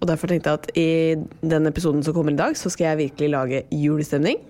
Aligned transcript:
og 0.00 0.08
derfor 0.10 0.30
tenkte 0.30 0.52
jeg 0.52 0.60
at 0.60 0.70
i 0.76 1.48
den 1.48 1.66
episoden 1.66 2.02
som 2.04 2.14
kommer 2.14 2.32
i 2.34 2.38
dag, 2.38 2.56
så 2.56 2.70
skal 2.72 2.92
jeg 2.92 2.98
virkelig 3.06 3.30
lage 3.32 3.62
julestemning. 3.72 4.42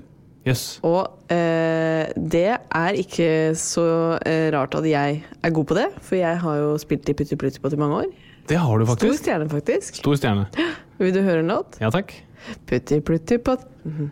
Yes. 0.46 0.78
Og 0.86 1.10
eh, 1.32 2.06
det 2.14 2.46
er 2.54 2.98
ikke 3.00 3.54
så 3.58 3.86
eh, 4.22 4.46
rart 4.54 4.76
at 4.78 4.86
jeg 4.86 5.24
er 5.42 5.50
god 5.50 5.66
på 5.66 5.74
det, 5.74 5.88
for 6.06 6.18
jeg 6.20 6.38
har 6.38 6.60
jo 6.60 6.76
spilt 6.78 7.08
i 7.10 7.16
Putti 7.18 7.38
Plutti 7.38 7.58
i 7.58 7.80
mange 7.80 8.04
år. 8.04 8.12
Det 8.46 8.58
har 8.62 8.78
du 8.78 8.86
faktisk. 8.86 9.10
Stor 9.10 9.24
stjerne, 9.24 9.48
faktisk. 9.50 9.98
Stor 9.98 10.14
stjerne. 10.20 10.46
Vil 11.02 11.14
du 11.14 11.20
høre 11.26 11.42
en 11.42 11.50
låt? 11.50 11.80
Ja 11.82 11.90
takk. 11.90 12.14
Putti 12.66 13.00
Plutti 13.00 13.38
Pott. 13.38 13.66
Mm 13.84 14.10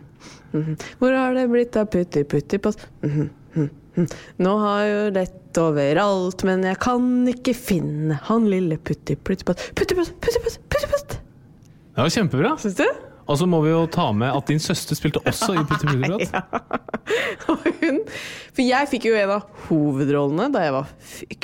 -hmm. 0.51 0.75
Hvor 0.99 1.15
har 1.15 1.33
det 1.33 1.49
blitt 1.49 1.75
av 1.75 1.85
Putti 1.85 2.23
Plutti 2.23 2.57
Pott? 2.57 2.87
Mhm, 3.01 3.29
mhm, 3.53 3.69
mhm. 3.95 4.07
Nå 4.37 4.57
har 4.57 4.81
jeg 4.81 4.93
jo 4.95 5.09
lett 5.19 5.57
overalt, 5.57 6.43
men 6.43 6.63
jeg 6.63 6.79
kan 6.79 7.27
ikke 7.27 7.53
finne 7.53 8.19
han 8.23 8.49
lille 8.49 8.77
Putti 8.77 9.15
Plutti 9.15 9.43
Pott. 9.43 9.71
Putti 9.75 9.95
Pott, 9.95 10.13
Putti 10.21 10.39
Pott, 10.43 10.59
Putti 10.69 10.87
Pott! 10.91 11.24
Det 11.95 12.03
var 12.03 12.11
kjempebra. 12.11 12.49
Syns 12.59 12.75
du? 12.75 12.87
Og 13.25 13.37
så 13.39 13.45
må 13.47 13.61
vi 13.63 13.71
jo 13.71 13.85
ta 13.87 14.09
med 14.11 14.35
at 14.35 14.49
din 14.51 14.59
søster 14.59 14.97
spilte 14.97 15.21
også 15.23 15.53
i 15.55 15.61
Prat. 15.63 16.33
Og 17.53 17.63
hun 17.79 18.01
For 18.51 18.61
jeg 18.61 18.89
fikk 18.91 19.07
jo 19.07 19.15
en 19.15 19.31
av 19.37 19.45
hovedrollene 19.69 20.49
da 20.51 20.65
jeg 20.65 20.73
var 20.75 20.91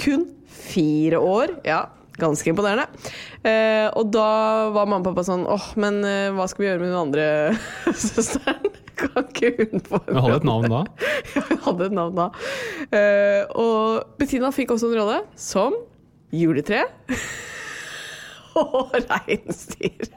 kun 0.03 0.25
fire 0.51 1.21
år. 1.23 1.53
Ja, 1.65 1.85
ganske 2.19 2.51
imponerende. 2.51 2.83
Eh, 3.47 3.87
og 3.95 4.11
da 4.13 4.25
var 4.75 4.89
mamma 4.91 4.99
og 4.99 5.07
pappa 5.07 5.23
sånn 5.25 5.47
åh, 5.49 5.69
men 5.81 6.01
eh, 6.05 6.27
hva 6.35 6.45
skal 6.51 6.65
vi 6.65 6.67
gjøre 6.67 6.83
med 6.83 6.91
den 6.91 6.99
andre 6.99 7.29
søsteren? 8.03 8.75
Kan 8.99 9.23
ikke 9.23 9.53
hun 9.57 9.81
få 9.87 10.01
en 10.03 10.11
Men 10.11 10.21
hadde 10.27 10.41
et 10.41 10.49
navn 10.51 10.67
da? 10.75 10.81
Ja, 11.37 11.45
hun 11.47 11.63
hadde 11.69 11.87
et 11.87 11.95
navn 11.97 12.19
da. 12.19 12.27
Eh, 12.91 13.55
og 13.55 14.19
Bettina 14.19 14.51
fikk 14.53 14.75
også 14.75 14.91
en 14.91 14.99
rolle 14.99 15.21
som 15.39 15.79
juletre 16.35 16.83
og 18.59 18.93
reinsdyr. 18.99 20.11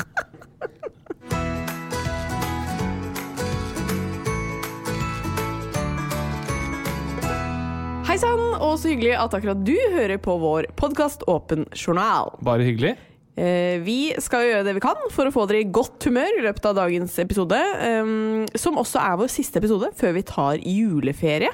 Hei 8.10 8.18
sann, 8.18 8.40
og 8.58 8.74
så 8.80 8.90
hyggelig 8.90 9.14
at 9.20 9.34
akkurat 9.36 9.60
du 9.66 9.76
hører 9.94 10.18
på 10.18 10.34
vår 10.42 10.66
podkast 10.80 11.22
Åpen 11.30 11.68
journal. 11.76 12.32
Bare 12.42 12.66
hyggelig. 12.66 12.96
Eh, 13.40 13.78
vi 13.80 14.10
skal 14.20 14.44
gjøre 14.44 14.64
det 14.66 14.74
vi 14.76 14.82
kan 14.82 14.98
for 15.14 15.28
å 15.28 15.32
få 15.32 15.46
dere 15.48 15.62
i 15.62 15.68
godt 15.72 16.04
humør 16.08 16.40
i 16.40 16.42
løpet 16.44 16.66
av 16.68 16.76
dagens 16.76 17.14
episode, 17.22 17.56
ehm, 17.56 18.42
som 18.58 18.76
også 18.80 19.00
er 19.00 19.16
vår 19.20 19.30
siste 19.32 19.62
episode 19.62 19.92
før 19.96 20.16
vi 20.18 20.24
tar 20.26 20.60
juleferie. 20.60 21.52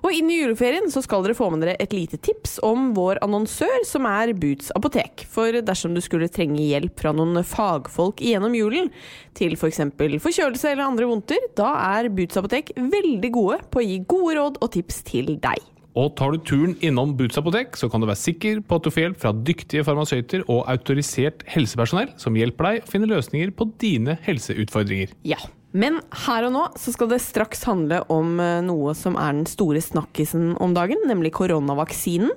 Og 0.00 0.14
inn 0.16 0.30
i 0.32 0.38
juleferien 0.40 0.88
så 0.92 1.02
skal 1.04 1.24
dere 1.24 1.36
få 1.36 1.50
med 1.52 1.64
dere 1.64 1.76
et 1.82 1.94
lite 1.94 2.20
tips 2.22 2.58
om 2.66 2.90
vår 2.96 3.20
annonsør, 3.24 3.82
som 3.88 4.08
er 4.08 4.32
Boots 4.38 4.70
apotek. 4.76 5.26
For 5.30 5.60
dersom 5.64 5.96
du 5.96 6.00
skulle 6.04 6.30
trenge 6.32 6.62
hjelp 6.62 6.96
fra 7.00 7.12
noen 7.16 7.42
fagfolk 7.46 8.22
gjennom 8.24 8.56
julen, 8.56 8.88
til 9.36 9.56
f.eks. 9.58 9.82
For 9.98 10.22
forkjølelse 10.26 10.72
eller 10.72 10.86
andre 10.86 11.10
vondter, 11.10 11.50
da 11.58 11.74
er 11.98 12.10
Boots 12.14 12.40
apotek 12.40 12.72
veldig 12.78 13.34
gode 13.34 13.60
på 13.70 13.82
å 13.82 13.86
gi 13.86 14.00
gode 14.08 14.38
råd 14.40 14.58
og 14.64 14.72
tips 14.78 15.04
til 15.10 15.36
deg. 15.42 15.60
Og 15.98 16.12
tar 16.16 16.32
du 16.32 16.42
turen 16.46 16.76
innom 16.86 17.16
Boots 17.18 17.38
apotek, 17.40 17.74
så 17.76 17.90
kan 17.90 18.00
du 18.02 18.06
være 18.06 18.22
sikker 18.22 18.60
på 18.62 18.78
at 18.78 18.86
du 18.86 18.92
får 18.94 19.04
hjelp 19.04 19.22
fra 19.24 19.32
dyktige 19.34 19.84
farmasøyter 19.86 20.44
og 20.46 20.62
autorisert 20.70 21.42
helsepersonell 21.50 22.12
som 22.20 22.38
hjelper 22.38 22.68
deg 22.68 22.84
å 22.84 22.92
finne 22.92 23.10
løsninger 23.10 23.50
på 23.58 23.72
dine 23.82 24.14
helseutfordringer. 24.24 25.16
Ja. 25.26 25.40
Men 25.72 26.00
her 26.26 26.48
og 26.48 26.52
nå 26.56 26.64
så 26.80 26.90
skal 26.94 27.12
det 27.12 27.20
straks 27.22 27.62
handle 27.68 28.02
om 28.10 28.40
eh, 28.42 28.58
noe 28.66 28.94
som 28.98 29.14
er 29.20 29.36
den 29.38 29.46
store 29.46 29.78
snakkisen 29.84 30.56
om 30.58 30.74
dagen, 30.74 30.98
nemlig 31.06 31.30
koronavaksinen. 31.36 32.32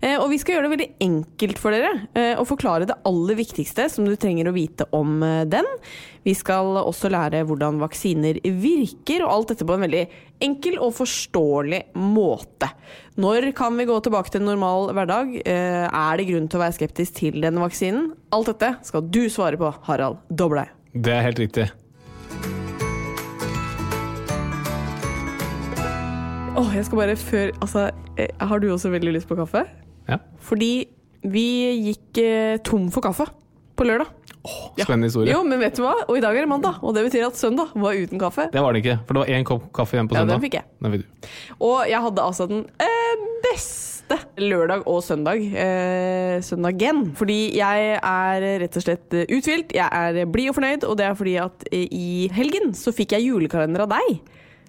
Eh, 0.00 0.14
Og 0.20 0.28
vi 0.30 0.36
skal 0.38 0.54
gjøre 0.54 0.68
det 0.68 0.74
veldig 0.76 0.88
enkelt 1.02 1.58
for 1.58 1.74
dere 1.74 1.88
eh, 2.12 2.34
og 2.38 2.44
forklare 2.46 2.86
det 2.86 2.98
aller 3.08 3.38
viktigste 3.40 3.88
som 3.90 4.04
du 4.06 4.12
trenger 4.20 4.46
å 4.50 4.54
vite 4.54 4.84
om 4.94 5.16
eh, 5.26 5.40
den. 5.48 5.66
Vi 6.28 6.36
skal 6.36 6.76
også 6.82 7.08
lære 7.10 7.40
hvordan 7.48 7.80
vaksiner 7.80 8.38
virker, 8.44 9.24
og 9.24 9.32
alt 9.32 9.54
dette 9.54 9.64
på 9.66 9.74
en 9.78 9.86
veldig 9.86 10.04
enkel 10.44 10.76
og 10.84 10.92
forståelig 11.00 11.80
måte. 11.98 12.68
Når 13.18 13.48
kan 13.58 13.74
vi 13.80 13.88
gå 13.88 13.96
tilbake 14.04 14.30
til 14.30 14.44
en 14.44 14.50
normal 14.52 14.92
hverdag? 14.92 15.34
Eh, 15.40 15.88
Er 15.88 16.20
det 16.20 16.28
grunn 16.28 16.46
til 16.52 16.60
å 16.60 16.66
være 16.66 16.76
skeptisk 16.78 17.16
til 17.24 17.40
denne 17.42 17.64
vaksinen? 17.64 18.12
Alt 18.30 18.52
dette 18.52 18.74
skal 18.86 19.08
du 19.08 19.24
svare 19.32 19.56
på, 19.58 19.72
Harald 19.88 20.20
Doblei. 20.28 20.68
Det 20.94 21.16
er 21.16 21.24
helt 21.32 21.40
riktig. 21.48 21.70
Åh, 26.58 26.70
jeg 26.74 26.86
skal 26.88 26.98
bare 26.98 27.16
før 27.20 27.50
Altså, 27.62 27.88
eh, 28.18 28.30
har 28.40 28.58
du 28.62 28.70
også 28.74 28.90
veldig 28.90 29.12
lyst 29.14 29.28
på 29.30 29.36
kaffe? 29.38 29.64
Ja. 30.08 30.18
Fordi 30.42 30.88
vi 31.28 31.44
gikk 31.88 32.18
eh, 32.22 32.56
tom 32.66 32.88
for 32.94 33.04
kaffe 33.04 33.28
på 33.78 33.86
lørdag. 33.86 34.10
Spennende 34.78 35.08
historie. 35.10 35.32
Jo, 35.34 35.42
men 35.46 35.60
vet 35.60 35.76
du 35.76 35.82
hva? 35.84 35.92
Og 36.08 36.16
i 36.18 36.22
dag 36.22 36.36
er 36.36 36.46
det 36.46 36.50
mandag, 36.50 36.78
og 36.82 36.94
det 36.96 37.04
betyr 37.08 37.26
at 37.28 37.38
søndag 37.38 37.74
var 37.78 37.98
uten 37.98 38.20
kaffe. 38.22 38.48
Det 38.52 38.62
var 38.62 38.72
det 38.74 38.82
ikke, 38.84 38.96
for 39.04 39.14
det 39.18 39.22
var 39.24 39.32
én 39.34 39.46
kopp 39.46 39.68
kaffe 39.76 39.98
igjen 39.98 40.08
på 40.08 40.16
søndag. 40.16 40.32
Ja, 40.32 40.38
den 40.38 40.44
fikk 40.46 40.56
jeg. 40.58 40.66
Den 40.82 40.94
fikk 40.94 41.04
du. 41.04 41.28
Og 41.68 41.78
jeg 41.90 42.02
hadde 42.06 42.24
altså 42.24 42.46
den 42.50 42.64
eh, 42.80 43.24
beste 43.44 44.18
lørdag 44.40 44.86
og 44.88 45.02
søndag. 45.04 45.42
Eh, 45.42 46.38
søndagen. 46.46 47.04
Fordi 47.18 47.38
jeg 47.58 47.90
er 47.98 48.46
rett 48.64 48.78
og 48.80 48.86
slett 48.86 49.18
eh, 49.18 49.28
uthvilt. 49.36 49.74
Jeg 49.76 49.86
er 49.86 50.30
blid 50.32 50.52
og 50.52 50.58
fornøyd, 50.58 50.86
og 50.88 50.98
det 50.98 51.08
er 51.10 51.18
fordi 51.18 51.36
at 51.44 51.66
eh, 51.70 51.86
i 51.92 52.10
helgen 52.34 52.72
så 52.78 52.94
fikk 52.94 53.18
jeg 53.18 53.28
julekalender 53.28 53.84
av 53.84 53.92
deg. 53.98 54.22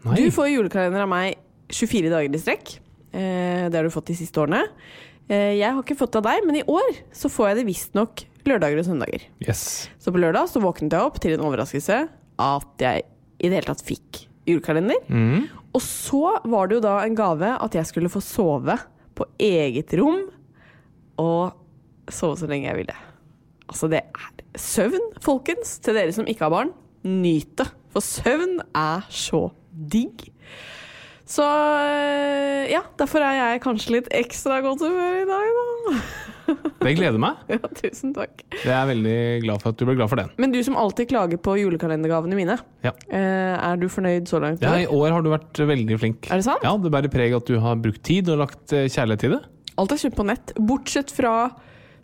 Nei. 0.06 0.18
Du 0.20 0.34
får 0.34 0.52
julekalender 0.54 1.06
av 1.06 1.12
meg 1.12 1.40
24 1.70 2.12
dager 2.12 2.36
i 2.36 2.42
strekk. 2.42 2.74
Eh, 3.12 3.68
det 3.70 3.78
har 3.78 3.86
du 3.86 3.94
fått 3.94 4.10
de 4.12 4.18
siste 4.18 4.42
årene. 4.42 4.64
Eh, 5.30 5.56
jeg 5.60 5.70
har 5.70 5.82
ikke 5.84 5.98
fått 6.00 6.16
det 6.16 6.22
av 6.24 6.30
deg, 6.30 6.48
men 6.48 6.60
i 6.60 6.66
år 6.66 6.90
så 7.16 7.32
får 7.32 7.52
jeg 7.52 7.60
det 7.60 7.68
visstnok 7.70 8.26
lørdager 8.50 8.82
og 8.82 8.88
søndager. 8.88 9.26
Yes. 9.44 9.90
Så 10.02 10.14
på 10.14 10.22
lørdag 10.22 10.50
så 10.50 10.62
våknet 10.64 10.96
jeg 10.96 11.06
opp 11.06 11.20
til 11.22 11.36
en 11.36 11.46
overraskelse 11.46 12.02
at 12.40 12.84
jeg 12.84 13.06
i 13.40 13.48
det 13.48 13.60
hele 13.60 13.70
tatt 13.70 13.86
fikk 13.86 14.24
julekalender. 14.50 15.00
Mm. 15.12 15.48
Og 15.76 15.84
så 15.86 16.40
var 16.50 16.70
det 16.70 16.80
jo 16.80 16.86
da 16.88 16.96
en 17.04 17.18
gave 17.18 17.52
at 17.62 17.78
jeg 17.78 17.90
skulle 17.90 18.12
få 18.12 18.22
sove 18.24 18.78
på 19.18 19.28
eget 19.44 19.94
rom 20.00 20.24
og 21.20 22.10
sove 22.10 22.40
så 22.40 22.50
lenge 22.50 22.70
jeg 22.70 22.80
ville. 22.80 22.98
Altså, 23.70 23.90
det 23.92 24.02
er 24.02 24.58
søvn, 24.58 25.12
folkens. 25.22 25.78
Til 25.84 25.98
dere 26.00 26.16
som 26.16 26.28
ikke 26.30 26.48
har 26.48 26.54
barn, 26.56 26.74
nyt 27.06 27.54
det. 27.60 27.68
For 27.94 28.06
søvn 28.06 28.60
er 28.78 29.06
så 29.14 29.50
digg. 29.70 30.26
Så 31.30 31.46
øh, 31.46 32.64
ja, 32.72 32.82
derfor 32.98 33.22
er 33.22 33.36
jeg 33.38 33.62
kanskje 33.62 33.94
litt 34.00 34.08
ekstra 34.18 34.62
godt 34.66 34.82
humør 34.82 35.20
i 35.22 35.28
dag, 35.30 35.52
da. 35.54 36.00
Det 36.82 36.96
gleder 36.98 37.20
meg. 37.22 37.38
Ja, 37.52 37.60
tusen 37.78 38.16
takk. 38.16 38.40
Jeg 38.64 38.72
er 38.74 38.88
veldig 38.90 39.18
glad 39.44 39.62
for 39.62 39.70
at 39.70 39.78
du 39.78 39.84
ble 39.86 39.94
glad 40.00 40.10
for 40.10 40.18
den. 40.18 40.32
Men 40.42 40.50
du 40.56 40.58
som 40.66 40.74
alltid 40.82 41.12
klager 41.12 41.38
på 41.46 41.54
julekalendergavene 41.60 42.34
mine, 42.40 42.56
Ja. 42.82 42.96
eh, 43.14 43.54
er 43.54 43.78
du 43.78 43.86
fornøyd 43.94 44.26
så 44.32 44.40
langt? 44.42 44.64
Ja, 44.66 44.72
i 44.82 44.88
år 44.90 45.14
har 45.14 45.22
du 45.22 45.30
vært 45.30 45.62
veldig 45.70 46.00
flink. 46.02 46.32
Er 46.34 46.42
det 46.42 46.48
sant? 46.48 46.66
Ja, 46.66 46.74
Det 46.82 46.90
bærer 46.96 47.14
preg 47.14 47.36
at 47.38 47.46
du 47.46 47.60
har 47.62 47.78
brukt 47.78 48.02
tid 48.10 48.32
og 48.34 48.42
lagt 48.42 48.74
eh, 48.74 48.88
kjærlighet 48.90 49.28
i 49.30 49.34
det. 49.36 49.42
Alt 49.78 49.94
er 49.94 50.02
kjøpt 50.02 50.18
på 50.18 50.26
nett, 50.32 50.56
bortsett 50.58 51.14
fra 51.14 51.36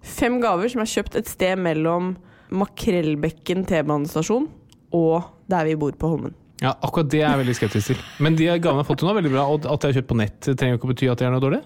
fem 0.05 0.37
gaver 0.43 0.69
som 0.69 0.85
er 0.85 0.93
kjøpt 0.93 1.17
et 1.17 1.33
sted 1.33 1.57
mellom 1.65 2.13
Makrellbekken 2.53 3.65
T-banestasjon 3.65 4.45
og 4.93 5.31
der 5.49 5.65
vi 5.71 5.73
bor 5.81 5.97
på 5.97 6.13
Holmen. 6.13 6.37
Ja, 6.63 6.71
Akkurat 6.81 7.09
det 7.11 7.19
er 7.21 7.29
jeg 7.33 7.41
veldig 7.43 7.55
skeptisk 7.57 7.91
til. 7.91 7.97
Men 8.23 8.37
de 8.39 8.45
gavene 8.47 8.79
jeg 8.79 8.85
har 8.85 8.87
fått 8.87 9.01
nå, 9.03 9.09
er 9.11 9.17
veldig 9.19 9.31
bra. 9.33 9.43
Og 9.51 9.65
at 9.67 9.83
jeg 9.83 9.91
har 9.91 9.97
kjøpt 9.99 10.11
på 10.13 10.17
nett, 10.21 10.39
trenger 10.47 10.75
jo 10.75 10.79
ikke 10.79 10.87
å 10.87 10.93
bety 10.93 11.09
at 11.11 11.19
det 11.19 11.27
er 11.27 11.33
noe 11.35 11.43
dårlig. 11.43 11.61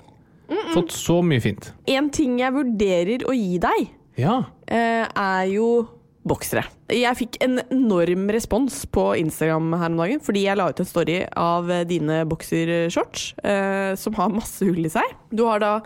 Fått 0.74 0.92
så 0.94 1.20
mye 1.26 1.42
fint. 1.44 1.72
En 1.90 2.10
ting 2.14 2.40
jeg 2.42 2.54
vurderer 2.56 3.24
å 3.30 3.34
gi 3.38 3.58
deg, 3.62 3.88
Ja. 4.18 4.44
eh, 4.68 5.06
er 5.16 5.46
jo 5.54 5.88
boksere. 6.30 6.64
Jeg 6.90 7.16
fikk 7.18 7.38
en 7.42 7.60
enorm 7.72 8.28
respons 8.34 8.82
på 8.92 9.16
Instagram 9.18 9.72
her 9.80 9.90
om 9.90 9.98
dagen 9.98 10.20
fordi 10.22 10.44
jeg 10.46 10.58
la 10.60 10.68
ut 10.70 10.80
en 10.82 10.86
story 10.90 11.20
av 11.38 11.70
eh, 11.72 11.84
dine 11.90 12.24
boksershorts 12.30 13.34
eh, 13.44 13.96
som 13.96 14.14
har 14.20 14.30
masse 14.34 14.66
hull 14.66 14.84
i 14.86 14.90
seg. 14.94 15.06
Du 15.32 15.46
har 15.48 15.60
da 15.64 15.80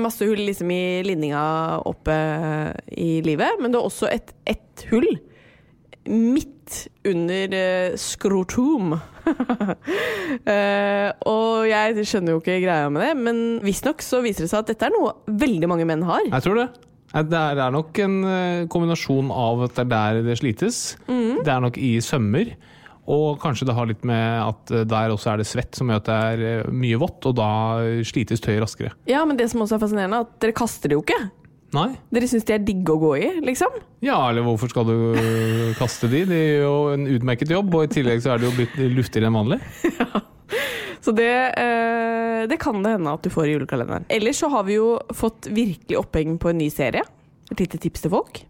masse 0.00 0.24
hull 0.24 0.38
liksom 0.40 0.70
i 0.72 1.02
linninga 1.04 1.82
oppe 1.84 2.14
i 2.96 3.20
livet, 3.26 3.58
men 3.60 3.70
du 3.72 3.76
har 3.76 3.84
også 3.90 4.08
et, 4.08 4.32
ett 4.48 4.86
hull 4.88 5.04
midt 6.10 6.88
under 7.06 7.54
eh, 7.54 7.96
skrotum. 8.00 8.96
uh, 8.96 9.00
og 11.32 11.66
jeg 11.70 12.06
skjønner 12.06 12.34
jo 12.34 12.40
ikke 12.42 12.58
greia 12.64 12.90
med 12.90 13.04
det, 13.04 13.12
men 13.18 13.36
visstnok 13.66 14.02
så 14.04 14.22
viser 14.24 14.46
det 14.46 14.50
seg 14.52 14.64
at 14.64 14.74
dette 14.74 14.88
er 14.88 14.94
noe 14.96 15.14
veldig 15.26 15.70
mange 15.70 15.86
menn 15.88 16.04
har. 16.06 16.26
Jeg 16.30 16.46
tror 16.46 16.62
det. 16.64 16.68
Det 17.24 17.38
er, 17.38 17.54
det 17.56 17.62
er 17.64 17.72
nok 17.72 17.98
en 18.02 18.16
eh, 18.28 18.64
kombinasjon 18.72 19.30
av 19.32 19.66
at 19.68 19.76
det 19.76 19.84
er 19.86 19.92
der 19.92 20.18
det 20.26 20.38
slites. 20.40 20.80
Det 21.06 21.48
er 21.52 21.62
nok 21.64 21.78
i 21.80 21.96
sømmer. 22.04 22.50
Og 23.06 23.38
kanskje 23.38 23.68
det 23.68 23.76
har 23.76 23.86
litt 23.86 24.02
med 24.08 24.40
at 24.42 24.72
eh, 24.74 24.84
der 24.88 25.14
også 25.14 25.32
er 25.32 25.40
det 25.40 25.48
svett 25.48 25.78
som 25.78 25.88
gjør 25.88 26.02
at 26.02 26.08
det 26.10 26.18
er 26.18 26.44
eh, 26.50 26.70
mye 26.74 26.98
vått, 27.00 27.28
og 27.30 27.38
da 27.38 27.48
slites 28.06 28.42
tøyet 28.44 28.60
raskere. 28.64 28.92
Ja, 29.08 29.22
men 29.28 29.38
det 29.38 29.48
som 29.52 29.62
også 29.64 29.78
er 29.78 29.84
fascinerende, 29.86 30.20
er 30.20 30.28
at 30.28 30.38
dere 30.42 30.56
kaster 30.58 30.92
det 30.92 30.98
jo 30.98 31.04
ikke. 31.06 31.20
Nei? 31.74 31.88
Dere 32.14 32.28
syns 32.30 32.46
de 32.46 32.54
er 32.54 32.62
digge 32.62 32.94
å 32.94 33.00
gå 33.00 33.10
i, 33.18 33.26
liksom? 33.44 33.74
Ja, 34.04 34.20
eller 34.28 34.44
hvorfor 34.46 34.70
skal 34.70 34.86
du 34.86 35.72
kaste 35.80 36.08
de? 36.12 36.22
Det 36.28 36.38
gjør 36.38 36.62
jo 36.62 36.76
en 36.94 37.06
utmerket 37.16 37.50
jobb, 37.50 37.74
og 37.74 37.88
i 37.88 37.92
tillegg 37.96 38.22
så 38.22 38.34
er 38.34 38.42
det 38.42 38.48
jo 38.48 38.54
blitt 38.54 38.76
luftigere 38.94 39.30
enn 39.30 39.38
vanlig. 39.40 39.60
Ja. 39.98 40.22
Så 41.06 41.12
det, 41.14 41.30
eh, 41.54 42.48
det 42.50 42.56
kan 42.58 42.80
det 42.82 42.96
hende 42.96 43.12
at 43.14 43.22
du 43.22 43.30
får 43.30 43.46
i 43.46 43.52
julekalenderen. 43.52 44.08
Ellers 44.10 44.40
så 44.42 44.48
har 44.50 44.64
vi 44.66 44.74
jo 44.74 44.96
fått 45.14 45.46
virkelig 45.54 46.00
oppheng 46.00 46.34
på 46.42 46.50
en 46.50 46.58
ny 46.58 46.66
serie. 46.72 47.04
Et 47.52 47.60
lite 47.62 47.78
tips 47.78 48.02
til 48.02 48.10
folk. 48.10 48.40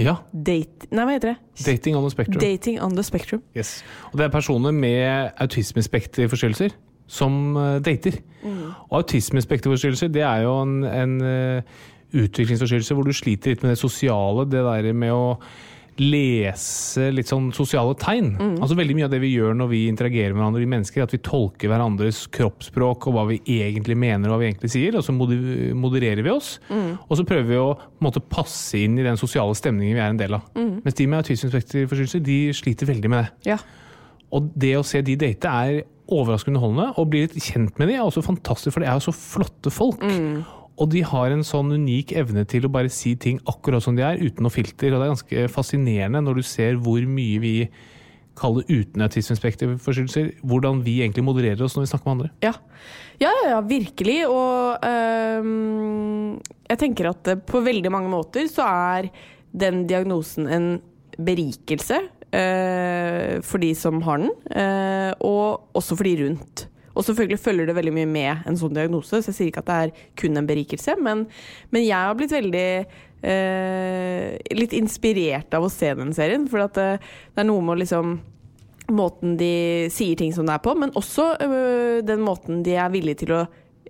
Ja. 0.00 0.14
Date... 0.32 0.88
Nei, 0.88 1.04
hva 1.04 1.16
heter 1.18 1.34
det? 1.34 1.66
Dating 1.66 1.98
on 1.98 2.06
the 2.06 2.12
spectrum. 2.14 2.40
Dating 2.40 2.78
on 2.80 2.96
the 2.96 3.04
spectrum. 3.04 3.42
Yes. 3.58 3.82
Og 4.12 4.22
det 4.22 4.28
er 4.28 4.32
personer 4.32 4.72
med 4.72 5.36
autismespekterforstyrrelser 5.44 6.72
som 7.12 7.58
dater. 7.84 8.22
Mm. 8.40 8.72
Og 8.88 8.98
autismespekterforstyrrelser 9.02 10.08
det 10.14 10.24
er 10.24 10.46
jo 10.46 10.56
en, 10.62 10.78
en 10.88 11.14
eh, 11.28 11.78
utviklingsforstyrrelse 12.12 12.96
hvor 12.96 13.08
du 13.08 13.16
sliter 13.16 13.52
litt 13.52 13.64
med 13.64 13.74
det 13.74 13.80
sosiale, 13.80 14.46
det 14.48 14.62
der 14.64 14.92
med 14.96 15.12
å 15.12 15.26
lese 15.98 17.08
litt 17.10 17.26
sånn 17.26 17.48
sosiale 17.50 17.96
tegn. 17.98 18.36
Altså 18.62 18.76
Veldig 18.78 18.94
mye 18.94 19.06
av 19.08 19.10
det 19.10 19.18
vi 19.18 19.32
gjør 19.32 19.56
når 19.58 19.70
vi 19.72 19.80
interagerer 19.90 20.30
med 20.30 20.38
hverandre, 20.44 20.62
vi 20.62 20.70
mennesker, 20.70 21.02
at 21.02 21.14
vi 21.16 21.18
tolker 21.26 21.72
hverandres 21.72 22.20
kroppsspråk 22.36 23.08
og 23.10 23.16
hva 23.16 23.24
vi 23.32 23.40
egentlig 23.58 23.96
mener 23.98 24.30
og 24.30 24.36
hva 24.36 24.44
vi 24.44 24.46
egentlig 24.52 24.70
sier, 24.70 24.94
og 24.94 25.02
så 25.02 25.14
modererer 25.16 26.22
vi 26.22 26.30
oss. 26.30 26.52
Og 26.70 27.18
så 27.18 27.26
prøver 27.26 27.50
vi 27.50 27.58
å 27.58 27.72
måte, 28.04 28.22
passe 28.22 28.78
inn 28.78 28.94
i 28.94 29.06
den 29.06 29.18
sosiale 29.18 29.58
stemningen 29.58 29.98
vi 29.98 30.04
er 30.04 30.14
en 30.14 30.20
del 30.22 30.38
av. 30.38 30.46
Mens 30.54 30.94
de 30.94 31.08
med 31.10 31.24
autismespekterforstyrrelser 31.24 32.22
de 32.30 32.38
sliter 32.54 32.92
veldig 32.92 33.10
med 33.10 33.24
det. 33.26 33.54
Ja. 33.56 33.58
Og 34.30 34.52
det 34.54 34.76
å 34.78 34.86
se 34.86 35.02
de 35.02 35.18
date 35.18 35.50
er 35.50 35.82
overraskende 36.08 36.56
underholdende. 36.56 36.94
og 36.96 37.10
bli 37.10 37.26
litt 37.26 37.42
kjent 37.42 37.74
med 37.80 37.90
de 37.90 37.98
er 37.98 38.06
også 38.06 38.22
fantastisk, 38.24 38.76
for 38.76 38.84
de 38.84 38.88
er 38.88 38.96
jo 38.96 39.08
så 39.10 39.16
flotte 39.18 39.72
folk. 39.74 40.00
Og 40.78 40.90
de 40.92 41.02
har 41.02 41.34
en 41.34 41.44
sånn 41.46 41.74
unik 41.74 42.14
evne 42.20 42.44
til 42.48 42.66
å 42.66 42.72
bare 42.72 42.90
si 42.92 43.16
ting 43.18 43.40
akkurat 43.50 43.82
som 43.82 43.96
de 43.98 44.04
er, 44.06 44.20
uten 44.22 44.46
noe 44.46 44.54
filter. 44.54 44.92
Og 44.92 45.00
det 45.00 45.06
er 45.06 45.14
ganske 45.14 45.46
fascinerende 45.50 46.22
når 46.22 46.38
du 46.38 46.46
ser 46.46 46.78
hvor 46.82 47.02
mye 47.02 47.40
vi 47.42 47.54
kaller 48.38 48.66
uten 48.70 49.02
autismespekterforstyrrelser, 49.02 50.30
hvordan 50.46 50.84
vi 50.84 51.00
egentlig 51.02 51.24
modererer 51.26 51.64
oss 51.66 51.74
når 51.76 51.86
vi 51.86 51.90
snakker 51.90 52.06
med 52.06 52.14
andre. 52.14 52.30
Ja, 52.44 52.52
ja, 53.18 53.32
ja, 53.32 53.48
ja 53.56 53.58
virkelig. 53.66 54.20
Og 54.30 54.86
øhm, 54.86 56.38
jeg 56.70 56.80
tenker 56.84 57.10
at 57.10 57.32
på 57.48 57.64
veldig 57.66 57.92
mange 57.94 58.12
måter 58.12 58.46
så 58.50 58.68
er 58.68 59.10
den 59.58 59.86
diagnosen 59.90 60.46
en 60.46 60.70
berikelse 61.18 61.98
øh, 62.30 63.38
for 63.42 63.62
de 63.62 63.74
som 63.74 64.02
har 64.06 64.22
den, 64.22 64.34
øh, 64.54 65.12
og 65.26 65.78
også 65.78 65.98
for 65.98 66.06
de 66.06 66.18
rundt. 66.22 66.68
Og 66.98 67.06
selvfølgelig 67.06 67.38
følger 67.40 67.68
det 67.68 67.76
veldig 67.78 67.92
mye 67.94 68.08
med 68.10 68.48
en 68.48 68.58
sånn 68.58 68.74
diagnose, 68.74 69.20
så 69.20 69.30
jeg 69.30 69.36
sier 69.36 69.52
ikke 69.52 69.62
at 69.62 69.68
det 69.68 69.76
er 69.82 70.08
kun 70.18 70.40
en 70.40 70.48
berikelse, 70.48 70.96
men, 70.98 71.28
men 71.70 71.86
jeg 71.86 72.08
har 72.08 72.16
blitt 72.18 72.34
veldig 72.34 72.70
eh, 73.22 74.34
litt 74.58 74.74
inspirert 74.74 75.54
av 75.54 75.68
å 75.68 75.70
se 75.72 75.92
den 75.94 76.10
serien, 76.16 76.48
for 76.50 76.66
at 76.66 76.74
det, 76.78 76.88
det 77.36 77.44
er 77.44 77.48
noe 77.48 77.62
med 77.62 77.76
å 77.76 77.80
liksom 77.84 78.18
måten 78.88 79.36
de 79.38 79.86
sier 79.92 80.18
ting 80.18 80.32
som 80.34 80.48
det 80.48 80.56
er 80.56 80.64
på, 80.64 80.74
men 80.80 80.94
også 80.98 81.30
øh, 81.44 81.98
den 82.08 82.22
måten 82.24 82.62
de 82.66 82.74
er 82.80 82.92
villige 82.92 83.22
til 83.22 83.36
å 83.36 83.44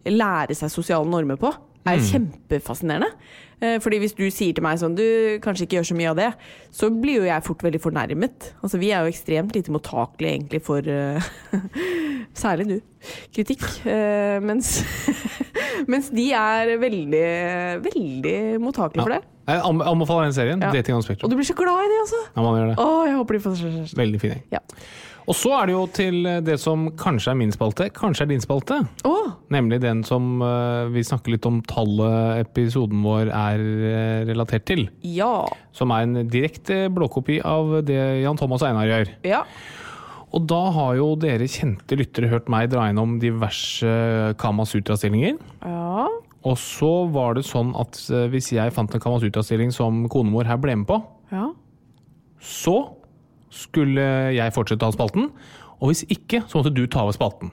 lære 0.08 0.56
seg 0.58 0.72
sosiale 0.72 1.08
normer 1.08 1.38
på, 1.40 1.52
er 1.88 2.02
kjempefascinerende. 2.04 3.08
Eh, 3.60 3.78
fordi 3.82 3.98
hvis 3.98 4.14
du 4.14 4.22
sier 4.30 4.54
til 4.54 4.62
meg 4.62 4.78
sånn 4.78 4.94
Du 4.94 5.02
kanskje 5.42 5.64
ikke 5.66 5.80
gjør 5.80 5.88
så 5.90 5.96
mye 5.98 6.10
av 6.12 6.18
det, 6.20 6.28
så 6.74 6.90
blir 6.94 7.18
jo 7.22 7.26
jeg 7.26 7.42
fort 7.46 7.64
veldig 7.66 7.80
fornærmet. 7.82 8.52
Altså 8.62 8.78
Vi 8.78 8.92
er 8.94 9.02
jo 9.02 9.10
ekstremt 9.10 9.56
lite 9.56 9.74
mottakelige 9.74 10.36
egentlig 10.36 10.60
for 10.62 10.86
øh, 10.86 11.30
Særlig 12.44 12.68
du. 12.68 12.76
Kritikk. 13.34 13.64
Eh, 13.88 14.38
mens, 14.44 14.76
mens 15.92 16.12
de 16.14 16.28
er 16.38 16.76
veldig, 16.78 17.26
veldig 17.88 18.38
mottakelige 18.62 19.08
for 19.08 19.16
det. 19.16 19.22
Jeg 19.48 19.64
anbe- 19.64 19.86
anbefaler 19.88 20.28
den 20.28 20.36
serien. 20.36 20.62
Ja. 20.62 20.70
Dating 20.70 20.98
on 20.98 21.02
Og 21.02 21.30
du 21.30 21.36
blir 21.38 21.46
så 21.48 21.56
glad 21.56 21.82
i 21.82 21.90
det, 21.90 22.00
altså! 22.04 22.22
Ja, 22.36 22.42
man 22.44 22.58
gjør 22.60 22.66
det. 22.70 22.78
Å, 22.84 22.88
jeg 23.08 23.16
håper 23.16 23.38
de 23.38 23.44
får 23.46 23.96
Veldig 23.96 24.20
fin 24.20 24.34
gjeng. 24.34 24.42
Ja. 24.52 24.60
Og 25.28 25.36
så 25.36 25.50
er 25.58 25.66
det 25.68 25.74
jo 25.74 25.82
til 25.92 26.22
det 26.46 26.54
som 26.62 26.86
kanskje 26.96 27.34
er 27.34 27.36
min 27.36 27.50
spalte, 27.52 27.90
kanskje 27.92 28.24
er 28.24 28.30
din 28.30 28.40
spalte. 28.40 28.78
Oh. 29.04 29.34
Nemlig 29.52 29.80
den 29.82 30.00
som 30.08 30.40
eh, 30.40 30.86
vi 30.94 31.02
snakker 31.04 31.34
litt 31.34 31.44
om 31.48 31.58
tallet 31.68 32.46
episoden 32.46 33.02
vår 33.04 33.28
er 33.28 33.60
eh, 33.60 34.22
relatert 34.30 34.64
til. 34.70 34.86
ja. 35.04 35.34
Som 35.78 35.92
er 35.94 36.06
en 36.08 36.24
direkte 36.32 36.88
blåkopi 36.90 37.36
av 37.46 37.76
det 37.86 37.98
Jan 38.24 38.38
Thomas 38.40 38.64
og 38.64 38.70
Einar 38.72 38.88
gjør. 38.88 39.12
Ja. 39.28 39.42
Og 40.34 40.42
da 40.50 40.62
har 40.74 40.96
jo 40.98 41.12
dere 41.20 41.46
kjente 41.48 41.96
lyttere 41.96 42.28
hørt 42.32 42.48
meg 42.50 42.72
dra 42.72 42.88
innom 42.90 43.18
diverse 43.22 43.92
Kamasutra-stillinger. 44.40 45.36
Ja. 45.62 46.08
Og 46.48 46.56
så 46.58 46.90
var 47.14 47.36
det 47.38 47.44
sånn 47.46 47.70
at 47.78 48.00
eh, 48.10 48.26
hvis 48.32 48.50
jeg 48.56 48.72
fant 48.74 48.96
en 48.96 49.04
Kamasutra-stilling 49.04 49.70
som 49.76 50.06
konemor 50.10 50.48
her 50.48 50.56
ble 50.60 50.74
med 50.82 50.88
på, 50.90 50.98
Ja. 51.36 51.50
så 52.40 52.78
skulle 53.54 54.04
jeg 54.36 54.54
fortsette 54.54 54.84
å 54.84 54.90
ha 54.90 54.96
spalten. 54.96 55.30
Og 55.78 55.92
hvis 55.92 56.04
ikke, 56.10 56.42
så 56.48 56.58
måtte 56.58 56.74
du 56.74 56.84
ta 56.90 57.04
over 57.04 57.16
spalten. 57.16 57.52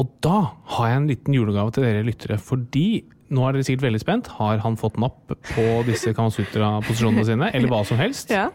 Og 0.00 0.10
da 0.24 0.38
har 0.74 0.90
jeg 0.90 1.00
en 1.00 1.10
liten 1.10 1.36
julegave 1.36 1.74
til 1.74 1.86
dere 1.86 2.06
lyttere, 2.06 2.38
fordi 2.42 3.04
nå 3.34 3.44
er 3.46 3.54
dere 3.54 3.66
sikkert 3.66 3.86
veldig 3.86 4.02
spent. 4.02 4.30
Har 4.40 4.60
han 4.64 4.76
fått 4.78 4.98
napp 5.00 5.32
på 5.52 5.64
disse 5.86 6.12
Kamasutra-posisjonene 6.16 7.26
sine, 7.26 7.50
eller 7.54 7.70
hva 7.70 7.84
som 7.86 8.00
helst? 8.00 8.32
ja. 8.34 8.48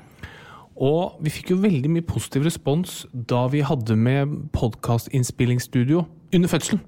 Og 0.80 1.18
vi 1.24 1.32
fikk 1.34 1.54
jo 1.54 1.60
veldig 1.64 1.92
mye 1.92 2.06
positiv 2.08 2.46
respons 2.48 3.02
da 3.12 3.46
vi 3.52 3.64
hadde 3.68 3.98
med 4.00 4.36
podkastinnspillingsstudio 4.56 6.06
under 6.36 6.52
fødselen. 6.52 6.84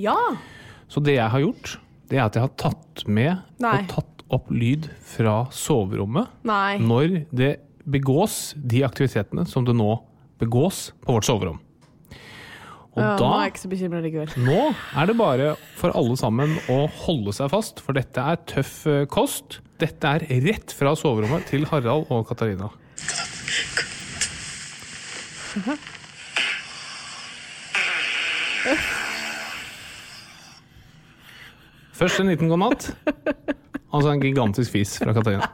Ja. 0.00 0.16
Så 0.90 1.00
det 1.04 1.16
jeg 1.16 1.32
har 1.32 1.44
gjort, 1.44 1.78
det 2.10 2.18
er 2.18 2.26
at 2.26 2.36
jeg 2.36 2.44
har 2.44 2.54
tatt 2.60 3.04
med 3.06 3.38
Nei. 3.62 3.76
og 3.78 3.92
tatt 3.94 4.24
opp 4.30 4.50
lyd 4.52 4.90
fra 5.06 5.42
soverommet 5.54 6.30
Nei. 6.46 6.78
når 6.82 7.22
det 7.34 7.54
begås 7.88 8.54
de 8.56 8.84
aktivitetene 8.86 9.46
som 9.48 9.64
det 9.66 9.74
nå 9.76 9.94
begås 10.40 10.90
på 11.04 11.16
vårt 11.16 11.28
soverom. 11.28 11.60
Og 12.90 12.98
ja, 13.04 13.10
da 13.14 13.22
Nå 13.22 13.34
er 13.36 13.42
jeg 13.44 13.52
ikke 13.52 13.62
så 13.62 13.70
bekymra 13.70 14.00
likevel. 14.02 14.32
Nå 14.42 14.62
er 14.98 15.06
det 15.06 15.14
bare 15.18 15.50
for 15.78 15.94
alle 15.94 16.16
sammen 16.18 16.56
å 16.72 16.80
holde 17.04 17.34
seg 17.36 17.52
fast, 17.52 17.78
for 17.84 17.94
dette 17.94 18.24
er 18.32 18.40
tøff 18.50 18.80
eh, 18.90 19.04
kost. 19.10 19.60
Dette 19.80 20.10
er 20.10 20.26
rett 20.48 20.74
fra 20.74 20.96
soverommet 20.98 21.46
til 21.48 21.68
Harald 21.70 22.10
og 22.10 22.26
Katarina. 22.28 22.68
Først 32.00 32.20
en 32.22 32.30
liten 32.32 32.50
god 32.50 32.62
natt, 32.62 32.90
altså 33.92 34.10
en 34.10 34.22
gigantisk 34.24 34.72
fis 34.72 34.98
fra 34.98 35.14
Katarina. 35.14 35.46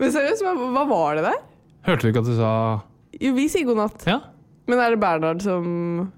Men 0.00 0.12
seriøst, 0.14 0.44
hva, 0.46 0.54
hva 0.76 0.84
var 0.88 1.18
det 1.18 1.24
der? 1.28 1.40
Hørte 1.88 2.06
du 2.06 2.12
ikke 2.12 2.22
at 2.22 2.30
du 2.30 2.36
sa 2.38 2.52
Jo, 3.20 3.32
vi 3.36 3.48
sier 3.52 3.66
god 3.68 3.82
natt. 3.84 4.06
ja? 4.08 4.20
Men 4.70 4.78
er 4.78 4.94
det 4.94 5.00
Bernhard 5.02 5.40
som 5.42 5.64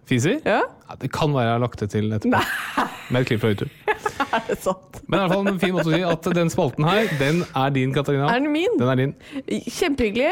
Fiser? 0.08 0.36
Ja? 0.44 0.60
Ja, 0.84 0.96
det 1.00 1.08
kan 1.14 1.32
være 1.32 1.46
jeg 1.48 1.54
har 1.56 1.62
lagt 1.62 1.80
det 1.80 1.88
til 1.94 2.12
etterpå. 2.12 2.42
Med 3.14 3.22
et 3.24 3.30
klipp 3.30 3.40
fra 3.40 3.52
YouTube. 3.54 3.72
Er 4.34 4.42
det 4.46 4.56
sant? 4.62 4.98
Men 5.08 5.16
i 5.16 5.22
hvert 5.22 5.32
fall 5.32 5.48
en 5.48 5.58
fin 5.62 5.72
måte 5.74 5.88
å 5.90 5.94
si 5.94 6.02
at 6.06 6.26
den 6.36 6.50
spalten 6.52 6.86
her, 6.86 7.08
den 7.18 7.40
er 7.56 7.72
din, 7.74 7.92
Katarina. 7.94 8.28
Er 8.30 8.42
den 8.42 8.52
min? 8.54 8.76
Den 8.78 8.90
er 8.90 8.98
din. 9.00 9.14
Kjempehyggelig. 9.48 10.30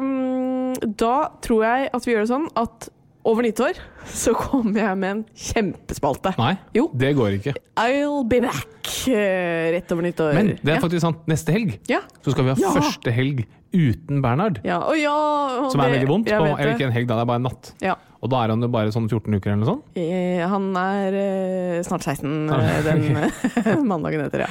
Um, 0.00 0.72
da 0.98 1.14
tror 1.44 1.64
jeg 1.66 1.90
at 1.94 2.06
vi 2.06 2.14
gjør 2.14 2.26
det 2.26 2.30
sånn 2.32 2.48
at 2.58 2.88
over 3.24 3.44
nyttår 3.44 3.76
så 4.08 4.32
kommer 4.34 4.80
jeg 4.80 4.96
med 4.98 5.10
en 5.10 5.22
kjempespalte. 5.36 6.32
Nei, 6.40 6.54
Jo. 6.74 6.86
det 6.96 7.12
går 7.18 7.36
ikke. 7.38 7.52
I'll 7.76 8.24
be 8.28 8.40
back 8.40 8.86
eh, 9.12 9.70
rett 9.76 9.92
over 9.92 10.02
nyttår. 10.08 10.34
Men 10.34 10.52
det 10.56 10.72
er 10.72 10.78
ja. 10.78 10.82
faktisk 10.82 11.04
sant. 11.04 11.24
Neste 11.30 11.52
helg 11.52 11.78
Ja. 11.90 12.00
så 12.24 12.32
skal 12.32 12.44
vi 12.48 12.54
ha 12.54 12.56
Ja. 12.60 12.70
første 12.80 13.12
helg 13.12 13.44
uten 13.72 14.18
Bernhard. 14.24 14.60
Ja, 14.66 14.80
og 14.82 14.96
ja 14.98 15.12
og 15.12 15.70
Som 15.70 15.80
er 15.80 15.90
det- 15.90 16.00
veldig 16.00 16.08
vondt. 16.08 16.26
På, 16.32 16.56
eller 16.58 16.72
ikke 16.74 16.86
en 16.88 16.92
helg, 16.96 17.06
da, 17.06 17.14
det 17.14 17.22
er 17.22 17.26
bare 17.26 17.36
en 17.36 17.46
natt. 17.46 17.72
Ja. 17.80 17.94
Og 18.22 18.28
da 18.28 18.42
er 18.44 18.48
han 18.52 18.60
jo 18.60 18.68
bare 18.68 18.88
sånn 18.92 19.06
14 19.08 19.32
uker 19.36 19.52
eller 19.52 19.64
noe 19.64 19.70
sånt. 19.70 19.84
Eh, 19.96 20.42
Han 20.48 20.74
er 20.76 21.14
eh, 21.14 21.82
snart 21.86 22.02
16 22.02 22.50
eh, 22.56 22.82
den 22.82 23.16
eh, 23.16 23.76
mandagen 23.92 24.20
etter, 24.26 24.40
ja. 24.44 24.48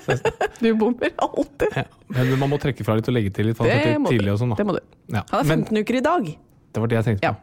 Du 0.60 0.74
bommer 0.74 1.10
alltid. 1.18 1.72
Ja. 1.76 1.84
Men 2.08 2.38
man 2.38 2.50
må 2.50 2.58
trekke 2.60 2.84
fra 2.84 2.94
litt 2.98 3.08
og 3.08 3.14
legge 3.14 3.32
til 3.32 3.46
litt, 3.46 3.56
Det 3.58 3.96
må 3.98 4.10
tidlig 4.12 4.36
sånn. 4.38 4.54
Det 4.58 4.66
må 4.66 4.76
du. 4.76 4.80
Ja. 5.14 5.22
Han 5.30 5.40
er 5.40 5.48
Men 5.48 5.64
15 5.64 5.78
uker 5.82 5.96
i 5.96 6.00
dag. 6.04 6.26
det 6.72 6.80
var 6.80 6.86
det 6.86 6.96
jeg 7.00 7.04
tenkte 7.08 7.24
Ja. 7.24 7.34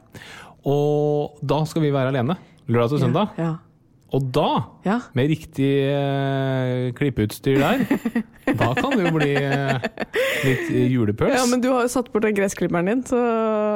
Og 0.68 1.40
da 1.48 1.62
skal 1.70 1.86
vi 1.86 1.94
være 1.96 2.12
alene. 2.12 2.36
Lørdag 2.68 2.92
til 2.96 3.04
søndag. 3.06 3.38
Ja. 3.40 3.54
Og 4.16 4.24
da, 4.32 4.50
ja. 4.88 5.02
med 5.20 5.28
riktig 5.34 5.68
eh, 5.92 6.94
klippeutstyr 6.96 7.58
der, 7.60 7.82
da 8.62 8.70
kan 8.78 8.94
det 8.96 9.04
jo 9.04 9.12
bli 9.18 9.34
eh, 9.36 9.84
litt 10.48 10.70
julepøls. 10.94 11.36
ja, 11.36 11.42
men 11.52 11.60
du 11.64 11.68
har 11.74 11.84
jo 11.84 11.92
satt 11.92 12.08
bort 12.14 12.24
den 12.24 12.38
gressklipperen 12.38 12.88
din 12.88 13.04
så, 13.10 13.20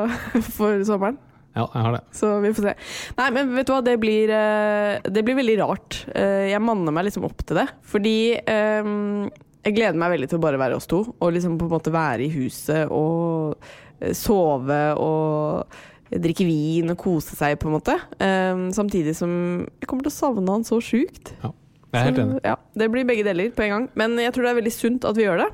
for 0.56 0.80
sommeren. 0.88 1.20
Ja, 1.52 1.66
jeg 1.68 1.84
har 1.84 1.98
det. 1.98 2.02
Så 2.16 2.30
vi 2.46 2.54
får 2.56 2.70
se. 2.70 2.74
Nei, 3.18 3.28
men 3.36 3.52
vet 3.58 3.68
du 3.68 3.74
hva, 3.76 3.82
det 3.84 3.98
blir, 4.00 4.32
eh, 4.32 5.04
det 5.12 5.24
blir 5.28 5.36
veldig 5.42 5.58
rart. 5.66 6.00
Eh, 6.16 6.48
Jeg 6.54 6.64
manner 6.64 6.96
meg 6.96 7.10
liksom 7.10 7.28
opp 7.28 7.44
til 7.44 7.60
det. 7.60 7.68
Fordi 7.92 8.16
um, 8.48 9.26
jeg 9.68 9.76
gleder 9.76 10.00
meg 10.00 10.14
veldig 10.16 10.32
til 10.32 10.40
å 10.40 10.46
bare 10.48 10.62
være 10.62 10.80
oss 10.80 10.88
to. 10.88 11.04
Og 11.20 11.36
liksom 11.36 11.60
på 11.60 11.68
en 11.68 11.74
måte 11.76 11.92
være 11.92 12.24
i 12.24 12.32
huset 12.38 12.88
og 12.88 13.58
eh, 14.00 14.16
sove 14.16 14.80
og 14.96 15.76
drikke 16.12 16.44
vin 16.48 16.92
og 16.92 16.98
kose 17.00 17.36
seg, 17.40 17.58
på 17.62 17.70
en 17.70 17.76
måte. 17.78 17.96
Um, 18.20 18.68
Samtidig 18.76 19.14
som 19.16 19.32
jeg 19.80 19.88
kommer 19.88 20.04
til 20.08 20.12
å 20.12 20.18
savne 20.18 20.56
han 20.58 20.66
så 20.68 20.82
sjukt. 20.84 21.34
Ja. 21.44 21.54
Jeg 21.92 22.00
er 22.00 22.08
helt 22.08 22.20
Så, 22.20 22.24
enig. 22.24 22.40
Ja, 22.48 22.56
det 22.80 22.88
blir 22.92 23.08
begge 23.08 23.24
deler 23.28 23.52
på 23.56 23.64
en 23.66 23.72
gang. 23.76 23.86
Men 24.00 24.16
jeg 24.20 24.32
tror 24.36 24.48
det 24.48 24.52
er 24.54 24.60
veldig 24.62 24.74
sunt 24.76 25.08
at 25.08 25.18
vi 25.20 25.26
gjør 25.28 25.44
det. 25.46 25.50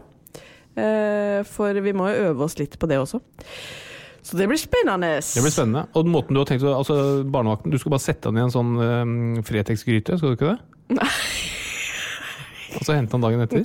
Uh, 0.77 1.39
For 1.49 1.77
vi 1.81 1.93
må 1.97 2.09
jo 2.13 2.31
øve 2.31 2.45
oss 2.45 2.57
litt 2.59 2.77
på 2.77 2.89
det 2.89 2.99
også. 3.01 3.21
Så 4.27 4.35
det 4.37 4.45
blir 4.49 4.59
spennende. 4.59 5.15
Det 5.23 5.41
blir 5.41 5.53
spennende. 5.53 5.85
Og 5.95 6.09
måten 6.11 6.35
du 6.35 6.41
har 6.41 6.49
tenkt 6.49 6.65
altså 6.67 7.23
barnevakten, 7.23 7.71
du 7.71 7.77
skal 7.79 7.93
bare 7.95 8.03
sette 8.03 8.27
han 8.27 8.37
i 8.37 8.43
en 8.43 8.51
sånn 8.53 8.73
um, 8.75 9.13
Fretex-gryte, 9.47 10.17
skal 10.19 10.33
du 10.33 10.35
ikke 10.35 10.51
det? 10.51 10.97
Nei. 10.97 11.07
Og 12.75 12.83
så 12.83 12.97
hente 12.97 13.15
han 13.15 13.23
dagen 13.23 13.45
etter? 13.45 13.63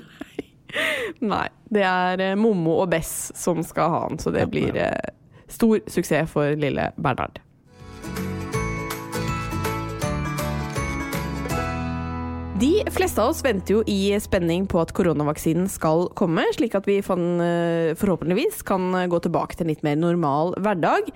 Nei, 1.22 1.48
det 1.74 1.82
er 1.84 2.22
uh, 2.22 2.38
Mommo 2.38 2.78
og 2.84 2.92
Bess 2.94 3.32
som 3.36 3.60
skal 3.66 3.90
ha 3.92 4.04
han, 4.06 4.20
så 4.22 4.30
det 4.34 4.46
Ja, 4.46 4.50
blir 4.54 4.78
eh, 4.80 5.10
stor 5.52 5.80
suksess 5.86 6.30
for 6.32 6.58
lille 6.58 6.90
Bernhard. 6.96 7.42
De 12.62 12.84
fleste 12.94 13.18
av 13.18 13.32
oss 13.32 13.40
venter 13.42 13.74
jo 13.74 13.80
i 13.90 14.12
spenning 14.22 14.68
på 14.70 14.78
at 14.78 14.92
koronavaksinen 14.94 15.64
skal 15.72 16.04
komme, 16.14 16.44
slik 16.54 16.76
at 16.78 16.86
vi 16.86 17.00
eh, 17.00 17.88
forhåpentligvis 17.98 18.60
kan 18.68 18.94
gå 19.10 19.18
tilbake 19.24 19.56
til 19.56 19.66
en 19.66 19.72
litt 19.72 19.82
mer 19.82 19.96
normal 19.98 20.54
hverdag. 20.62 21.10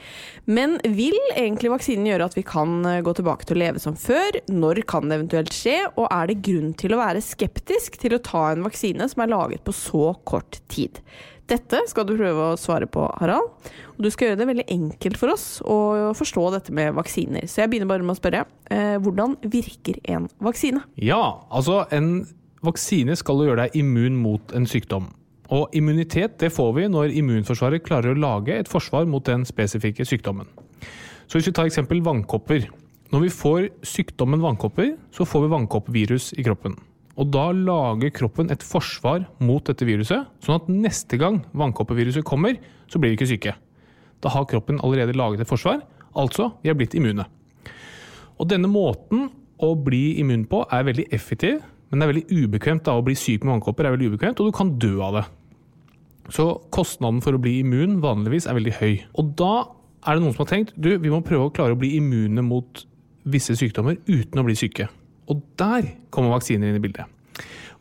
Men 0.50 0.74
vil 0.82 1.14
egentlig 1.36 1.70
vaksinen 1.70 2.08
gjøre 2.10 2.26
at 2.26 2.34
vi 2.34 2.42
kan 2.48 2.82
gå 2.82 3.14
tilbake 3.14 3.46
til 3.46 3.60
å 3.60 3.62
leve 3.62 3.84
som 3.84 3.94
før? 3.94 4.40
Når 4.50 4.82
kan 4.90 5.06
det 5.06 5.20
eventuelt 5.20 5.54
skje? 5.54 5.76
Og 5.94 6.10
er 6.10 6.32
det 6.32 6.40
grunn 6.48 6.74
til 6.82 6.96
å 6.96 7.00
være 7.04 7.22
skeptisk 7.22 8.00
til 8.02 8.18
å 8.18 8.22
ta 8.26 8.48
en 8.50 8.66
vaksine 8.66 9.06
som 9.12 9.22
er 9.22 9.34
laget 9.36 9.62
på 9.62 9.76
så 9.76 10.16
kort 10.26 10.58
tid? 10.66 10.98
Dette 11.46 11.82
skal 11.86 12.06
du 12.08 12.16
prøve 12.16 12.48
å 12.50 12.58
svare 12.58 12.88
på, 12.90 13.04
Harald. 13.20 13.52
Og 13.94 14.00
du 14.02 14.10
skal 14.10 14.30
gjøre 14.30 14.40
det 14.40 14.48
veldig 14.48 14.64
enkelt 14.74 15.18
for 15.20 15.32
oss 15.32 15.44
å 15.62 15.76
forstå 16.18 16.46
dette 16.56 16.74
med 16.74 16.96
vaksiner. 16.96 17.46
Så 17.46 17.62
jeg 17.62 17.70
begynner 17.70 17.90
bare 17.90 18.06
med 18.06 18.16
å 18.16 18.18
spørre. 18.18 18.42
Eh, 18.70 18.96
hvordan 19.02 19.36
virker 19.46 20.00
en 20.10 20.26
vaksine? 20.42 20.82
Ja, 20.98 21.46
altså 21.54 21.84
en 21.94 22.26
vaksine 22.66 23.14
skal 23.18 23.38
jo 23.38 23.50
gjøre 23.50 23.66
deg 23.66 23.78
immun 23.78 24.18
mot 24.24 24.56
en 24.58 24.66
sykdom. 24.66 25.12
Og 25.54 25.70
immunitet 25.78 26.40
det 26.42 26.50
får 26.50 26.72
vi 26.80 26.88
når 26.90 27.14
immunforsvaret 27.20 27.84
klarer 27.86 28.16
å 28.16 28.18
lage 28.18 28.56
et 28.56 28.70
forsvar 28.70 29.06
mot 29.06 29.22
den 29.26 29.46
spesifikke 29.46 30.06
sykdommen. 30.08 30.50
Så 31.26 31.38
hvis 31.38 31.50
vi 31.50 31.54
tar 31.54 31.70
eksempel 31.70 32.02
vannkopper. 32.06 32.66
Når 33.14 33.22
vi 33.22 33.30
får 33.30 33.68
sykdommen 33.86 34.42
vannkopper, 34.42 34.96
så 35.14 35.22
får 35.22 35.46
vi 35.46 35.54
vannkoppvirus 35.54 36.32
i 36.34 36.46
kroppen. 36.46 36.74
Og 37.16 37.30
da 37.32 37.46
lager 37.54 38.12
kroppen 38.12 38.50
et 38.52 38.64
forsvar 38.64 39.24
mot 39.40 39.64
dette 39.64 39.86
viruset, 39.88 40.26
sånn 40.44 40.58
at 40.58 40.68
neste 40.68 41.16
gang 41.20 41.40
vannkoppeviruset 41.56 42.26
kommer, 42.28 42.58
så 42.92 43.00
blir 43.00 43.14
vi 43.14 43.20
ikke 43.20 43.30
syke. 43.30 43.54
Da 44.20 44.32
har 44.32 44.48
kroppen 44.48 44.80
allerede 44.84 45.16
laget 45.16 45.44
et 45.44 45.50
forsvar, 45.50 45.80
altså 46.16 46.50
vi 46.62 46.72
er 46.72 46.76
blitt 46.76 46.96
immune. 46.96 47.24
Og 48.36 48.50
denne 48.50 48.68
måten 48.68 49.30
å 49.64 49.72
bli 49.80 50.18
immun 50.20 50.44
på 50.50 50.60
er 50.68 50.84
veldig 50.84 51.08
effektiv, 51.16 51.62
men 51.88 52.00
det 52.00 52.04
er 52.04 52.12
veldig 52.12 52.44
ubekvemt. 52.44 52.84
da, 52.84 52.96
Å 52.98 53.04
bli 53.04 53.14
syk 53.16 53.44
med 53.44 53.56
vannkopper 53.56 53.86
er 53.86 53.96
veldig 53.96 54.12
ubekvemt, 54.12 54.40
og 54.40 54.50
du 54.50 54.56
kan 54.56 54.74
dø 54.76 55.00
av 55.00 55.20
det. 55.20 55.24
Så 56.34 56.48
kostnaden 56.74 57.22
for 57.22 57.36
å 57.36 57.40
bli 57.40 57.60
immun 57.62 58.00
vanligvis 58.02 58.48
er 58.50 58.58
veldig 58.58 58.76
høy. 58.80 58.94
Og 59.16 59.32
da 59.38 59.54
er 60.06 60.16
det 60.16 60.24
noen 60.24 60.34
som 60.34 60.44
har 60.44 60.52
tenkt 60.52 60.74
du, 60.76 60.90
vi 60.98 61.12
må 61.12 61.22
prøve 61.24 61.48
å 61.48 61.54
klare 61.54 61.76
å 61.76 61.80
bli 61.80 61.94
immune 61.96 62.44
mot 62.44 62.84
visse 63.26 63.56
sykdommer 63.58 63.96
uten 64.10 64.42
å 64.42 64.46
bli 64.46 64.58
syke. 64.58 64.90
Og 65.32 65.42
der 65.58 65.92
kommer 66.14 66.36
vaksiner 66.36 66.70
inn 66.70 66.78
i 66.78 66.82
bildet. 66.82 67.06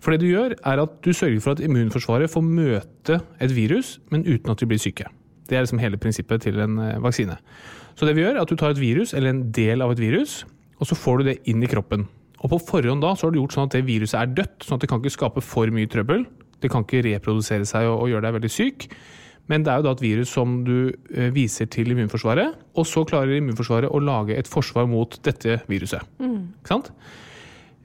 For 0.04 0.14
det 0.14 0.22
du 0.22 0.30
gjør, 0.30 0.54
er 0.62 0.82
at 0.84 0.98
du 1.06 1.12
sørger 1.14 1.42
for 1.42 1.56
at 1.56 1.64
immunforsvaret 1.66 2.30
får 2.30 2.44
møte 2.46 3.20
et 3.42 3.56
virus, 3.56 3.96
men 4.14 4.26
uten 4.28 4.52
at 4.54 4.62
de 4.62 4.68
blir 4.70 4.82
syke. 4.82 5.08
Det 5.50 5.58
er 5.58 5.66
liksom 5.66 5.82
hele 5.82 5.98
prinsippet 6.02 6.46
til 6.46 6.60
en 6.62 6.78
eh, 6.82 7.00
vaksine. 7.02 7.38
Så 7.98 8.06
det 8.06 8.16
vi 8.18 8.26
gjør, 8.26 8.36
er 8.36 8.44
at 8.44 8.52
du 8.52 8.58
tar 8.60 8.76
et 8.76 8.82
virus, 8.82 9.14
eller 9.14 9.32
en 9.32 9.48
del 9.56 9.82
av 9.82 9.94
et 9.96 10.02
virus, 10.02 10.44
og 10.82 10.90
så 10.90 10.98
får 11.00 11.22
du 11.22 11.30
det 11.30 11.40
inn 11.50 11.64
i 11.64 11.70
kroppen. 11.72 12.08
Og 12.44 12.52
på 12.52 12.62
forhånd 12.68 13.02
da 13.02 13.16
så 13.16 13.28
har 13.28 13.34
du 13.34 13.40
gjort 13.40 13.56
sånn 13.56 13.70
at 13.70 13.78
det 13.78 13.86
viruset 13.88 14.20
er 14.20 14.34
dødt, 14.38 14.66
sånn 14.66 14.78
at 14.78 14.86
det 14.86 14.90
kan 14.92 15.02
ikke 15.02 15.16
skape 15.16 15.44
for 15.46 15.72
mye 15.74 15.90
trøbbel. 15.90 16.26
Det 16.62 16.72
kan 16.72 16.86
ikke 16.86 17.06
reprodusere 17.08 17.66
seg 17.68 17.88
og, 17.90 18.04
og 18.04 18.12
gjøre 18.12 18.28
deg 18.28 18.36
veldig 18.38 18.52
syk. 18.54 18.90
Men 19.50 19.66
det 19.66 19.72
er 19.72 19.82
jo 19.82 19.86
da 19.86 19.94
et 19.96 20.04
virus 20.04 20.32
som 20.34 20.58
du 20.66 20.78
eh, 20.90 21.30
viser 21.34 21.70
til 21.72 21.94
immunforsvaret, 21.94 22.58
og 22.78 22.88
så 22.90 23.06
klarer 23.08 23.38
immunforsvaret 23.38 23.90
å 23.94 24.02
lage 24.02 24.38
et 24.38 24.50
forsvar 24.50 24.90
mot 24.90 25.18
dette 25.26 25.60
viruset. 25.70 26.02
Ikke 26.62 26.74
sant? 26.74 26.92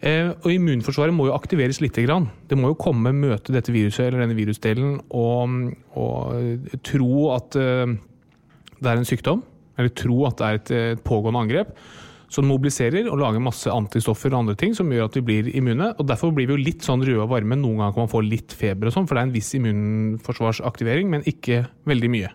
Eh, 0.01 0.31
og 0.33 0.49
immunforsvaret 0.49 1.13
må 1.13 1.27
jo 1.29 1.37
aktiveres 1.37 1.81
litt. 1.85 1.99
Grann. 2.01 2.31
Det 2.49 2.57
må 2.57 2.73
jo 2.73 2.79
komme, 2.81 3.13
møte 3.13 3.53
dette 3.53 3.73
viruset 3.75 4.07
eller 4.07 4.25
denne 4.25 4.37
virusdelen 4.39 4.95
og, 5.13 5.75
og 6.01 6.79
tro 6.87 7.27
at 7.35 7.59
eh, 7.61 7.97
det 8.81 8.89
er 8.89 9.01
en 9.01 9.09
sykdom, 9.09 9.43
eller 9.77 9.93
tro 9.93 10.23
at 10.29 10.39
det 10.39 10.47
er 10.47 10.61
et, 10.61 10.73
eh, 10.73 11.03
pågående 11.05 11.43
angrep. 11.45 11.75
Som 12.31 12.47
mobiliserer 12.47 13.09
og 13.11 13.19
lager 13.19 13.43
masse 13.43 13.69
antistoffer 13.75 14.31
og 14.31 14.45
andre 14.45 14.55
ting 14.57 14.73
som 14.79 14.89
gjør 14.95 15.09
at 15.09 15.17
vi 15.19 15.25
blir 15.27 15.51
immune. 15.59 15.91
og 15.99 16.07
Derfor 16.07 16.31
blir 16.33 16.47
vi 16.47 16.55
jo 16.55 16.63
litt 16.63 16.87
sånn 16.87 17.03
røde 17.03 17.25
og 17.25 17.33
varme. 17.33 17.59
Noen 17.59 17.83
ganger 17.83 17.97
kan 17.97 18.07
man 18.07 18.13
få 18.13 18.23
litt 18.23 18.55
feber, 18.55 18.89
og 18.89 18.95
sånn, 18.95 19.09
for 19.11 19.19
det 19.19 19.25
er 19.25 19.29
en 19.29 19.35
viss 19.35 19.51
immunforsvarsaktivering, 19.59 21.11
men 21.11 21.27
ikke 21.29 21.65
veldig 21.91 22.13
mye. 22.15 22.31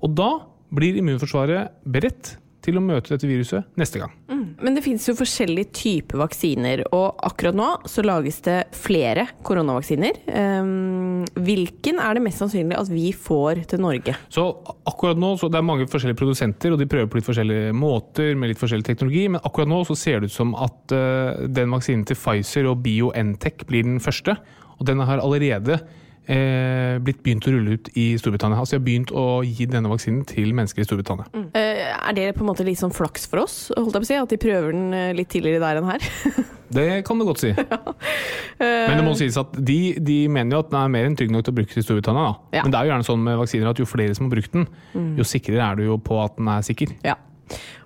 Og 0.00 0.16
da 0.16 0.30
blir 0.74 0.96
immunforsvaret 0.98 1.76
beredt 1.84 2.38
til 2.68 2.78
å 2.80 2.84
møte 2.84 3.14
dette 3.14 3.28
viruset 3.28 3.78
neste 3.80 4.02
gang. 4.02 4.14
Men 4.58 4.74
det 4.74 4.82
finnes 4.82 5.04
jo 5.06 5.14
forskjellige 5.18 5.70
typer 5.76 6.18
vaksiner, 6.18 6.82
og 6.94 7.20
akkurat 7.26 7.56
nå 7.56 7.68
så 7.88 8.02
lages 8.06 8.40
det 8.46 8.56
flere 8.76 9.28
koronavaksiner. 9.46 10.18
Ehm, 10.34 11.22
hvilken 11.38 12.00
er 12.02 12.18
det 12.18 12.24
mest 12.24 12.42
sannsynlig 12.42 12.78
at 12.78 12.90
vi 12.90 13.12
får 13.14 13.62
til 13.70 13.82
Norge? 13.84 14.16
Så 14.34 14.48
akkurat 14.88 15.18
nå, 15.18 15.36
så 15.38 15.48
Det 15.48 15.56
er 15.58 15.64
mange 15.64 15.86
forskjellige 15.88 16.18
produsenter, 16.18 16.72
og 16.72 16.78
de 16.78 16.86
prøver 16.86 17.08
på 17.08 17.18
litt 17.18 17.28
forskjellige 17.28 17.72
måter 17.72 18.34
med 18.36 18.50
litt 18.50 18.60
forskjellig 18.60 18.84
teknologi, 18.84 19.28
men 19.28 19.40
akkurat 19.40 19.70
nå 19.70 19.80
så 19.86 19.96
ser 19.96 20.20
det 20.20 20.28
ut 20.28 20.36
som 20.36 20.54
at 20.54 20.92
eh, 20.92 21.46
den 21.48 21.72
vaksinen 21.72 22.04
til 22.04 22.18
Pfizer 22.18 22.68
og 22.68 22.82
BioNTech 22.84 23.64
blir 23.66 23.86
den 23.86 24.02
første. 24.02 24.36
Og 24.78 24.86
den 24.86 25.00
har 25.00 25.22
allerede 25.22 25.80
eh, 26.28 26.98
blitt 27.02 27.22
begynt 27.24 27.46
å 27.48 27.54
rulle 27.54 27.76
ut 27.78 27.90
i 27.98 28.10
Storbritannia. 28.20 28.58
Altså 28.60 28.76
de 28.76 28.80
har 28.80 28.86
begynt 28.86 29.12
å 29.16 29.40
gi 29.46 29.66
denne 29.70 29.90
vaksinen 29.90 30.24
til 30.28 30.52
mennesker 30.56 30.84
i 30.84 30.88
Storbritannia. 30.88 31.28
Eh, 31.56 31.84
er 31.88 32.16
det 32.16 32.28
på 32.36 32.44
en 32.44 32.50
måte 32.50 32.66
litt 32.66 32.80
sånn 32.80 32.94
flaks 32.94 33.28
for 33.30 33.44
oss, 33.44 33.56
holdt 33.76 33.96
jeg 33.96 34.04
på 34.04 34.06
å 34.06 34.10
si, 34.10 34.18
at 34.20 34.34
de 34.34 34.40
prøver 34.40 34.74
den 34.76 34.96
eh, 34.96 35.12
litt 35.16 35.30
tidligere 35.32 35.62
der 35.64 35.80
enn 35.80 35.90
her? 35.92 36.08
Det 36.68 36.84
kan 37.08 37.16
du 37.16 37.24
godt 37.24 37.40
si. 37.40 37.48
Men 38.60 38.98
det 38.98 39.04
må 39.06 39.14
sies 39.16 39.38
at 39.40 39.54
de, 39.56 39.94
de 40.04 40.16
mener 40.28 40.52
jo 40.52 40.58
at 40.60 40.68
den 40.68 40.76
er 40.76 40.90
mer 40.92 41.06
enn 41.08 41.14
trygg 41.16 41.30
nok 41.32 41.46
til 41.46 41.54
å 41.54 41.56
brukes 41.56 41.80
i 41.80 41.84
Storbritannia. 41.86 42.34
Ja. 42.52 42.60
Men 42.60 42.74
det 42.74 42.76
er 42.76 42.84
jo 42.84 42.92
gjerne 42.92 43.06
sånn 43.08 43.22
med 43.24 43.38
vaksiner 43.40 43.70
at 43.70 43.80
jo 43.80 43.86
flere 43.88 44.12
som 44.18 44.26
har 44.28 44.34
brukt 44.34 44.52
den, 44.52 44.66
jo 45.16 45.24
sikrere 45.24 45.64
er 45.64 45.80
du 45.80 45.86
jo 45.86 45.96
på 45.96 46.20
at 46.20 46.36
den 46.36 46.52
er 46.52 46.68
sikker. 46.68 46.92
ja. 47.08 47.16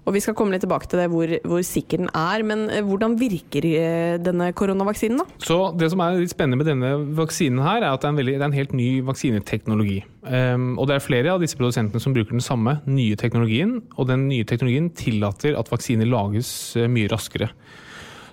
Og 0.02 0.16
vi 0.16 0.22
skal 0.22 0.34
komme 0.34 0.54
litt 0.54 0.64
tilbake 0.64 0.88
til 0.90 0.98
det 0.98 1.08
hvor, 1.12 1.30
hvor 1.46 1.62
sikker 1.66 2.02
den 2.02 2.10
er. 2.18 2.42
Men 2.46 2.64
eh, 2.70 2.82
hvordan 2.86 3.14
virker 3.20 3.66
eh, 3.68 4.16
denne 4.22 4.50
koronavaksinen, 4.58 5.22
da? 5.22 5.42
Så 5.42 5.58
Det 5.78 5.90
som 5.92 6.02
er 6.02 6.18
litt 6.18 6.34
spennende 6.34 6.58
med 6.58 6.70
denne 6.70 6.94
vaksinen, 7.18 7.62
her, 7.62 7.82
er 7.82 7.92
at 7.92 8.02
det 8.02 8.08
er 8.08 8.14
en, 8.14 8.20
veldig, 8.22 8.34
det 8.38 8.42
er 8.42 8.50
en 8.50 8.58
helt 8.58 8.74
ny 8.78 8.88
vaksineteknologi. 9.06 10.00
Um, 10.22 10.72
og 10.78 10.88
Det 10.90 10.96
er 10.96 11.04
flere 11.04 11.36
av 11.36 11.42
disse 11.42 11.58
produsentene 11.58 12.02
som 12.02 12.14
bruker 12.16 12.34
den 12.34 12.44
samme 12.44 12.78
nye 12.88 13.18
teknologien. 13.18 13.78
Og 13.96 14.10
den 14.10 14.26
nye 14.30 14.48
teknologien 14.48 14.90
tillater 14.98 15.58
at 15.58 15.70
vaksiner 15.72 16.08
lages 16.08 16.50
eh, 16.76 16.90
mye 16.90 17.10
raskere. 17.12 17.52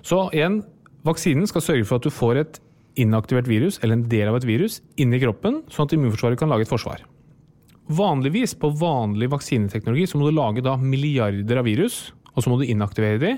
Så 0.06 0.26
igjen, 0.34 0.62
vaksinen 1.06 1.46
skal 1.50 1.64
sørge 1.64 1.86
for 1.86 2.00
at 2.00 2.08
du 2.08 2.14
får 2.14 2.42
et 2.42 2.60
inaktivert 3.00 3.48
virus, 3.48 3.78
eller 3.82 3.98
en 3.98 4.08
del 4.10 4.28
av 4.28 4.40
et 4.40 4.48
virus, 4.48 4.80
inn 5.00 5.14
i 5.14 5.20
kroppen, 5.22 5.62
sånn 5.70 5.86
at 5.86 5.94
immunforsvaret 5.96 6.40
kan 6.40 6.50
lage 6.50 6.66
et 6.66 6.72
forsvar. 6.72 7.04
Vanligvis 7.90 8.54
på 8.60 8.70
vanlig 8.78 9.30
vaksineteknologi 9.32 10.06
så 10.06 10.18
må 10.18 10.28
du 10.28 10.36
lage 10.36 10.62
da 10.62 10.76
milliarder 10.78 11.58
av 11.58 11.66
virus, 11.66 12.12
og 12.36 12.44
så 12.44 12.52
må 12.52 12.60
du 12.60 12.68
inaktivere 12.70 13.18
de, 13.22 13.34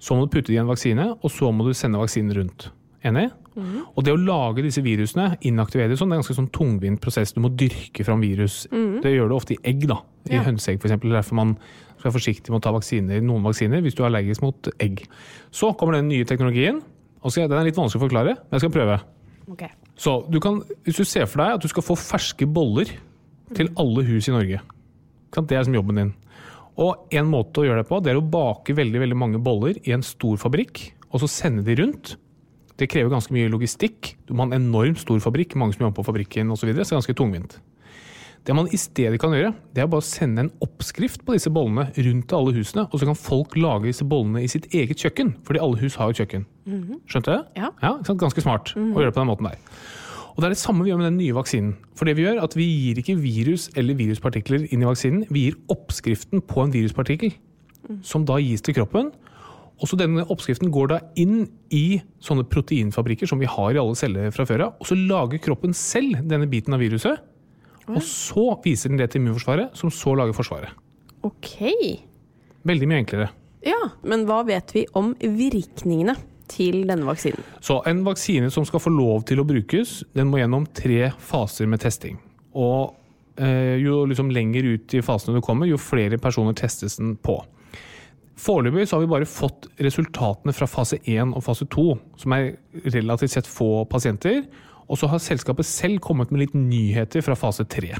så 0.00 0.16
må 0.16 0.24
du 0.24 0.32
putte 0.32 0.48
de 0.48 0.56
i 0.56 0.62
en 0.62 0.70
vaksine, 0.70 1.10
og 1.20 1.32
så 1.32 1.50
må 1.52 1.66
du 1.66 1.74
sende 1.76 2.00
vaksinen 2.00 2.32
rundt. 2.38 2.70
Enig? 3.04 3.28
Mm. 3.56 3.82
Og 3.96 4.04
det 4.04 4.12
å 4.14 4.20
lage 4.20 4.64
disse 4.64 4.82
virusene, 4.84 5.34
inaktivere 5.48 5.96
sånn, 5.98 6.12
det 6.12 6.16
er 6.16 6.20
en 6.20 6.24
ganske 6.24 6.36
sånn 6.36 6.50
tungvint 6.54 7.00
prosess. 7.02 7.34
Du 7.36 7.40
må 7.44 7.50
dyrke 7.52 8.04
fram 8.06 8.22
virus. 8.24 8.62
Mm. 8.72 9.00
Det 9.04 9.12
gjør 9.12 9.30
du 9.30 9.36
ofte 9.36 9.56
i 9.56 9.60
egg, 9.72 9.84
da. 9.90 9.98
I 10.30 10.36
ja. 10.38 10.44
hønseegg 10.46 10.80
f.eks. 10.80 10.96
Derfor 11.02 11.38
man 11.38 11.54
skal 11.96 12.08
være 12.08 12.16
forsiktig 12.16 12.52
med 12.52 12.60
å 12.60 12.64
ta 12.64 12.72
vaksiner, 12.76 13.20
noen 13.24 13.44
vaksiner 13.44 13.84
hvis 13.84 13.96
du 13.96 14.04
er 14.04 14.10
allergisk 14.10 14.44
mot 14.44 14.72
egg. 14.80 15.04
Så 15.52 15.72
kommer 15.80 15.98
den 15.98 16.08
nye 16.12 16.28
teknologien. 16.28 16.80
og 17.20 17.36
Den 17.36 17.56
er 17.58 17.68
litt 17.68 17.80
vanskelig 17.80 18.00
å 18.00 18.06
forklare, 18.06 18.36
men 18.40 18.56
jeg 18.56 18.64
skal 18.64 18.76
prøve. 18.76 19.00
Okay. 19.50 19.72
Så 20.00 20.20
du 20.30 20.38
kan, 20.40 20.62
Hvis 20.86 21.00
du 21.00 21.04
ser 21.04 21.26
for 21.28 21.42
deg 21.42 21.58
at 21.58 21.64
du 21.64 21.68
skal 21.68 21.84
få 21.84 21.96
ferske 21.98 22.46
boller 22.48 22.92
til 23.56 23.70
alle 23.80 24.04
hus 24.08 24.28
i 24.30 24.34
Norge. 24.34 24.62
Det 25.36 25.56
er 25.56 25.66
som 25.66 25.76
jobben 25.76 26.00
din. 26.00 26.12
Og 26.80 27.12
en 27.14 27.28
måte 27.28 27.60
å 27.60 27.66
gjøre 27.66 27.82
det 27.82 27.90
på, 27.90 28.00
det 28.00 28.12
er 28.12 28.20
å 28.20 28.24
bake 28.24 28.74
veldig, 28.76 29.02
veldig 29.02 29.18
mange 29.18 29.40
boller 29.42 29.78
i 29.84 29.94
en 29.94 30.04
stor 30.06 30.38
fabrikk, 30.40 30.82
og 31.10 31.22
så 31.22 31.28
sende 31.30 31.64
de 31.66 31.76
rundt. 31.80 32.14
Det 32.80 32.88
krever 32.88 33.12
ganske 33.12 33.34
mye 33.36 33.50
logistikk. 33.52 34.14
Du 34.24 34.32
må 34.32 34.46
ha 34.46 34.50
en 34.50 34.62
enormt 34.62 35.02
stor 35.02 35.20
fabrikk, 35.20 35.58
mange 35.60 35.76
som 35.76 35.84
jobber 35.84 36.00
på 36.00 36.06
fabrikken 36.08 36.52
osv. 36.54 36.62
Så, 36.62 36.70
videre, 36.70 36.86
så 36.86 36.94
det 36.94 36.96
er 36.96 37.02
ganske 37.02 37.18
tungvint. 37.18 37.58
Det 38.48 38.54
man 38.56 38.70
i 38.72 38.78
stedet 38.80 39.18
kan 39.20 39.34
gjøre, 39.36 39.52
det 39.76 39.82
er 39.82 39.88
bare 39.92 40.00
å 40.00 40.06
sende 40.06 40.46
en 40.46 40.52
oppskrift 40.64 41.26
på 41.26 41.34
disse 41.36 41.50
bollene 41.52 41.90
rundt 41.92 42.28
til 42.30 42.38
alle 42.38 42.54
husene, 42.56 42.86
og 42.88 42.96
så 42.96 43.08
kan 43.10 43.18
folk 43.18 43.56
lage 43.60 43.90
disse 43.90 44.06
bollene 44.08 44.40
i 44.46 44.48
sitt 44.48 44.70
eget 44.72 45.02
kjøkken, 45.02 45.34
fordi 45.44 45.60
alle 45.60 45.80
hus 45.82 45.98
har 46.00 46.08
jo 46.08 46.22
kjøkken. 46.22 46.46
Mhm. 46.70 47.02
Skjønte 47.10 47.34
du? 47.34 47.50
Ja. 47.60 47.68
ja 47.82 47.92
ganske 48.08 48.44
smart 48.44 48.72
å 48.78 48.86
gjøre 48.94 49.10
det 49.10 49.18
på 49.18 49.20
den 49.20 49.32
måten 49.34 49.50
der. 49.50 49.60
Og 50.30 50.40
Det 50.40 50.48
er 50.48 50.54
det 50.54 50.60
samme 50.62 50.84
vi 50.84 50.90
gjør 50.92 51.00
med 51.00 51.10
den 51.10 51.18
nye 51.20 51.36
vaksinen. 51.36 51.74
For 51.98 52.06
det 52.06 52.16
Vi 52.16 52.24
gjør 52.24 52.42
at 52.42 52.54
vi 52.56 52.66
gir 52.66 53.00
ikke 53.02 53.18
virus 53.20 53.68
eller 53.76 53.98
viruspartikler 53.98 54.68
inn 54.70 54.82
i 54.82 54.88
vaksinen, 54.88 55.26
vi 55.30 55.48
gir 55.48 55.58
oppskriften 55.68 56.40
på 56.40 56.64
en 56.64 56.72
viruspartikkel. 56.72 57.34
Som 58.06 58.24
da 58.24 58.38
gis 58.38 58.62
til 58.62 58.74
kroppen. 58.76 59.10
Og 59.80 59.88
så 59.88 59.96
Denne 59.96 60.26
oppskriften 60.28 60.70
går 60.70 60.90
da 60.92 60.98
inn 61.16 61.48
i 61.72 62.00
sånne 62.20 62.44
proteinfabrikker 62.44 63.26
som 63.26 63.40
vi 63.40 63.48
har 63.48 63.74
i 63.74 63.80
alle 63.80 63.96
celler 63.96 64.30
fra 64.34 64.44
før 64.46 64.66
av. 64.68 64.74
Og 64.78 64.86
så 64.86 64.98
lager 64.98 65.40
kroppen 65.40 65.72
selv 65.74 66.20
denne 66.28 66.48
biten 66.50 66.76
av 66.76 66.82
viruset. 66.84 67.18
Og 67.88 68.02
så 68.04 68.52
viser 68.62 68.92
den 68.92 69.00
det 69.00 69.10
til 69.10 69.22
immunforsvaret, 69.22 69.72
som 69.74 69.90
så 69.90 70.14
lager 70.14 70.36
forsvaret. 70.36 70.76
Ok. 71.26 71.56
Veldig 72.68 72.88
mye 72.88 73.02
enklere. 73.02 73.30
Ja, 73.64 73.90
Men 74.04 74.24
hva 74.28 74.42
vet 74.46 74.72
vi 74.72 74.86
om 74.96 75.14
virkningene? 75.20 76.14
Til 76.50 76.82
denne 76.88 77.06
vaksinen? 77.08 77.44
Så 77.64 77.80
En 77.86 78.02
vaksine 78.04 78.50
som 78.50 78.66
skal 78.66 78.82
få 78.82 78.92
lov 78.94 79.24
til 79.28 79.40
å 79.40 79.46
brukes, 79.46 80.00
den 80.14 80.30
må 80.30 80.40
gjennom 80.40 80.66
tre 80.74 81.12
faser 81.18 81.70
med 81.70 81.80
testing. 81.80 82.18
Og 82.54 82.94
eh, 83.38 83.78
Jo 83.82 84.04
liksom 84.10 84.32
lenger 84.34 84.74
ut 84.74 84.94
i 84.94 85.02
fasene 85.02 85.38
du 85.38 85.44
kommer, 85.44 85.70
jo 85.70 85.80
flere 85.80 86.18
personer 86.18 86.56
testes 86.58 86.98
den 87.00 87.16
på. 87.16 87.38
Foreløpig 88.40 88.88
har 88.88 89.02
vi 89.02 89.10
bare 89.10 89.28
fått 89.28 89.68
resultatene 89.84 90.54
fra 90.56 90.68
fase 90.70 90.96
1 91.04 91.34
og 91.36 91.44
fase 91.44 91.66
2, 91.68 91.86
som 92.22 92.32
er 92.32 92.54
relativt 92.94 93.34
sett 93.34 93.48
få 93.48 93.84
pasienter. 93.90 94.46
Og 94.90 94.98
så 94.98 95.10
har 95.10 95.20
selskapet 95.22 95.68
selv 95.68 96.00
kommet 96.02 96.32
med 96.32 96.46
litt 96.46 96.56
nyheter 96.56 97.22
fra 97.22 97.36
fase 97.38 97.66
3. 97.68 97.92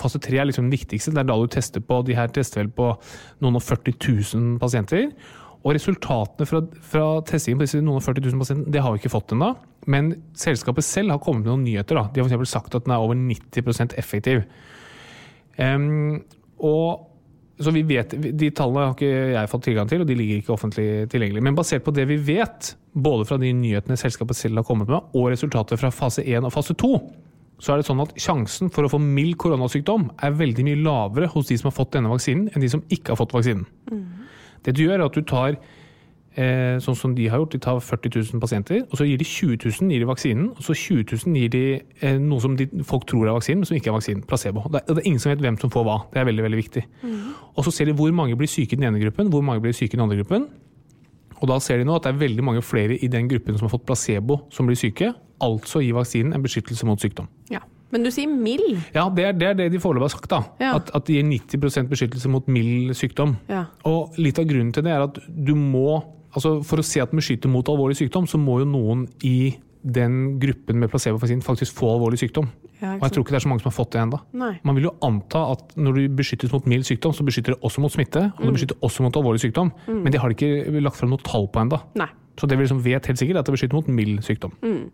Fase 0.00 0.20
3 0.22 0.38
er 0.38 0.48
liksom 0.48 0.68
den 0.68 0.74
viktigste. 0.74 1.12
Det 1.12 1.20
er 1.20 1.28
da 1.28 1.36
du 1.36 1.50
tester 1.50 1.82
på 1.84 2.00
De 2.06 2.16
her 2.16 2.30
tester 2.32 2.62
vel 2.62 2.70
på 2.72 2.92
noen 3.44 3.58
og 3.58 3.64
40 3.64 3.98
000 3.98 4.54
pasienter. 4.62 5.10
Og 5.62 5.76
resultatene 5.76 6.46
fra, 6.48 6.60
fra 6.82 7.06
testingen 7.26 7.60
på 7.60 7.66
disse 7.68 7.80
noen 7.82 8.00
og 8.00 8.04
40 8.04 8.26
000 8.26 8.42
pasienter, 8.42 8.72
det 8.74 8.82
har 8.82 8.94
vi 8.94 9.02
ikke 9.02 9.12
fått 9.12 9.34
ennå. 9.36 9.52
Men 9.92 10.12
selskapet 10.38 10.86
selv 10.86 11.14
har 11.14 11.22
kommet 11.22 11.44
med 11.44 11.52
noen 11.52 11.64
nyheter. 11.68 11.98
Da. 11.98 12.08
De 12.10 12.22
har 12.22 12.34
f.eks. 12.34 12.54
sagt 12.56 12.74
at 12.78 12.86
den 12.86 12.94
er 12.94 13.02
over 13.02 13.18
90% 13.18 13.96
effektiv. 14.00 14.42
Um, 15.58 16.22
og 16.62 17.08
så 17.62 17.70
vi 17.70 17.82
vet, 17.86 18.14
De 18.16 18.48
tallene 18.50 18.88
har 18.88 18.94
ikke 18.96 19.10
jeg 19.36 19.50
fått 19.50 19.66
tilgang 19.68 19.90
til, 19.90 20.02
og 20.02 20.08
de 20.08 20.16
ligger 20.18 20.40
ikke 20.40 20.54
offentlig 20.54 20.86
tilgjengelig. 21.12 21.42
Men 21.46 21.58
basert 21.58 21.84
på 21.86 21.94
det 21.94 22.08
vi 22.10 22.16
vet, 22.26 22.72
både 22.92 23.26
fra 23.28 23.38
de 23.38 23.52
nyhetene 23.54 23.98
selskapet 24.00 24.38
selv 24.38 24.62
har 24.62 24.66
kommet 24.66 24.90
med, 24.90 25.12
og 25.14 25.28
resultatet 25.30 25.78
fra 25.78 25.92
fase 25.94 26.24
1 26.24 26.48
og 26.48 26.54
fase 26.54 26.74
2, 26.78 26.96
så 27.62 27.74
er 27.74 27.78
det 27.78 27.86
sånn 27.86 28.02
at 28.02 28.16
sjansen 28.18 28.72
for 28.74 28.86
å 28.86 28.90
få 28.90 28.98
mild 28.98 29.36
koronasykdom 29.38 30.08
er 30.26 30.34
veldig 30.34 30.64
mye 30.66 30.80
lavere 30.82 31.28
hos 31.30 31.52
de 31.52 31.60
som 31.60 31.70
har 31.70 31.76
fått 31.76 31.92
denne 31.94 32.10
vaksinen, 32.10 32.48
enn 32.50 32.64
de 32.64 32.70
som 32.72 32.82
ikke 32.90 33.12
har 33.12 33.20
fått 33.20 33.36
vaksinen. 33.36 33.68
Mm. 33.92 34.21
Det 34.64 34.76
du 34.76 34.84
gjør, 34.84 34.98
er 35.00 35.06
at 35.06 35.16
du 35.16 35.24
tar 35.26 35.56
eh, 36.36 36.78
sånn 36.82 36.96
som 36.98 37.14
de 37.16 37.28
har 37.30 37.42
gjort, 37.42 37.54
de 37.54 37.60
tar 37.62 37.80
40 37.82 38.14
000 38.32 38.42
pasienter, 38.42 38.84
og 38.88 38.98
så 38.98 39.06
gir 39.08 39.20
de 39.20 39.26
20 39.28 39.58
000 39.64 39.92
gir 39.92 40.02
de 40.02 40.08
vaksinen, 40.08 40.48
og 40.54 40.64
så 40.64 40.76
20 40.76 41.04
000 41.26 41.38
gir 41.40 41.52
de 41.52 41.64
eh, 42.00 42.18
noe 42.22 42.42
som 42.44 42.56
de, 42.58 42.68
folk 42.88 43.06
tror 43.10 43.28
er 43.28 43.36
vaksinen, 43.36 43.62
men 43.62 43.70
som 43.70 43.78
ikke 43.78 43.92
er 43.92 43.98
vaksinen. 43.98 44.24
Placebo. 44.28 44.64
Det 44.68 44.82
er, 44.82 44.88
det 44.88 45.02
er, 45.02 45.08
ingen 45.10 45.22
som 45.22 45.32
vet 45.34 45.44
hvem 45.44 45.58
som 45.60 45.72
får 45.72 45.86
hva. 45.88 45.98
Det 46.12 46.22
er 46.22 46.28
veldig 46.30 46.46
veldig 46.48 46.60
viktig. 46.62 46.84
Mm. 47.02 47.18
Og 47.56 47.66
så 47.66 47.74
ser 47.74 47.90
de 47.90 47.96
hvor 47.98 48.14
mange 48.16 48.38
blir 48.38 48.50
syke 48.50 48.76
i 48.76 48.80
den 48.80 48.88
ene 48.90 49.02
gruppen, 49.02 49.32
hvor 49.32 49.44
mange 49.46 49.64
blir 49.64 49.76
syke 49.76 49.96
i 49.96 49.98
den 49.98 50.06
andre 50.06 50.20
gruppen. 50.22 50.48
Og 51.42 51.50
da 51.50 51.58
ser 51.58 51.80
de 51.80 51.86
nå 51.88 51.98
at 51.98 52.06
det 52.06 52.12
er 52.12 52.22
veldig 52.22 52.44
mange 52.46 52.62
flere 52.62 52.94
i 52.94 53.10
den 53.10 53.26
gruppen 53.30 53.56
som 53.58 53.66
har 53.66 53.74
fått 53.74 53.86
placebo, 53.88 54.44
som 54.54 54.68
blir 54.68 54.78
syke. 54.78 55.10
Altså 55.42 55.82
gir 55.82 55.96
vaksinen 55.98 56.36
en 56.36 56.44
beskyttelse 56.44 56.86
mot 56.86 57.02
sykdom. 57.02 57.26
Ja. 57.50 57.64
Men 57.92 58.06
du 58.06 58.10
sier 58.14 58.30
mild? 58.30 58.78
Ja, 58.96 59.06
det 59.12 59.26
er 59.28 59.36
det, 59.36 59.48
er 59.50 59.58
det 59.58 59.68
de 59.74 59.80
foreløpig 59.82 60.08
har 60.08 60.14
sagt. 60.14 60.30
da. 60.32 60.42
Ja. 60.62 60.74
At, 60.78 60.90
at 60.96 61.08
de 61.08 61.18
gir 61.18 61.28
90% 61.28 61.90
beskyttelse 61.92 62.30
mot 62.32 62.48
mild 62.48 62.94
sykdom. 62.96 63.36
Ja. 63.52 63.66
Og 63.88 64.16
litt 64.20 64.40
av 64.40 64.48
grunnen 64.48 64.72
til 64.72 64.86
det 64.86 64.94
er 64.94 65.04
at 65.10 65.20
du 65.28 65.54
må 65.58 66.00
altså 66.32 66.62
For 66.64 66.80
å 66.80 66.84
se 66.86 67.02
at 67.02 67.10
den 67.12 67.20
beskytter 67.20 67.50
mot 67.52 67.68
alvorlig 67.68 67.98
sykdom, 67.98 68.24
så 68.24 68.38
må 68.40 68.62
jo 68.62 68.64
noen 68.64 69.02
i 69.28 69.52
den 69.82 70.38
gruppen 70.40 70.78
med 70.80 70.88
placebovaksinen 70.88 71.42
faktisk 71.44 71.74
få 71.76 71.90
alvorlig 71.96 72.22
sykdom. 72.22 72.46
Ja, 72.78 72.94
og 72.96 73.04
jeg 73.04 73.14
tror 73.14 73.24
ikke 73.26 73.34
det 73.34 73.38
er 73.40 73.44
så 73.44 73.50
mange 73.50 73.62
som 73.62 73.68
har 73.68 73.76
fått 73.76 73.92
det 73.92 74.00
ennå. 74.00 74.18
Man 74.40 74.78
vil 74.78 74.88
jo 74.88 74.94
anta 75.04 75.42
at 75.52 75.76
når 75.76 75.98
du 75.98 76.16
beskyttes 76.22 76.54
mot 76.54 76.64
mild 76.70 76.86
sykdom, 76.88 77.12
så 77.14 77.26
beskytter 77.26 77.52
det 77.52 77.60
også 77.66 77.82
mot 77.84 77.92
smitte, 77.92 78.24
og 78.32 78.40
det 78.40 78.48
mm. 78.48 78.56
beskytter 78.56 78.88
også 78.88 79.04
mot 79.04 79.18
alvorlig 79.20 79.42
sykdom. 79.44 79.74
Mm. 79.86 80.00
Men 80.06 80.14
de 80.14 80.22
har 80.22 80.34
ikke 80.34 80.80
lagt 80.80 80.98
frem 80.98 81.12
noe 81.12 81.22
tall 81.26 81.50
på 81.52 81.62
ennå. 81.66 81.82
Så 82.40 82.48
det 82.48 82.56
vi 82.56 82.64
liksom 82.64 82.80
vet 82.84 83.06
helt 83.06 83.20
sikkert, 83.20 83.36
er 83.36 83.42
at 83.42 83.48
det 83.48 83.54
beskytter 83.54 83.76
mot 83.76 83.88
mild 83.92 84.22
sykdom. 84.24 84.54
Mm. 84.64 84.84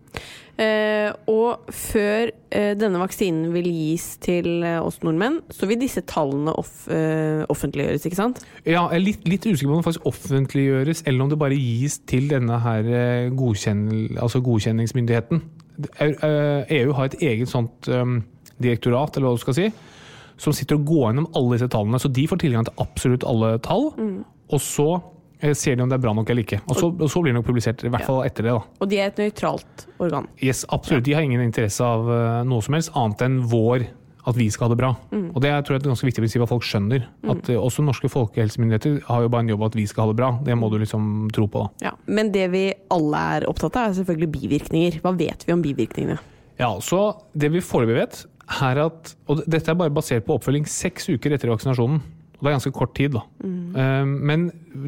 Eh, 0.58 1.10
og 1.30 1.68
før 1.70 2.32
eh, 2.50 2.72
denne 2.74 2.98
vaksinen 2.98 3.52
vil 3.54 3.68
gis 3.70 4.08
til 4.24 4.64
eh, 4.66 4.80
oss 4.82 4.98
nordmenn, 5.06 5.38
så 5.54 5.68
vil 5.70 5.78
disse 5.78 6.02
tallene 6.10 6.50
off, 6.58 6.88
eh, 6.90 7.44
offentliggjøres, 7.52 8.08
ikke 8.08 8.18
sant? 8.18 8.40
Ja, 8.64 8.88
jeg 8.90 8.98
er 8.98 9.04
litt, 9.04 9.28
litt 9.30 9.46
usikker 9.46 9.70
på 9.70 9.76
om 9.76 9.84
det 9.84 9.86
faktisk 9.86 10.08
offentliggjøres, 10.10 11.04
eller 11.06 11.24
om 11.24 11.30
det 11.30 11.38
bare 11.38 11.60
gis 11.60 12.00
til 12.10 12.26
denne 12.32 12.58
her 12.64 12.90
eh, 12.90 13.28
godkjenn, 13.38 13.84
altså 14.18 14.42
godkjenningsmyndigheten. 14.44 15.44
EU 16.02 16.64
e 16.66 16.80
har 16.98 17.06
et 17.06 17.20
eget 17.22 17.46
sånt 17.46 17.86
um, 17.86 18.16
direktorat, 18.58 19.14
eller 19.14 19.30
hva 19.30 19.38
du 19.38 19.44
skal 19.44 19.54
si, 19.54 19.68
som 20.42 20.54
sitter 20.54 20.74
og 20.74 20.88
går 20.90 21.04
gjennom 21.06 21.30
alle 21.38 21.54
disse 21.54 21.70
tallene. 21.70 22.02
Så 22.02 22.10
de 22.10 22.26
får 22.26 22.42
tilgang 22.42 22.66
til 22.66 22.82
absolutt 22.82 23.26
alle 23.30 23.52
tall. 23.62 23.92
Mm. 23.94 24.18
Og 24.50 24.62
så 24.64 24.88
Eh, 24.98 25.17
ser 25.38 25.76
de 25.76 25.84
om 25.84 25.90
det 25.90 25.98
er 25.98 26.02
bra 26.02 26.14
nok 26.16 26.30
eller 26.32 26.44
ikke. 26.46 26.60
Og 26.66 26.78
så, 26.78 26.88
og 26.90 27.10
så 27.10 27.22
blir 27.22 27.32
det 27.32 27.38
nok 27.38 27.46
publisert, 27.46 27.84
i 27.86 27.92
hvert 27.92 28.06
fall 28.08 28.24
etter 28.26 28.48
det. 28.48 28.56
da. 28.56 28.82
Og 28.82 28.90
de 28.90 28.98
er 28.98 29.12
et 29.12 29.22
nøytralt 29.22 29.86
organ? 30.02 30.26
Yes, 30.42 30.64
absolutt. 30.74 31.04
De 31.06 31.14
har 31.14 31.26
ingen 31.26 31.44
interesse 31.44 31.84
av 31.84 32.08
uh, 32.10 32.42
noe 32.48 32.64
som 32.64 32.76
helst, 32.78 32.92
annet 32.98 33.24
enn 33.28 33.40
vår 33.50 33.86
at 34.28 34.36
vi 34.36 34.48
skal 34.52 34.66
ha 34.66 34.74
det 34.74 34.80
bra. 34.80 34.90
Mm. 35.14 35.28
Og 35.32 35.40
det 35.40 35.50
er, 35.52 35.62
tror 35.64 35.76
jeg, 35.76 35.82
et 35.84 35.88
ganske 35.88 36.08
viktig 36.08 36.24
prinsipp 36.24 36.44
at 36.44 36.50
folk 36.50 36.66
skjønner. 36.66 37.06
Mm. 37.22 37.30
At 37.32 37.52
uh, 37.52 37.60
Også 37.62 37.84
norske 37.86 38.10
folkehelsemyndigheter 38.12 38.98
har 39.06 39.24
jo 39.24 39.30
bare 39.32 39.46
en 39.46 39.52
jobb 39.54 39.68
at 39.70 39.78
vi 39.78 39.86
skal 39.88 40.04
ha 40.04 40.12
det 40.12 40.18
bra. 40.20 40.32
Det 40.44 40.58
må 40.58 40.72
du 40.72 40.78
liksom 40.82 41.28
tro 41.34 41.46
på. 41.48 41.64
da. 41.64 41.90
Ja, 41.90 41.94
Men 42.06 42.32
det 42.34 42.48
vi 42.52 42.64
alle 42.94 43.22
er 43.38 43.48
opptatt 43.48 43.78
av, 43.78 43.92
er 43.92 44.00
selvfølgelig 44.00 44.32
bivirkninger. 44.34 44.98
Hva 45.04 45.14
vet 45.16 45.46
vi 45.46 45.54
om 45.54 45.64
bivirkningene? 45.64 46.18
Ja, 46.58 46.74
så 46.82 47.22
Det 47.32 47.52
vi 47.54 47.62
foreløpig 47.62 48.00
vet, 48.00 48.24
er 48.64 48.80
at 48.88 49.14
Og 49.28 49.44
dette 49.46 49.70
er 49.70 49.76
bare 49.78 49.92
basert 49.94 50.24
på 50.26 50.34
oppfølging 50.34 50.66
seks 50.66 51.08
uker 51.12 51.36
etter 51.36 51.52
vaksinasjonen. 51.52 52.02
Og 52.38 52.46
det 52.46 52.50
er 52.50 52.54
ganske 52.54 52.74
kort 52.74 52.92
tid, 52.94 53.16
da. 53.16 53.24
Mm. 53.42 54.10
Men 54.30 54.44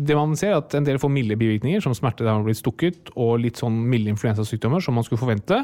det 0.06 0.14
man 0.14 0.36
ser, 0.38 0.52
er 0.54 0.60
at 0.60 0.74
en 0.78 0.84
del 0.86 1.00
får 1.02 1.10
milde 1.10 1.34
bivirkninger, 1.34 1.82
som 1.82 1.96
smerte 1.98 2.22
der 2.22 2.30
man 2.30 2.44
har 2.44 2.46
blitt 2.46 2.60
stukket, 2.60 3.10
og 3.18 3.40
litt 3.42 3.58
sånn 3.58 3.80
milde 3.90 4.12
influensasykdommer, 4.14 4.84
som 4.84 4.94
man 4.94 5.06
skulle 5.06 5.18
forvente. 5.18 5.58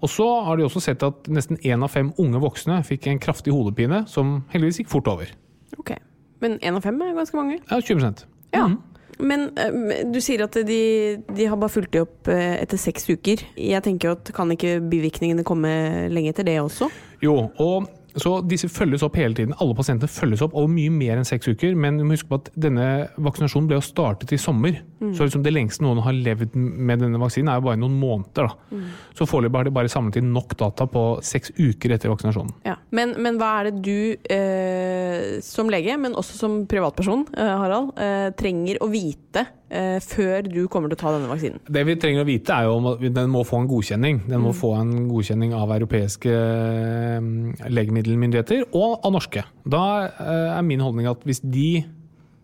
Og 0.00 0.08
så 0.08 0.26
har 0.46 0.56
de 0.56 0.64
også 0.64 0.82
sett 0.84 1.02
at 1.04 1.28
nesten 1.32 1.58
én 1.66 1.82
av 1.84 1.92
fem 1.92 2.12
unge 2.20 2.40
voksne 2.40 2.80
fikk 2.88 3.10
en 3.10 3.20
kraftig 3.22 3.52
hodepine, 3.54 4.04
som 4.08 4.40
heldigvis 4.52 4.82
gikk 4.82 4.92
fort 4.92 5.10
over. 5.12 5.32
Ok, 5.80 5.96
Men 6.40 6.56
én 6.64 6.76
av 6.76 6.80
fem 6.80 6.96
er 7.04 7.12
ganske 7.18 7.36
mange? 7.36 7.58
Ja, 7.68 7.80
20% 7.80 8.24
Ja. 8.54 8.66
Mm. 8.66 8.78
Men 9.20 9.50
uh, 9.58 10.06
du 10.08 10.16
sier 10.24 10.40
at 10.46 10.54
de, 10.64 10.80
de, 11.28 11.44
har 11.44 11.58
bare 11.60 11.72
fulgt 11.72 11.92
de 11.92 12.00
opp 12.00 12.30
uh, 12.32 12.54
etter 12.56 12.80
seks 12.80 13.04
uker. 13.10 13.42
Jeg 13.60 13.84
tenker 13.84 14.08
jo 14.08 14.14
at 14.16 14.30
Kan 14.32 14.54
ikke 14.54 14.78
bivirkningene 14.80 15.44
komme 15.44 15.68
lenge 16.08 16.32
etter 16.32 16.46
det 16.48 16.56
også? 16.62 16.88
Jo, 17.20 17.50
og 17.60 17.90
Så 18.18 18.40
disse 18.48 18.70
følges 18.72 19.04
opp 19.06 19.18
hele 19.20 19.36
tiden. 19.36 19.54
Alle 19.60 19.74
pasientene 19.78 20.10
følges 20.10 20.42
opp 20.42 20.56
over 20.58 20.70
mye 20.72 20.90
mer 20.90 21.20
enn 21.20 21.28
seks 21.28 21.50
uker. 21.52 21.76
Men 21.78 22.00
du 22.00 22.04
må 22.04 22.16
huske 22.16 22.30
på 22.30 22.40
at 22.40 22.50
denne 22.58 22.86
vaksinasjonen 23.20 23.68
ble 23.70 23.78
jo 23.78 23.86
startet 23.86 24.34
i 24.34 24.40
sommer. 24.40 24.80
Så 25.00 25.24
liksom 25.24 25.44
det 25.44 25.52
lengste 25.54 25.80
noen 25.80 26.02
har 26.04 26.12
levd 26.12 26.52
med 26.60 27.00
denne 27.00 27.16
vaksinen, 27.20 27.48
er 27.48 27.60
jo 27.60 27.64
bare 27.70 27.80
noen 27.80 27.94
måneder. 27.96 28.50
da. 28.50 28.80
Så 29.16 29.24
foreløpig 29.28 29.56
har 29.56 29.68
de 29.68 29.72
bare 29.72 29.88
samlet 29.88 30.18
inn 30.20 30.32
nok 30.34 30.52
data 30.60 30.84
på 30.90 31.04
seks 31.24 31.54
uker 31.56 31.94
etter 31.96 32.12
vaksinasjonen. 32.12 32.52
Ja. 32.68 32.74
Men, 32.92 33.14
men 33.22 33.38
hva 33.40 33.48
er 33.60 33.70
det 33.70 33.80
du 33.86 34.18
eh, 34.28 35.38
som 35.44 35.70
lege, 35.72 35.96
men 36.00 36.16
også 36.20 36.36
som 36.36 36.58
privatperson, 36.68 37.24
eh, 37.32 37.54
Harald, 37.62 37.94
eh, 37.96 38.26
trenger 38.36 38.80
å 38.84 38.90
vite 38.92 39.46
eh, 39.70 39.96
før 40.04 40.44
du 40.50 40.66
kommer 40.68 40.92
til 40.92 40.98
å 40.98 41.00
ta 41.00 41.14
denne 41.14 41.30
vaksinen? 41.30 41.62
Det 41.64 41.84
vi 41.88 41.96
trenger 42.02 42.26
å 42.26 42.28
vite 42.28 42.58
er 42.58 42.68
jo 42.68 42.76
om 42.76 42.90
den 43.00 43.32
må 43.32 43.44
få 43.48 43.62
en 43.62 43.70
godkjenning. 43.70 44.20
Den 44.28 44.44
må 44.44 44.52
få 44.56 44.74
en 44.82 44.92
godkjenning 45.08 45.54
av 45.56 45.72
europeiske 45.78 46.34
eh, 46.34 47.30
legemiddelmyndigheter 47.72 48.68
og 48.68 49.00
av 49.00 49.16
norske. 49.16 49.46
Da 49.64 49.86
eh, 50.10 50.58
er 50.58 50.68
min 50.68 50.84
holdning 50.84 51.08
at 51.08 51.24
hvis 51.24 51.40
de 51.40 51.70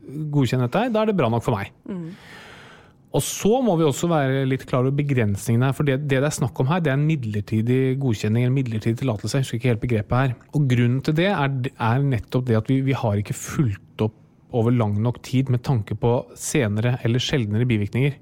godkjenner 0.06 0.70
dette, 0.70 0.88
da 0.94 1.02
er 1.02 1.10
det 1.12 1.18
bra 1.18 1.28
nok 1.32 1.44
for 1.44 1.58
meg. 1.58 1.74
Og 3.16 3.22
så 3.24 3.62
må 3.64 3.78
vi 3.80 3.86
også 3.86 4.10
være 4.10 4.44
litt 4.48 4.66
klar 4.68 4.84
over 4.84 4.92
begrensningene 4.98 5.70
her. 5.70 5.76
For 5.76 5.88
det, 5.88 6.02
det 6.04 6.20
det 6.20 6.28
er 6.28 6.36
snakk 6.36 6.58
om 6.60 6.68
her, 6.68 6.82
det 6.84 6.92
er 6.92 6.98
en 6.98 7.08
midlertidig 7.08 7.80
godkjenning, 8.02 8.44
en 8.44 8.56
midlertidig 8.56 9.00
tillatelse. 9.00 9.38
Jeg 9.38 9.46
husker 9.46 9.60
ikke 9.60 9.72
helt 9.72 9.84
begrepet 9.86 10.18
her. 10.20 10.36
Og 10.52 10.68
grunnen 10.68 11.00
til 11.06 11.16
det 11.16 11.30
er, 11.32 11.58
er 11.72 12.04
nettopp 12.04 12.46
det 12.50 12.60
at 12.60 12.68
vi, 12.72 12.82
vi 12.84 12.96
har 12.96 13.22
ikke 13.22 13.36
fulgt 13.38 14.04
opp 14.04 14.22
over 14.56 14.72
lang 14.72 14.94
nok 15.02 15.22
tid 15.26 15.50
med 15.52 15.64
tanke 15.66 15.96
på 15.98 16.12
senere 16.38 16.96
eller 17.04 17.22
sjeldnere 17.22 17.66
bivirkninger. 17.68 18.20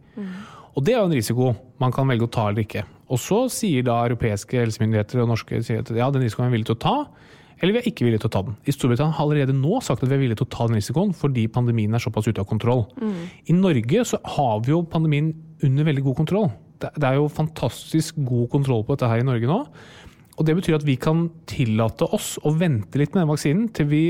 Og 0.75 0.83
det 0.87 0.95
er 0.95 1.03
jo 1.03 1.09
en 1.11 1.17
risiko 1.19 1.53
man 1.83 1.93
kan 1.95 2.09
velge 2.11 2.27
å 2.27 2.33
ta 2.33 2.49
eller 2.51 2.65
ikke. 2.65 2.85
Og 3.13 3.21
så 3.21 3.45
sier 3.53 3.85
da 3.87 4.01
europeiske 4.07 4.59
helsemyndigheter 4.59 5.23
og 5.23 5.31
norske 5.35 5.61
sier 5.63 5.83
at 5.85 5.93
ja, 5.95 6.09
den 6.11 6.25
risikoen 6.25 6.49
er 6.49 6.55
vi 6.55 6.59
villig 6.59 6.71
til 6.71 6.79
å 6.79 6.85
ta, 6.87 6.97
eller 7.65 7.79
vi 7.79 7.81
er 7.81 7.87
ikke 7.89 8.05
villige 8.05 8.21
til 8.21 8.29
å 8.29 8.35
ta 8.35 8.43
den. 8.45 8.57
I 8.69 8.75
Storbritannia 8.75 9.17
har 9.17 9.25
allerede 9.25 9.55
nå 9.57 9.79
sagt 9.81 10.03
at 10.05 10.11
vi 10.11 10.19
er 10.19 10.21
villige 10.21 10.43
til 10.43 10.45
å 10.45 10.53
ta 10.53 10.67
den 10.69 10.77
risikoen 10.77 11.15
fordi 11.17 11.47
pandemien 11.49 11.97
er 11.97 12.03
såpass 12.03 12.29
ute 12.29 12.43
av 12.43 12.49
kontroll. 12.51 12.85
I 13.49 13.57
Norge 13.57 14.05
så 14.11 14.21
har 14.37 14.59
vi 14.67 14.75
jo 14.75 14.83
pandemien 14.85 15.33
under 15.65 15.89
veldig 15.89 16.05
god 16.05 16.19
kontroll. 16.19 16.51
Det, 16.83 16.91
det 17.01 17.09
er 17.09 17.17
jo 17.17 17.31
fantastisk 17.33 18.19
god 18.29 18.51
kontroll 18.53 18.85
på 18.85 18.93
dette 18.99 19.09
her 19.09 19.23
i 19.23 19.27
Norge 19.27 19.49
nå. 19.49 19.63
Og 20.35 20.47
det 20.47 20.57
betyr 20.59 20.77
at 20.77 20.85
vi 20.85 20.99
kan 21.01 21.31
tillate 21.49 22.05
oss 22.13 22.35
å 22.45 22.53
vente 22.59 23.01
litt 23.01 23.15
med 23.15 23.23
den 23.23 23.31
vaksinen 23.33 23.71
til 23.73 23.89
vi 23.89 24.05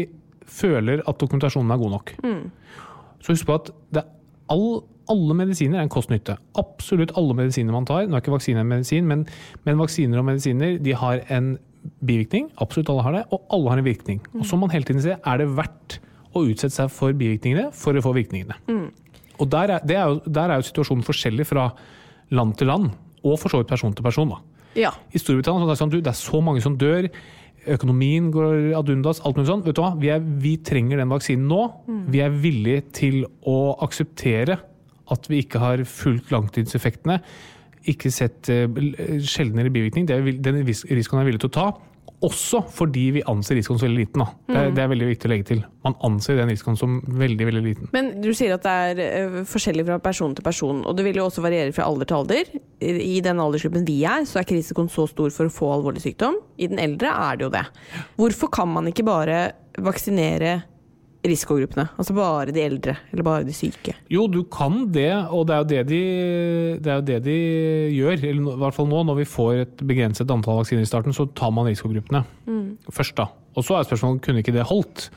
føler 0.45 1.05
at 1.07 1.21
dokumentasjonen 1.21 1.71
er 1.71 1.81
god 1.81 1.95
nok. 1.95 2.15
Så 3.23 3.37
husk 3.37 3.47
på 3.49 3.59
at 3.61 3.71
det 3.95 4.03
all, 4.53 4.83
alle 5.13 5.37
medisiner 5.37 5.79
er 5.79 5.87
en 5.87 5.93
kost-nytte. 5.93 6.37
Absolutt 6.61 7.15
alle 7.21 7.37
medisiner 7.39 7.77
man 7.77 7.87
tar. 7.89 8.09
Nå 8.09 8.17
er 8.17 8.25
ikke 8.25 8.35
vaksine 8.35 8.65
en 8.65 8.73
medisin, 8.73 9.07
men, 9.09 9.27
men 9.65 9.81
vaksiner 9.81 10.21
og 10.21 10.27
medisiner 10.29 10.77
de 10.83 10.97
har 11.01 11.23
en 11.33 11.55
bivirkning. 12.05 12.49
Absolutt 12.63 12.91
alle 12.93 13.05
har 13.07 13.17
det, 13.19 13.23
og 13.35 13.47
alle 13.55 13.73
har 13.73 13.81
en 13.81 13.87
virkning. 13.87 14.21
Og 14.39 14.47
så 14.49 14.57
må 14.57 14.67
man 14.67 14.75
hele 14.75 14.89
tiden 14.89 15.03
se 15.05 15.17
er 15.17 15.41
det 15.41 15.49
verdt 15.57 15.99
å 16.35 16.43
utsette 16.49 16.75
seg 16.75 16.91
for 16.93 17.15
bivirkningene 17.17 17.71
for 17.77 17.97
å 17.97 18.03
få 18.05 18.15
virkningene. 18.17 18.57
Og 19.39 19.51
der 19.51 19.77
er, 19.77 19.87
det 19.87 19.97
er 19.99 20.11
jo, 20.11 20.21
der 20.27 20.51
er 20.51 20.61
jo 20.61 20.69
situasjonen 20.69 21.07
forskjellig 21.07 21.47
fra 21.49 21.69
land 22.35 22.57
til 22.59 22.71
land, 22.71 22.93
og 23.25 23.39
for 23.41 23.53
så 23.53 23.61
vidt 23.61 23.71
person 23.71 23.95
til 23.95 24.07
person. 24.07 24.35
Ja. 24.79 24.93
I 25.15 25.21
Storbritannia 25.23 25.65
så 25.65 25.71
er 25.71 25.75
det 25.75 25.81
sånn, 25.83 25.95
du, 25.95 26.01
det 26.03 26.13
er 26.13 26.19
så 26.19 26.41
mange 26.45 26.63
som 26.65 26.77
dør. 26.79 27.09
Økonomien 27.75 28.29
går 28.35 28.75
ad 28.77 28.91
undas, 28.93 29.23
alt 29.25 29.39
mulig 29.39 29.49
sånn. 29.49 29.65
Vet 29.65 29.79
du 29.79 29.83
hva? 29.85 29.95
Vi, 30.01 30.11
er, 30.13 30.21
vi 30.21 30.57
trenger 30.67 31.01
den 31.01 31.13
vaksinen 31.13 31.47
nå. 31.49 31.63
Vi 32.13 32.21
er 32.25 32.35
villige 32.35 32.85
til 32.99 33.21
å 33.49 33.77
akseptere 33.87 34.59
at 35.13 35.29
vi 35.29 35.43
ikke 35.45 35.61
har 35.61 35.83
fulgt 35.89 36.33
langtidseffektene. 36.33 37.21
Ikke 37.91 38.11
sett 38.15 38.49
eh, 38.53 38.69
sjeldnere 39.25 39.73
bivirkning. 39.75 40.07
Det 40.09 40.17
er, 40.17 40.31
den 40.45 40.63
ris- 40.67 40.87
risikoen 40.89 41.21
er 41.23 41.29
villig 41.29 41.43
til 41.45 41.53
å 41.53 41.59
ta. 41.59 41.67
Også 42.25 42.63
fordi 42.73 43.03
vi 43.19 43.23
anser 43.29 43.59
risikoen 43.59 43.77
så 43.81 43.85
veldig 43.85 43.99
liten. 44.01 44.23
Da. 44.23 44.27
Det, 44.49 44.57
er, 44.57 44.71
det 44.73 44.83
er 44.85 44.89
veldig 44.95 45.09
viktig 45.11 45.29
å 45.29 45.31
legge 45.35 45.47
til. 45.51 45.59
Man 45.85 45.97
anser 46.09 46.39
den 46.39 46.49
risikoen 46.49 46.79
som 46.81 46.95
veldig 47.21 47.49
veldig 47.51 47.63
liten. 47.67 47.91
Men 47.93 48.09
du 48.25 48.31
sier 48.37 48.55
at 48.57 48.65
det 48.65 48.75
er 48.95 49.03
eh, 49.05 49.37
forskjellig 49.51 49.85
fra 49.91 49.99
person 50.01 50.33
til 50.39 50.47
person, 50.47 50.81
og 50.89 50.97
det 50.97 51.05
vil 51.05 51.21
jo 51.21 51.27
også 51.29 51.45
variere 51.45 51.75
fra 51.77 51.85
alder 51.91 52.09
til 52.09 52.23
alder. 52.23 52.55
I 52.81 52.95
i 53.15 53.19
den 53.25 53.43
aldersgruppen 53.45 53.85
vi 53.89 53.99
er, 54.09 54.25
så 54.29 54.41
er 54.41 54.47
ikke 54.47 54.57
risikoen 54.57 54.89
så 54.93 55.05
stor 55.11 55.35
for 55.37 55.51
å 55.51 55.53
få 55.53 55.69
alvorlig 55.77 56.05
sykdom. 56.07 56.39
I 56.57 56.71
den 56.73 56.81
eldre 56.81 57.13
er 57.13 57.37
det 57.43 57.49
jo 57.49 57.53
det. 57.59 57.65
Hvorfor 58.17 58.53
kan 58.57 58.73
man 58.73 58.89
ikke 58.89 59.05
bare 59.11 59.43
vaksinere 59.85 60.63
risikogruppene? 61.25 61.87
Altså 61.99 62.15
bare 62.17 62.53
de 62.55 62.63
eldre, 62.63 62.97
eller 63.13 63.27
bare 63.27 63.47
de 63.47 63.55
syke? 63.57 63.95
Jo, 64.13 64.27
du 64.29 64.43
kan 64.53 64.85
det, 64.93 65.11
og 65.33 65.47
det 65.49 65.55
er 65.55 65.63
jo 65.63 65.69
det 65.71 65.83
de, 65.89 66.01
det 66.85 66.93
er 66.93 66.99
jo 67.01 67.07
det 67.09 67.21
de 67.25 67.39
gjør. 67.97 68.19
Eller 68.19 68.43
i 68.55 68.59
hvert 68.65 68.77
fall 68.77 68.91
nå, 68.91 69.01
når 69.09 69.21
vi 69.23 69.29
får 69.29 69.55
et 69.63 69.87
begrenset 69.89 70.31
antall 70.31 70.61
vaksiner 70.61 70.85
i 70.85 70.91
starten, 70.91 71.17
så 71.17 71.27
tar 71.37 71.55
man 71.55 71.69
risikogruppene 71.71 72.25
først. 72.93 73.17
da. 73.17 73.29
Og 73.57 73.65
så 73.65 73.79
er 73.79 73.89
spørsmålet 73.89 74.23
kunne 74.25 74.45
ikke 74.45 74.55
det 74.57 74.67
holdt. 74.69 75.09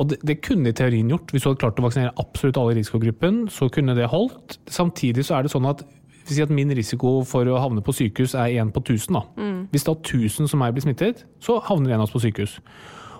Og 0.00 0.08
det, 0.10 0.20
det 0.24 0.40
kunne 0.42 0.70
i 0.70 0.76
teorien 0.76 1.08
gjort. 1.12 1.30
Hvis 1.30 1.44
du 1.44 1.50
hadde 1.50 1.60
klart 1.60 1.80
å 1.80 1.84
vaksinere 1.84 2.14
absolutt 2.18 2.56
alle 2.56 2.72
i 2.72 2.80
risikogruppen, 2.80 3.48
så 3.52 3.68
kunne 3.68 3.94
det 3.98 4.08
holdt. 4.08 4.58
Samtidig 4.70 5.26
så 5.28 5.36
er 5.36 5.44
det 5.44 5.52
sånn 5.52 5.68
at 5.68 5.84
vi 6.28 6.36
sier 6.36 6.46
at 6.46 6.54
min 6.54 6.70
risiko 6.76 7.20
for 7.26 7.48
å 7.50 7.58
havne 7.58 7.82
på 7.82 7.92
sykehus 7.96 8.36
er 8.38 8.54
én 8.62 8.70
på 8.72 8.80
1000. 8.84 9.16
Da. 9.16 9.22
Hvis 9.72 9.86
da 9.88 9.96
1000 9.96 10.48
som 10.48 10.62
meg 10.62 10.76
blir 10.76 10.84
smittet, 10.84 11.24
så 11.42 11.58
havner 11.66 11.92
en 11.94 12.02
av 12.02 12.06
oss 12.06 12.14
på 12.14 12.22
sykehus. 12.22 12.60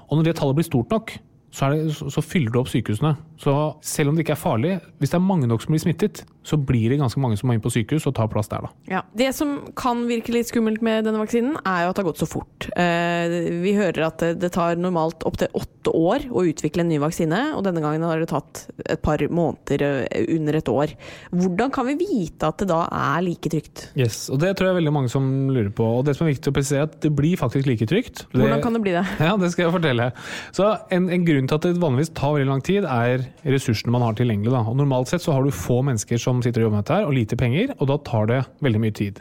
Og 0.08 0.18
når 0.18 0.28
det 0.30 0.36
tallet 0.38 0.58
blir 0.58 0.68
stort 0.68 0.92
nok, 0.94 1.12
så, 1.50 1.70
det, 1.72 1.94
så, 1.96 2.10
så 2.14 2.22
fyller 2.22 2.52
du 2.54 2.60
opp 2.60 2.70
sykehusene. 2.70 3.14
Så 3.40 3.54
selv 3.82 4.10
om 4.10 4.16
det 4.16 4.24
ikke 4.24 4.36
er 4.36 4.42
farlig, 4.42 4.74
hvis 5.00 5.12
det 5.12 5.18
er 5.18 5.26
mange 5.26 5.48
nok 5.50 5.64
som 5.64 5.74
blir 5.74 5.82
smittet, 5.82 6.22
så 6.42 6.56
blir 6.56 6.88
det 6.90 6.98
ganske 7.00 7.20
mange 7.20 7.36
som 7.36 7.50
må 7.50 7.54
inn 7.56 7.60
på 7.62 7.70
sykehus 7.72 8.06
og 8.08 8.14
tar 8.16 8.28
plass 8.32 8.48
der, 8.48 8.64
da. 8.64 8.70
Ja. 8.88 9.00
Det 9.16 9.28
som 9.36 9.58
kan 9.76 10.06
virke 10.08 10.32
litt 10.32 10.48
skummelt 10.48 10.80
med 10.84 11.04
denne 11.04 11.20
vaksinen, 11.20 11.58
er 11.68 11.84
jo 11.84 11.90
at 11.92 11.98
det 11.98 12.02
har 12.04 12.08
gått 12.08 12.22
så 12.22 12.28
fort. 12.30 12.68
Eh, 12.80 13.34
vi 13.60 13.74
hører 13.76 14.06
at 14.08 14.24
det, 14.40 14.50
tar 14.54 14.78
normalt 14.80 15.26
opptil 15.28 15.50
åtte 15.54 15.92
år 15.96 16.24
å 16.32 16.44
utvikle 16.48 16.80
en 16.84 16.88
ny 16.92 16.98
vaksine, 17.02 17.40
og 17.56 17.64
denne 17.66 17.82
gangen 17.84 18.06
har 18.08 18.22
det 18.22 18.30
tatt 18.32 18.62
et 18.86 19.02
par 19.04 19.20
måneder, 19.28 19.84
eh, 20.08 20.24
under 20.36 20.56
et 20.62 20.70
år. 20.72 20.94
Hvordan 21.34 21.72
kan 21.76 21.86
vi 21.90 21.98
vite 22.00 22.48
at 22.48 22.64
det 22.64 22.70
da 22.72 22.80
er 22.88 23.20
like 23.26 23.52
trygt? 23.52 23.90
Yes, 24.00 24.28
og 24.32 24.40
Det 24.40 24.54
tror 24.56 24.70
jeg 24.70 24.76
er 24.76 24.80
veldig 24.80 24.94
mange 24.96 25.12
som 25.12 25.28
lurer 25.52 25.70
på. 25.76 25.84
Og 26.00 26.06
det 26.08 26.16
som 26.16 26.26
er 26.26 26.32
viktig 26.32 26.48
å 26.50 26.56
presisere, 26.56 26.86
er 26.86 26.88
at 26.88 27.00
det 27.04 27.12
blir 27.14 27.36
faktisk 27.36 27.66
like 27.68 27.84
trygt. 27.90 28.24
Det- 28.32 28.40
Hvordan 28.40 28.62
kan 28.64 28.72
det 28.72 28.82
bli 28.82 28.96
det? 28.96 29.04
Ja, 29.20 29.36
det 29.36 29.50
skal 29.52 29.66
jeg 29.68 29.74
fortelle. 29.76 30.12
Så 30.56 30.70
en, 30.90 31.10
en 31.12 31.24
grunn 31.28 31.46
til 31.50 31.54
at 31.60 31.68
det 31.68 31.76
vanligvis 31.82 32.14
tar 32.16 32.32
veldig 32.38 32.48
lang 32.48 32.62
tid, 32.64 32.84
er 32.88 33.26
ressursene 33.44 33.92
man 33.92 34.02
har 34.08 34.14
tilgjengelig. 34.18 34.50
Da. 34.56 34.64
Og 34.64 34.76
Normalt 34.80 35.08
sett 35.12 35.20
så 35.22 35.32
har 35.36 35.44
du 35.44 35.50
få 35.54 35.82
mennesker 35.84 36.16
som 36.18 36.29
sitter 36.44 36.62
og 36.62 36.68
jobber 36.68 36.78
med 36.78 36.84
dette, 36.84 37.00
her, 37.00 37.08
og 37.08 37.16
lite 37.16 37.38
penger, 37.40 37.74
og 37.78 37.90
da 37.90 37.98
tar 38.06 38.30
det 38.30 38.38
veldig 38.64 38.80
mye 38.84 38.94
tid. 38.96 39.20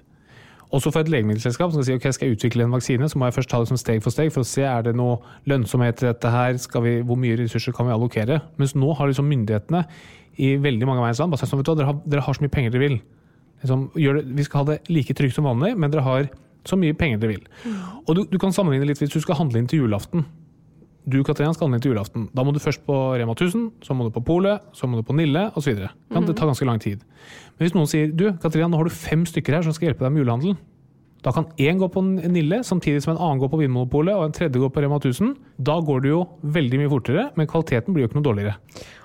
Også 0.70 0.92
for 0.94 1.02
et 1.02 1.10
legemiddelselskap 1.10 1.72
som 1.74 1.82
skal 1.82 1.88
si 1.88 1.98
ok, 1.98 2.08
skal 2.14 2.30
jeg 2.30 2.38
utvikle 2.38 2.68
en 2.68 2.74
vaksine, 2.76 3.08
så 3.10 3.18
må 3.18 3.26
jeg 3.26 3.40
først 3.40 3.50
ta 3.50 3.60
det 3.62 3.72
som 3.72 3.80
steg 3.82 4.04
for 4.06 4.14
steg 4.14 4.30
for 4.34 4.46
å 4.46 4.48
se 4.48 4.62
er 4.70 4.84
det 4.86 4.94
noe 4.98 5.18
lønnsomhet 5.50 6.04
i 6.04 6.10
dette 6.12 6.34
her, 6.34 6.60
skal 6.62 6.84
vi, 6.86 6.92
hvor 7.02 7.18
mye 7.18 7.40
ressurser 7.40 7.74
kan 7.74 7.90
vi 7.90 7.96
allokere. 7.96 8.38
Mens 8.62 8.76
nå 8.78 8.92
har 9.00 9.10
liksom 9.10 9.26
myndighetene 9.32 9.82
i 10.38 10.52
veldig 10.62 10.86
mange 10.86 11.02
av 11.02 11.08
verdens 11.08 11.24
land 11.24 11.34
bare 11.34 11.42
sagt 11.42 11.52
sånn, 11.56 11.64
vet 11.64 11.72
du 11.72 11.82
dere 11.82 11.90
har, 11.90 11.98
dere 12.06 12.26
har 12.28 12.38
så 12.38 12.46
mye 12.46 12.54
penger 12.54 12.76
dere 12.76 12.86
vil. 12.86 13.00
Liksom, 13.64 13.88
det, 13.98 14.24
vi 14.38 14.46
skal 14.46 14.62
ha 14.62 14.68
det 14.70 14.78
like 14.94 15.16
trygt 15.18 15.36
som 15.40 15.50
vanlig, 15.50 15.74
men 15.74 15.92
dere 15.92 16.06
har 16.06 16.30
så 16.70 16.78
mye 16.78 16.94
penger 16.98 17.24
dere 17.24 17.34
vil. 17.34 17.50
Og 18.06 18.14
du, 18.16 18.22
du 18.30 18.38
kan 18.42 18.54
sammenligne 18.54 18.88
litt 18.92 19.02
hvis 19.02 19.16
du 19.16 19.20
skal 19.24 19.42
handle 19.42 19.64
inn 19.64 19.72
til 19.72 19.82
julaften. 19.88 20.28
Du 21.08 21.22
Katrine, 21.24 21.54
skal 21.56 21.70
handle 21.70 21.80
til 21.82 21.94
julaften. 21.94 22.28
Da 22.36 22.44
må 22.44 22.52
du 22.54 22.60
først 22.62 22.84
på 22.86 22.96
Rema 23.18 23.34
1000, 23.34 23.70
så 23.86 23.96
må 23.96 24.08
du 24.08 24.12
på 24.14 24.24
Polet, 24.26 24.66
så 24.76 24.88
må 24.88 25.00
du 25.00 25.06
på 25.08 25.16
Nille 25.16 25.48
osv. 25.58 25.80
Ja, 25.80 25.92
det 26.26 26.36
tar 26.38 26.50
ganske 26.50 26.68
lang 26.68 26.82
tid. 26.84 27.06
Men 27.58 27.66
hvis 27.66 27.76
noen 27.78 27.90
sier 27.90 28.12
du 28.12 28.28
Katrine, 28.42 28.70
nå 28.70 28.82
har 28.82 28.90
du 28.90 28.94
fem 28.94 29.24
stykker 29.30 29.58
her 29.58 29.66
som 29.66 29.76
skal 29.76 29.90
hjelpe 29.90 30.06
deg 30.06 30.14
med 30.14 30.26
julehandelen. 30.26 30.60
Da 31.26 31.34
kan 31.36 31.50
én 31.60 31.80
gå 31.80 31.88
på 31.92 32.02
Nille, 32.02 32.62
samtidig 32.64 33.02
som 33.04 33.12
en 33.12 33.20
annen 33.20 33.42
går 33.42 33.50
på 33.52 33.60
Vinmonopolet 33.60 34.16
og 34.16 34.30
en 34.30 34.36
tredje 34.36 34.62
går 34.62 34.72
på 34.72 34.84
Rema 34.86 35.02
1000. 35.02 35.34
Da 35.58 35.76
går 35.84 36.06
det 36.06 36.14
jo 36.14 36.22
veldig 36.56 36.80
mye 36.80 36.92
fortere, 36.94 37.26
men 37.36 37.50
kvaliteten 37.50 37.96
blir 37.96 38.06
jo 38.06 38.10
ikke 38.10 38.20
noe 38.22 38.28
dårligere. 38.30 38.56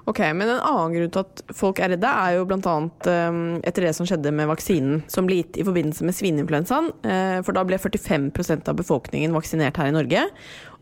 Ok, 0.07 0.21
Men 0.37 0.51
en 0.53 0.61
annen 0.61 0.95
grunn 0.95 1.11
til 1.11 1.23
at 1.25 1.43
folk 1.57 1.81
er 1.81 1.95
redde, 1.95 2.07
er 2.07 2.37
jo 2.37 2.45
bl.a. 2.47 2.75
Um, 3.09 3.39
etter 3.65 3.87
det 3.87 3.95
som 3.97 4.07
skjedde 4.07 4.31
med 4.37 4.51
vaksinen 4.51 5.01
som 5.11 5.27
ble 5.27 5.41
gitt 5.41 5.59
i 5.59 5.65
forbindelse 5.67 6.05
med 6.07 6.15
svineinfluensaen. 6.15 6.91
Uh, 7.03 7.39
for 7.43 7.57
da 7.57 7.65
ble 7.67 7.81
45% 7.81 8.69
av 8.71 8.77
befolkningen 8.79 9.35
vaksinert 9.35 9.81
her 9.81 9.91
i 9.91 9.97
Norge. 9.97 10.27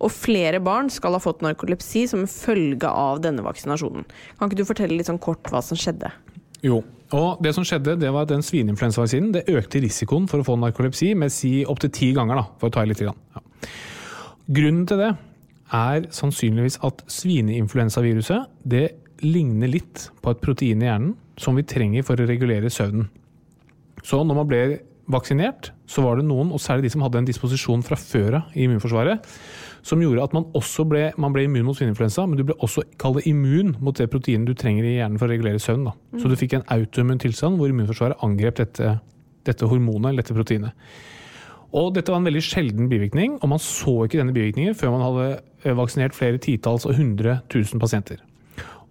Og 0.03 0.12
flere 0.12 0.61
barn 0.61 0.90
skal 0.92 1.16
ha 1.16 1.23
fått 1.23 1.45
narkolepsi 1.47 2.05
som 2.11 2.27
en 2.27 2.33
følge 2.33 2.90
av 2.90 3.23
denne 3.25 3.47
vaksinasjonen. 3.47 4.05
Kan 4.37 4.51
ikke 4.51 4.61
du 4.61 4.68
fortelle 4.68 4.99
litt 4.99 5.09
sånn 5.09 5.23
kort 5.23 5.49
hva 5.55 5.62
som 5.64 5.79
skjedde? 5.79 6.11
Jo, 6.66 6.83
og 7.12 7.42
det 7.44 7.53
som 7.57 7.64
skjedde, 7.66 7.98
det 8.01 8.11
var 8.12 8.25
at 8.27 8.33
den 8.33 8.44
svineinfluensavaksinen 8.44 9.33
det 9.35 9.44
økte 9.53 9.83
risikoen 9.85 10.29
for 10.31 10.40
å 10.40 10.46
få 10.46 10.57
narkolepsi 10.61 11.12
med 11.18 11.33
si 11.35 11.61
opptil 11.68 11.92
ti 11.92 12.12
ganger, 12.16 12.40
da, 12.40 12.46
for 12.61 12.70
å 12.70 12.75
ta 12.75 12.85
i 12.85 12.88
litt. 12.88 13.03
Grann. 13.03 13.18
Ja. 13.37 13.42
Grunnen 14.53 14.87
til 14.88 15.01
det 15.03 15.11
er 15.72 16.07
sannsynligvis 16.12 16.79
at 16.85 17.05
svineinfluensaviruset 17.12 18.48
det 18.68 18.87
ligner 19.22 19.70
litt 19.70 20.09
på 20.22 20.33
et 20.33 20.40
protein 20.42 20.83
i 20.83 20.88
hjernen 20.88 21.12
som 21.40 21.57
vi 21.57 21.64
trenger 21.66 22.05
for 22.07 22.20
å 22.20 22.27
regulere 22.29 22.70
søvnen. 22.72 23.07
Så 24.03 24.20
når 24.27 24.38
man 24.40 24.48
ble 24.51 24.62
vaksinert, 25.12 25.70
så 25.87 26.05
var 26.05 26.18
det 26.18 26.27
noen, 26.27 26.53
og 26.55 26.62
særlig 26.62 26.88
de 26.88 26.94
som 26.94 27.05
hadde 27.05 27.20
en 27.22 27.29
disposisjon 27.29 27.85
fra 27.87 27.98
før 27.98 28.40
av 28.40 28.57
i 28.57 28.66
immunforsvaret, 28.66 29.27
som 29.87 30.03
gjorde 30.03 30.23
at 30.23 30.35
man 30.37 30.47
også 30.59 30.85
ble, 30.88 31.07
man 31.21 31.35
ble 31.35 31.47
immun 31.49 31.66
mot 31.66 31.77
svineinfluensa, 31.79 32.25
men 32.29 32.38
du 32.38 32.45
ble 32.47 32.57
også 32.62 32.85
kalt 33.03 33.27
immun 33.27 33.75
mot 33.83 33.97
det 33.99 34.09
proteinet 34.12 34.47
du 34.47 34.55
trenger 34.59 34.87
i 34.87 34.97
hjernen 35.01 35.18
for 35.18 35.27
å 35.27 35.35
regulere 35.35 35.62
søvn. 35.62 35.88
Da. 35.88 35.95
Så 36.23 36.31
du 36.31 36.37
fikk 36.38 36.55
en 36.59 36.66
autoimmun 36.71 37.23
tilstand 37.23 37.59
hvor 37.59 37.73
immunforsvaret 37.73 38.23
angrep 38.23 38.61
dette, 38.61 38.97
dette 39.49 39.71
hormonet, 39.71 40.21
dette 40.21 40.37
proteinet. 40.37 40.92
Og 41.73 41.95
dette 41.97 42.12
var 42.12 42.21
en 42.21 42.29
veldig 42.29 42.45
sjelden 42.45 42.90
bivirkning, 42.90 43.38
og 43.40 43.55
man 43.55 43.62
så 43.62 44.03
ikke 44.05 44.21
denne 44.21 44.35
bivirkningen 44.37 44.77
før 44.77 44.92
man 44.95 45.07
hadde 45.07 45.29
eh, 45.64 45.75
vaksinert 45.79 46.14
flere 46.16 46.40
titalls 46.42 46.85
og 46.87 46.99
hundre 46.99 47.40
tusen 47.53 47.81
pasienter. 47.83 48.21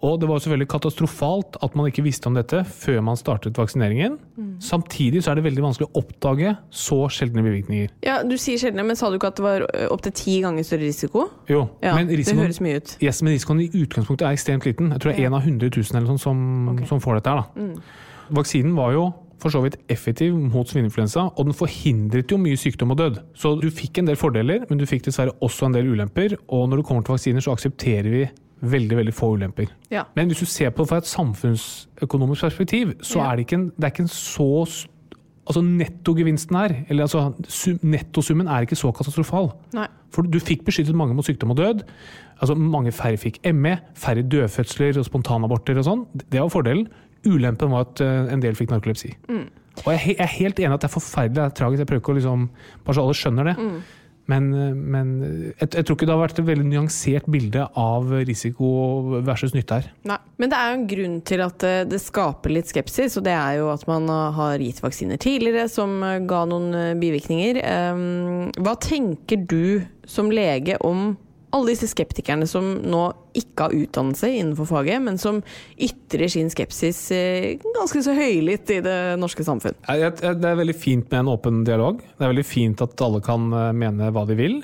Og 0.01 0.19
det 0.21 0.27
var 0.29 0.39
selvfølgelig 0.41 0.67
katastrofalt 0.73 1.57
at 1.61 1.75
man 1.77 1.85
ikke 1.91 2.01
visste 2.05 2.25
om 2.27 2.33
dette 2.37 2.63
før 2.65 3.01
man 3.05 3.19
startet 3.19 3.53
vaksineringen. 3.59 4.15
Samtidig 4.61 5.21
så 5.23 5.31
er 5.31 5.35
det 5.39 5.43
veldig 5.45 5.61
vanskelig 5.65 5.87
å 5.91 6.01
oppdage 6.01 6.55
så 6.73 6.97
sjeldne 7.13 7.43
bivirkninger. 7.45 7.89
Ja, 8.05 8.19
Du 8.23 8.35
sier 8.41 8.57
sjeldne, 8.57 8.83
men 8.85 8.95
sa 8.97 9.09
du 9.09 9.17
ikke 9.19 9.29
at 9.31 9.37
det 9.37 9.45
var 9.45 9.65
opptil 9.93 10.13
ti 10.17 10.39
ganger 10.41 10.65
større 10.65 10.87
risiko? 10.89 11.27
Jo, 11.49 11.67
Ja, 11.83 11.95
men 11.95 12.07
Det 12.07 12.17
risikoen, 12.19 12.45
høres 12.47 12.61
mye 12.61 12.77
ut. 12.81 12.97
yes, 13.01 13.21
men 13.21 13.33
risikoen 13.33 13.61
i 13.61 13.69
utgangspunktet 13.83 14.25
er 14.27 14.33
ekstremt 14.33 14.65
liten. 14.65 14.89
Jeg 14.91 14.99
tror 15.01 15.11
det 15.13 15.19
er 15.19 15.29
én 15.29 15.35
av 15.35 15.41
100 15.45 15.69
000 15.69 15.97
eller 15.97 16.07
sånn 16.15 16.19
som, 16.19 16.85
som 16.87 16.99
får 16.99 17.21
dette 17.21 17.29
her. 17.29 17.43
da. 17.55 17.81
Vaksinen 18.31 18.75
var 18.75 18.93
jo 18.93 19.13
for 19.41 19.49
så 19.49 19.61
vidt 19.63 19.77
effektiv 19.89 20.35
mot 20.37 20.69
svineinfluensa, 20.69 21.31
og 21.35 21.45
den 21.47 21.55
forhindret 21.57 22.29
jo 22.29 22.37
mye 22.37 22.57
sykdom 22.61 22.91
og 22.93 22.97
død. 22.99 23.15
Så 23.33 23.55
du 23.59 23.71
fikk 23.73 23.97
en 23.97 24.05
del 24.05 24.15
fordeler, 24.15 24.67
men 24.69 24.77
du 24.77 24.85
fikk 24.85 25.07
dessverre 25.07 25.33
også 25.41 25.65
en 25.65 25.73
del 25.73 25.89
ulemper. 25.89 26.35
Og 26.53 26.69
når 26.69 26.77
det 26.77 26.85
kommer 26.85 27.01
til 27.07 27.15
vaksiner, 27.15 27.41
så 27.41 27.55
aksepterer 27.55 28.09
vi 28.13 28.27
veldig 28.61 28.97
veldig 28.97 29.13
få 29.13 29.31
ulemper. 29.37 29.67
Ja. 29.91 30.03
Men 30.15 30.27
hvis 30.31 30.39
du 30.39 30.45
ser 30.45 30.69
på 30.69 30.83
det 30.83 30.89
fra 30.91 30.97
et 31.01 31.09
samfunnsøkonomisk 31.09 32.41
perspektiv, 32.47 32.93
så 33.01 33.19
Ja. 33.19 33.31
er 33.31 33.35
det 33.35 33.45
ikke 33.47 33.53
en, 33.59 33.71
det 33.79 33.91
ikke 33.93 34.01
en 34.01 34.07
så 34.07 34.87
Altså 35.47 35.61
nettogevinsten 35.65 36.55
her, 36.55 36.85
eller 36.87 37.03
altså 37.03 37.33
sum, 37.49 37.79
nettosummen 37.81 38.47
er 38.47 38.61
ikke 38.61 38.75
så 38.77 38.91
katastrofal. 38.93 39.49
Nei. 39.73 39.87
For 40.13 40.21
du 40.21 40.37
fikk 40.39 40.61
beskyttet 40.63 40.93
mange 40.95 41.15
mot 41.17 41.25
sykdom 41.25 41.49
og 41.49 41.57
død. 41.57 41.81
Altså 42.39 42.55
Mange 42.55 42.91
færre 42.91 43.17
fikk 43.17 43.39
ME, 43.53 43.79
færre 43.95 44.21
dødfødsler 44.21 44.99
og 44.99 45.05
spontanaborter 45.05 45.77
og 45.81 45.83
sånn. 45.83 46.05
Det 46.31 46.39
var 46.39 46.47
fordelen. 46.53 46.87
Ulempen 47.25 47.71
var 47.71 47.81
at 47.89 47.99
eh, 48.01 48.31
en 48.33 48.39
del 48.39 48.53
fikk 48.55 48.69
narkolepsi. 48.69 49.11
Og 49.29 49.89
jeg 49.97 50.15
er 50.19 50.25
helt 50.27 50.59
enig 50.59 50.73
at 50.73 50.81
det 50.85 50.89
er 50.91 50.99
forferdelig, 50.99 51.35
det 51.35 51.43
er 51.43 51.49
tragisk. 51.49 51.79
Jeg 51.79 51.87
prøver 51.87 52.01
ikke 52.03 52.13
å 52.13 52.19
liksom 52.21 52.49
Bare 52.85 52.95
så 52.95 53.01
alle 53.01 53.13
skjønner 53.17 53.43
det. 53.51 53.55
Men, 54.29 54.51
eh, 54.53 54.73
men 54.75 55.13
jeg, 55.57 55.71
jeg 55.71 55.85
tror 55.85 55.97
ikke 55.97 56.09
det 56.09 56.15
har 56.15 56.23
vært 56.25 56.41
et 56.41 56.49
veldig 56.51 56.67
nyansert 56.67 57.29
bilde 57.31 57.65
av 57.79 58.11
risiko 58.27 58.67
versus 59.25 59.55
nytte 59.57 59.81
her. 59.81 59.89
Nei. 60.09 60.19
Men 60.41 60.49
det 60.49 60.57
er 60.57 60.69
jo 60.69 60.77
en 60.79 60.87
grunn 60.89 61.17
til 61.29 61.43
at 61.45 61.57
det, 61.61 61.73
det 61.91 61.99
skaper 62.01 62.53
litt 62.55 62.71
skepsis, 62.71 63.17
og 63.19 63.25
det 63.27 63.35
er 63.37 63.59
jo 63.59 63.67
at 63.73 63.83
man 63.89 64.09
eh, 64.09 64.37
har 64.39 64.63
gitt 64.63 64.81
vaksiner 64.81 65.21
tidligere 65.21 65.67
som 65.69 65.99
eh, 66.05 66.17
ga 66.25 66.43
noen 66.49 66.71
eh, 66.73 66.93
bivirkninger. 67.01 67.61
Ehm, 67.61 68.47
Hva 68.57 68.73
tenker 68.81 69.43
du 69.45 69.83
som 70.09 70.31
lege 70.33 70.79
om 70.81 71.11
alle 71.51 71.73
disse 71.73 71.89
skeptikerne 71.91 72.47
som 72.49 72.67
nå 72.83 73.01
ikke 73.37 73.67
har 73.67 73.75
utdannelse 73.75 74.29
innenfor 74.31 74.69
faget, 74.69 75.01
men 75.03 75.19
som 75.21 75.41
ytrer 75.79 76.31
sin 76.31 76.51
skepsis 76.51 76.99
eh, 77.15 77.57
ganske 77.75 78.03
så 78.05 78.15
høylytt 78.15 78.71
i 78.71 78.79
det 78.83 78.99
norske 79.21 79.45
samfunn? 79.47 79.75
Det 79.87 80.31
er 80.31 80.61
veldig 80.61 80.77
fint 80.77 81.11
med 81.11 81.23
en 81.23 81.33
åpen 81.33 81.65
dialog. 81.67 81.99
Det 81.99 82.23
er 82.23 82.33
veldig 82.33 82.47
fint 82.47 82.83
at 82.83 83.03
alle 83.03 83.21
kan 83.25 83.51
eh, 83.51 83.73
mene 83.75 84.11
hva 84.15 84.25
de 84.29 84.39
vil. 84.39 84.61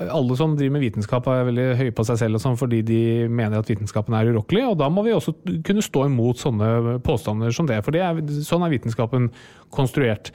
Alle 0.00 0.36
som 0.38 0.54
driver 0.56 0.78
med 0.78 0.86
vitenskap 0.86 1.26
er 1.28 1.46
veldig 1.50 1.68
høye 1.78 1.94
på 1.94 2.06
seg 2.08 2.22
selv 2.22 2.40
sånn 2.40 2.56
fordi 2.56 2.80
de 2.88 3.00
mener 3.28 3.60
at 3.60 3.68
vitenskapen 3.68 4.16
er 4.16 4.30
urokkelig, 4.32 4.64
og 4.70 4.78
da 4.80 4.88
må 4.90 5.04
vi 5.04 5.12
også 5.12 5.36
kunne 5.66 5.84
stå 5.84 6.06
imot 6.08 6.40
sånne 6.40 6.98
påstander 7.04 7.52
som 7.54 7.68
det. 7.68 7.82
For 7.84 7.94
det 7.94 8.02
er, 8.06 8.22
sånn 8.46 8.64
er 8.64 8.72
vitenskapen 8.72 9.28
konstruert. 9.74 10.32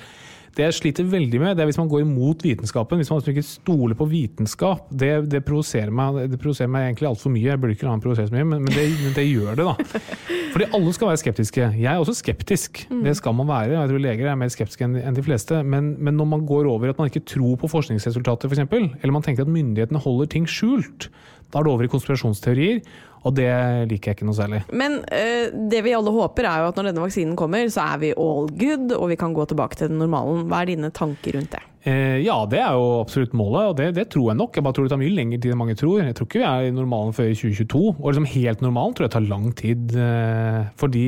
Det 0.56 0.66
jeg 0.66 0.76
sliter 0.78 1.08
veldig 1.10 1.42
med, 1.42 1.56
det 1.58 1.64
er 1.64 1.70
hvis 1.70 1.80
man 1.80 1.90
går 1.92 2.04
imot 2.06 2.44
vitenskapen. 2.46 3.00
Hvis 3.00 3.12
man 3.12 3.22
ikke 3.34 3.46
stoler 3.46 3.98
på 3.98 4.08
vitenskap. 4.10 4.88
Det, 4.90 5.12
det 5.32 5.44
provoserer 5.48 5.94
meg 5.94 6.24
det 6.32 6.40
provoserer 6.42 6.72
meg 6.72 6.90
egentlig 6.90 7.10
altfor 7.10 7.34
mye. 7.34 7.48
Jeg 7.48 7.62
burde 7.62 7.76
ikke 7.78 7.88
la 7.88 7.96
meg 7.96 8.06
provosere 8.06 8.30
så 8.30 8.36
mye, 8.36 8.48
men, 8.50 8.66
men, 8.66 8.76
det, 8.76 9.14
det 9.16 9.26
gjør 9.28 9.60
det, 9.60 9.68
da. 9.68 10.04
Fordi 10.54 10.70
alle 10.76 10.94
skal 10.98 11.12
være 11.12 11.22
skeptiske. 11.22 11.70
Jeg 11.78 11.90
er 11.92 12.02
også 12.02 12.18
skeptisk. 12.18 12.84
Det 12.90 13.16
skal 13.20 13.36
man 13.38 13.50
være. 13.50 13.76
Jeg 13.78 13.92
tror 13.92 14.04
leger 14.04 14.32
er 14.32 14.40
mer 14.40 14.54
skeptiske 14.54 14.88
enn 14.88 14.98
enn 15.00 15.18
de 15.18 15.26
fleste. 15.26 15.62
Men, 15.64 15.94
men 16.02 16.18
når 16.18 16.30
man 16.34 16.46
går 16.50 16.70
over 16.70 16.92
at 16.92 17.00
man 17.02 17.10
ikke 17.12 17.26
tror 17.30 17.58
på 17.62 17.70
forskningsresultater, 17.72 18.50
f.eks., 18.50 18.66
eller 18.70 19.16
man 19.16 19.26
tenker 19.26 19.46
at 19.46 19.54
myndighetene 19.54 20.02
holder 20.02 20.32
ting 20.34 20.48
skjult, 20.50 21.10
da 21.50 21.62
er 21.62 21.66
det 21.66 21.72
over 21.74 21.86
i 21.86 21.92
konspirasjonsteorier. 21.92 22.82
Og 23.28 23.36
det 23.36 23.50
liker 23.92 24.12
jeg 24.12 24.20
ikke 24.20 24.28
noe 24.30 24.38
særlig. 24.38 24.62
Men 24.72 25.02
eh, 25.12 25.50
det 25.72 25.84
vi 25.86 25.96
alle 25.96 26.14
håper 26.16 26.48
er 26.48 26.64
jo 26.64 26.70
at 26.72 26.80
når 26.80 26.92
denne 26.92 27.04
vaksinen 27.04 27.36
kommer, 27.40 27.68
så 27.72 27.90
er 27.96 28.04
vi 28.06 28.14
all 28.16 28.48
good, 28.62 28.94
og 28.96 29.10
vi 29.12 29.20
kan 29.20 29.36
gå 29.36 29.48
tilbake 29.50 29.80
til 29.80 29.92
den 29.92 30.00
normalen. 30.02 30.46
Hva 30.48 30.64
er 30.64 30.72
dine 30.74 30.94
tanker 30.96 31.36
rundt 31.36 31.58
det? 31.58 31.64
Eh, 31.88 32.20
ja, 32.26 32.36
det 32.52 32.60
er 32.60 32.76
jo 32.76 32.88
absolutt 33.00 33.32
målet, 33.38 33.70
og 33.70 33.76
det, 33.80 33.86
det 33.96 34.10
tror 34.12 34.34
jeg 34.34 34.40
nok. 34.42 34.58
Jeg 34.58 34.66
bare 34.66 34.76
tror 34.76 34.88
det 34.88 34.92
tar 34.92 35.00
mye 35.00 35.14
lengre 35.16 35.40
tid 35.40 35.54
enn 35.54 35.62
mange 35.62 35.78
tror. 35.80 36.02
Jeg 36.04 36.16
tror 36.18 36.28
ikke 36.28 36.42
vi 36.42 36.48
er 36.50 36.68
i 36.68 36.74
normalen 36.76 37.16
før 37.16 37.30
i 37.32 37.38
2022. 37.40 37.84
Og 37.94 38.08
liksom 38.10 38.28
helt 38.34 38.64
normalen 38.66 38.98
tror 38.98 39.08
jeg 39.08 39.14
tar 39.16 39.30
lang 39.30 39.46
tid. 39.56 39.96
Eh, 39.96 40.60
fordi 40.82 41.06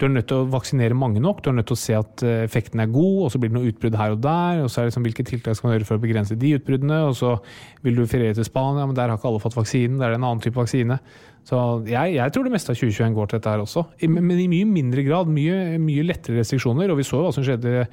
du 0.00 0.06
er 0.06 0.14
nødt 0.14 0.30
til 0.30 0.40
å 0.40 0.48
vaksinere 0.54 0.96
mange 0.96 1.20
nok. 1.20 1.42
Du 1.44 1.50
er 1.52 1.58
nødt 1.58 1.68
til 1.68 1.76
å 1.76 1.82
se 1.82 1.98
at 1.98 2.24
eh, 2.24 2.44
effekten 2.46 2.80
er 2.80 2.94
god, 2.94 3.26
og 3.26 3.34
så 3.34 3.42
blir 3.42 3.52
det 3.52 3.58
noe 3.58 3.72
utbrudd 3.74 3.98
her 4.00 4.16
og 4.16 4.22
der. 4.24 4.62
Og 4.64 4.72
så 4.72 4.80
er 4.80 4.88
det 4.88 4.94
liksom 4.94 5.08
hvilke 5.10 5.26
tiltak 5.28 5.58
skal 5.58 5.68
man 5.68 5.76
gjøre 5.76 5.90
for 5.90 6.00
å 6.00 6.04
begrense 6.06 6.38
de 6.40 6.54
utbruddene. 6.56 7.02
Og 7.10 7.18
så 7.20 7.34
vil 7.84 8.00
du 8.00 8.06
feriere 8.08 8.38
til 8.40 8.48
Spania, 8.48 8.88
men 8.88 8.96
der 8.96 9.12
har 9.12 9.20
ikke 9.20 9.28
alle 9.34 9.44
fått 9.44 9.58
vaksinen. 9.58 10.00
Der 10.00 10.08
er 10.08 10.16
det 10.16 10.22
en 10.22 10.30
annen 10.30 10.44
type 10.46 10.56
vaksine. 10.56 10.96
Så 11.48 11.58
jeg, 11.88 12.14
jeg 12.14 12.32
tror 12.34 12.46
det 12.46 12.52
meste 12.54 12.72
av 12.72 12.78
2021 12.78 13.14
går 13.16 13.30
til 13.30 13.40
dette 13.40 13.52
her 13.52 13.62
også. 13.62 13.84
I, 14.04 14.08
men 14.12 14.32
i 14.38 14.48
mye 14.50 14.66
mindre 14.68 15.04
grad. 15.06 15.30
Mye, 15.32 15.78
mye 15.82 16.04
lettere 16.06 16.38
restriksjoner. 16.40 16.92
Og 16.92 17.00
vi 17.00 17.06
så 17.06 17.18
jo 17.18 17.26
hva 17.26 17.32
som 17.34 17.46
skjedde 17.46 17.86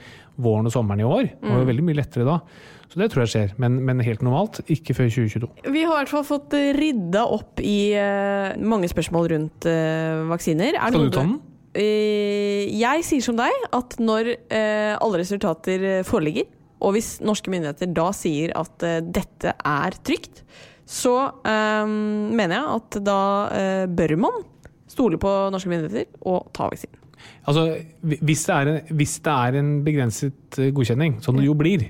våren 0.44 0.70
og 0.70 0.74
sommeren 0.74 1.02
i 1.02 1.08
år. 1.08 1.30
Det 1.32 1.54
var 1.54 1.64
jo 1.64 1.70
veldig 1.72 1.86
mye 1.88 2.00
lettere 2.02 2.28
da. 2.28 2.42
Så 2.88 3.02
det 3.02 3.10
tror 3.12 3.26
jeg 3.26 3.34
skjer. 3.34 3.56
Men, 3.62 3.80
men 3.88 4.04
helt 4.06 4.24
normalt, 4.26 4.62
ikke 4.72 4.96
før 4.98 5.10
2022. 5.12 5.50
Vi 5.74 5.84
har 5.84 5.96
i 5.96 6.00
hvert 6.04 6.14
fall 6.14 6.28
fått 6.28 6.56
rydda 6.78 7.26
opp 7.38 7.64
i 7.64 7.80
uh, 7.98 8.54
mange 8.62 8.90
spørsmål 8.92 9.32
rundt 9.34 9.68
uh, 9.70 10.28
vaksiner. 10.32 10.78
Er 10.78 10.94
Skal 10.94 11.08
du 11.10 11.16
ta 11.16 11.26
den? 11.26 11.38
Uh, 11.78 12.64
jeg 12.74 13.04
sier 13.06 13.26
som 13.26 13.38
deg 13.38 13.68
at 13.76 14.00
når 14.02 14.34
alle 14.50 15.20
resultater 15.20 15.84
foreligger, 16.08 16.48
og 16.82 16.94
hvis 16.94 17.18
norske 17.26 17.50
myndigheter 17.50 17.90
da 17.90 18.12
sier 18.14 18.54
at 18.58 18.84
dette 19.02 19.54
er 19.56 19.98
trygt, 20.06 20.44
så 20.88 21.16
eh, 21.44 21.84
mener 21.88 22.56
jeg 22.56 22.78
at 22.78 22.98
da 23.04 23.20
eh, 23.52 23.84
bør 23.92 24.16
man 24.24 24.46
stole 24.88 25.20
på 25.20 25.34
norske 25.52 25.70
myndigheter 25.72 26.08
og 26.32 26.48
ta 26.56 26.70
vaksinen. 26.72 27.04
Altså, 27.48 27.64
hvis 28.04 28.46
det 28.48 28.56
er 28.56 28.70
en, 28.72 28.96
hvis 28.96 29.18
det 29.26 29.34
er 29.34 29.60
en 29.60 29.72
begrenset 29.84 30.60
eh, 30.62 30.72
godkjenning, 30.76 31.20
som 31.24 31.36
det 31.36 31.48
jo 31.48 31.58
blir, 31.60 31.90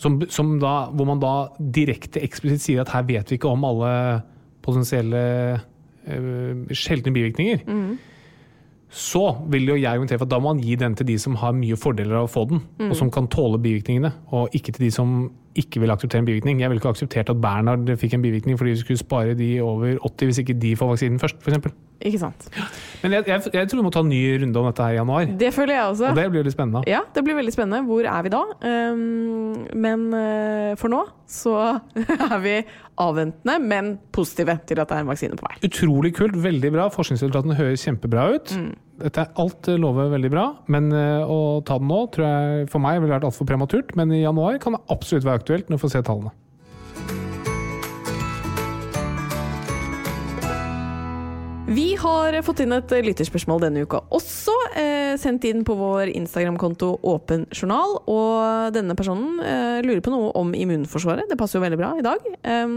som, 0.00 0.20
som 0.32 0.54
da, 0.60 0.90
hvor 0.92 1.08
man 1.08 1.20
da 1.22 1.34
direkte 1.76 2.22
eksplisitt 2.24 2.64
sier 2.64 2.84
at 2.84 2.92
her 2.92 3.06
vet 3.08 3.30
vi 3.30 3.40
ikke 3.40 3.50
om 3.50 3.64
alle 3.68 3.90
potensielle 4.64 5.24
eh, 6.04 6.76
sjeldne 6.76 7.12
bivirkninger, 7.16 7.64
så 8.90 9.24
vil 9.52 9.68
jo 9.70 9.76
jeg 9.78 9.86
argumentere 9.86 10.18
for 10.18 10.26
at 10.26 10.32
da 10.32 10.40
må 10.42 10.50
man 10.50 10.64
gi 10.64 10.74
den 10.76 10.96
til 10.98 11.06
de 11.12 11.16
som 11.22 11.36
har 11.38 11.54
mye 11.54 11.76
fordeler 11.78 12.18
av 12.18 12.26
å 12.26 12.32
få 12.32 12.48
den, 12.50 12.64
og 12.88 12.96
som 12.98 13.12
kan 13.14 13.28
tåle 13.30 13.60
bivirkningene, 13.62 14.10
og 14.34 14.56
ikke 14.56 14.74
til 14.74 14.88
de 14.88 14.90
som 14.92 15.12
ikke 15.54 15.80
vil 15.80 15.90
akseptere 15.90 16.18
en 16.22 16.28
bivirkning. 16.28 16.60
Jeg 16.60 16.70
ville 16.70 16.78
ikke 16.78 16.88
akseptert 16.88 17.30
at 17.30 17.40
Bernhard 17.40 17.96
fikk 17.98 18.14
en 18.14 18.22
bivirkning 18.22 18.58
fordi 18.58 18.70
vi 18.70 18.82
skulle 18.84 18.98
spare 18.98 19.34
de 19.34 19.60
over 19.60 19.96
80 20.06 20.24
hvis 20.26 20.38
ikke 20.38 20.58
de 20.62 20.76
får 20.76 20.92
vaksinen 20.94 21.18
først, 21.18 21.42
f.eks. 21.42 21.72
Ikke 22.00 22.20
sant? 22.22 22.46
Men 23.02 23.12
jeg, 23.18 23.26
jeg, 23.28 23.50
jeg 23.52 23.68
tror 23.68 23.80
vi 23.80 23.84
må 23.84 23.92
ta 23.92 24.00
en 24.00 24.08
ny 24.08 24.20
runde 24.40 24.60
om 24.60 24.68
dette 24.70 24.84
her 24.86 24.94
i 24.94 24.98
januar. 24.98 25.32
Det 25.40 25.50
føler 25.52 25.76
jeg 25.76 25.88
også. 25.92 26.06
Og 26.08 26.16
det 26.16 26.26
blir 26.30 26.40
veldig 26.40 26.54
spennende. 26.54 26.82
Ja, 26.88 27.00
det 27.12 27.24
blir 27.26 27.36
veldig 27.36 27.52
spennende. 27.52 27.80
Hvor 27.88 28.08
er 28.08 28.24
vi 28.24 28.32
da? 28.32 28.40
Um, 28.64 29.66
men 29.84 30.06
uh, 30.14 30.72
for 30.80 30.92
nå 30.92 31.02
så 31.30 31.54
er 32.30 32.38
vi 32.42 32.54
avventende, 33.00 33.58
men 33.62 33.92
positive 34.16 34.56
til 34.66 34.80
at 34.80 34.88
det 34.88 34.96
er 34.96 35.04
en 35.04 35.12
vaksine 35.12 35.36
på 35.36 35.44
vei. 35.46 35.58
Utrolig 35.68 36.14
kult, 36.16 36.40
veldig 36.40 36.72
bra. 36.74 36.88
Forskningsresultatene 36.94 37.58
høres 37.60 37.84
kjempebra 37.84 38.30
ut. 38.36 38.56
Dette 39.00 39.24
er 39.24 39.40
Alt 39.40 39.68
lover 39.80 40.10
veldig 40.12 40.32
bra, 40.32 40.46
men 40.72 40.88
uh, 40.96 41.28
å 41.28 41.40
ta 41.66 41.76
den 41.80 41.92
nå 41.92 42.06
tror 42.14 42.26
jeg 42.26 42.68
for 42.72 42.84
meg 42.84 43.02
ville 43.02 43.12
vært 43.12 43.28
altfor 43.28 43.48
prematurt. 43.48 43.92
Men 44.00 44.16
i 44.16 44.24
januar 44.24 44.56
kan 44.62 44.78
det 44.78 44.86
absolutt 44.92 45.28
være 45.28 45.44
aktuelt 45.44 45.68
når 45.68 45.76
vi 45.76 45.84
får 45.84 45.98
se 45.98 46.08
tallene. 46.08 46.32
Vi 51.70 51.92
har 51.94 52.34
fått 52.42 52.64
inn 52.64 52.74
et 52.74 52.90
lytterspørsmål 53.06 53.60
denne 53.62 53.84
uka 53.86 54.00
også, 54.10 54.50
eh, 54.74 55.12
sendt 55.22 55.44
inn 55.46 55.60
på 55.62 55.76
vår 55.78 56.10
Instagram-konto 56.18 56.96
Åpen 57.06 57.44
journal. 57.54 57.92
Og 58.10 58.72
denne 58.74 58.96
personen 58.98 59.38
eh, 59.38 59.78
lurer 59.86 60.00
på 60.02 60.10
noe 60.10 60.32
om 60.34 60.50
immunforsvaret, 60.50 61.28
det 61.30 61.36
passer 61.38 61.60
jo 61.60 61.62
veldig 61.62 61.78
bra 61.78 61.90
i 61.94 62.02
dag, 62.02 62.24
eh, 62.42 62.72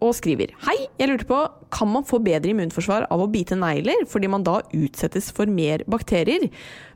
og 0.00 0.14
skriver 0.16 0.54
Hei, 0.64 0.78
jeg 0.96 1.10
lurte 1.10 1.28
på, 1.28 1.42
kan 1.76 1.92
man 1.92 2.06
få 2.08 2.22
bedre 2.24 2.54
immunforsvar 2.54 3.04
av 3.12 3.20
å 3.20 3.28
bite 3.28 3.58
negler, 3.58 4.06
fordi 4.08 4.30
man 4.32 4.46
da 4.48 4.62
utsettes 4.72 5.28
for 5.28 5.44
mer 5.44 5.84
bakterier? 5.84 6.48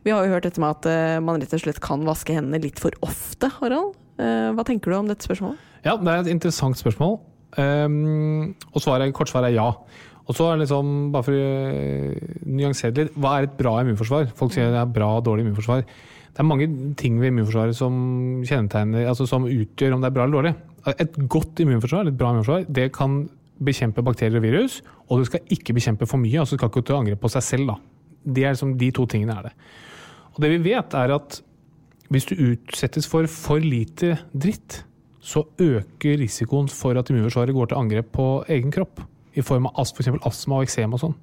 Vi 0.08 0.14
har 0.14 0.24
jo 0.24 0.32
hørt 0.32 0.48
dette 0.48 0.62
med 0.62 0.78
at 0.78 0.88
eh, 0.88 1.18
man 1.20 1.42
rett 1.42 1.52
og 1.52 1.66
slett 1.66 1.82
kan 1.84 2.08
vaske 2.08 2.32
hendene 2.32 2.62
litt 2.64 2.80
for 2.80 2.96
ofte, 3.04 3.52
Harald. 3.58 3.92
Eh, 4.16 4.48
hva 4.56 4.64
tenker 4.64 4.88
du 4.88 4.96
om 5.02 5.12
dette 5.12 5.28
spørsmålet? 5.28 5.60
Ja, 5.84 5.98
det 6.00 6.16
er 6.16 6.24
et 6.24 6.32
interessant 6.32 6.80
spørsmål. 6.80 7.18
Um, 7.52 8.54
og 8.72 8.80
svaret, 8.80 9.12
svar 9.28 9.44
er 9.44 9.52
ja. 9.52 9.66
Og 10.28 10.37
så 10.38 10.46
er 10.46 10.56
det 10.56 10.64
liksom, 10.64 10.94
bare 11.14 11.26
for 11.26 11.35
å 11.35 11.50
øh, 11.74 12.32
nyansere 12.46 12.94
det 12.94 13.08
litt, 13.08 13.20
hva 13.20 13.37
er 13.37 13.48
et 13.48 13.56
bra 13.58 13.74
immunforsvar? 13.82 14.30
Folk 14.38 14.54
sier 14.54 14.70
det 14.70 14.80
er 14.80 14.94
bra 14.94 15.08
og 15.18 15.24
dårlig 15.26 15.46
immunforsvar. 15.46 15.82
Det 16.32 16.40
er 16.40 16.48
mange 16.48 16.68
ting 17.00 17.18
ved 17.20 17.32
immunforsvaret 17.32 17.76
som 17.76 17.94
kjennetegner, 18.46 19.08
altså 19.11 19.26
som 19.28 19.48
utgjør 19.48 19.96
om 19.96 20.04
det 20.04 20.08
er 20.08 20.16
bra 20.16 20.26
eller 20.26 20.38
dårlig. 20.38 20.54
Et 20.94 21.18
godt 21.30 21.61
immunforsvar, 21.62 22.08
et 22.08 22.18
bra 22.18 22.32
immunforsvar, 22.32 22.68
det 22.72 22.88
kan 22.96 23.24
bekjempe 23.62 24.04
bakterier 24.04 24.40
og 24.40 24.46
virus, 24.46 24.80
og 25.08 25.20
du 25.20 25.28
skal 25.28 25.42
ikke 25.54 25.74
bekjempe 25.76 26.08
for 26.08 26.22
mye. 26.22 26.38
altså 26.40 26.56
Du 26.56 26.62
skal 26.62 26.70
ikke 26.72 26.87
til 26.87 26.98
angre 26.98 27.18
på 27.18 27.30
seg 27.30 27.44
selv. 27.46 27.66
da. 27.66 27.76
Det 28.24 28.44
er 28.44 28.54
liksom, 28.54 28.76
De 28.78 28.90
to 28.90 29.06
tingene 29.06 29.37
er 29.38 29.50
det. 29.50 29.52
Og 30.32 30.40
det 30.42 30.50
vi 30.50 30.70
vet, 30.70 30.94
er 30.94 31.14
at 31.14 31.42
Hvis 32.12 32.26
du 32.28 32.35
utsettes 32.37 33.06
for 33.08 33.24
for 33.26 33.56
lite 33.56 34.18
dritt, 34.37 34.85
så 35.18 35.46
øker 35.58 36.18
risikoen 36.20 36.68
for 36.68 36.92
at 36.98 37.08
immunforsvaret 37.08 37.54
går 37.54 37.66
til 37.66 37.78
angrep 37.78 38.12
på 38.12 38.44
egen 38.48 38.70
kropp. 38.70 39.00
I 39.37 39.42
form 39.42 39.66
av 39.66 39.79
as- 39.81 39.92
for 39.97 40.18
astma 40.29 40.59
og 40.61 40.66
eksem 40.66 40.92
og 40.92 41.01
sånn. 41.01 41.14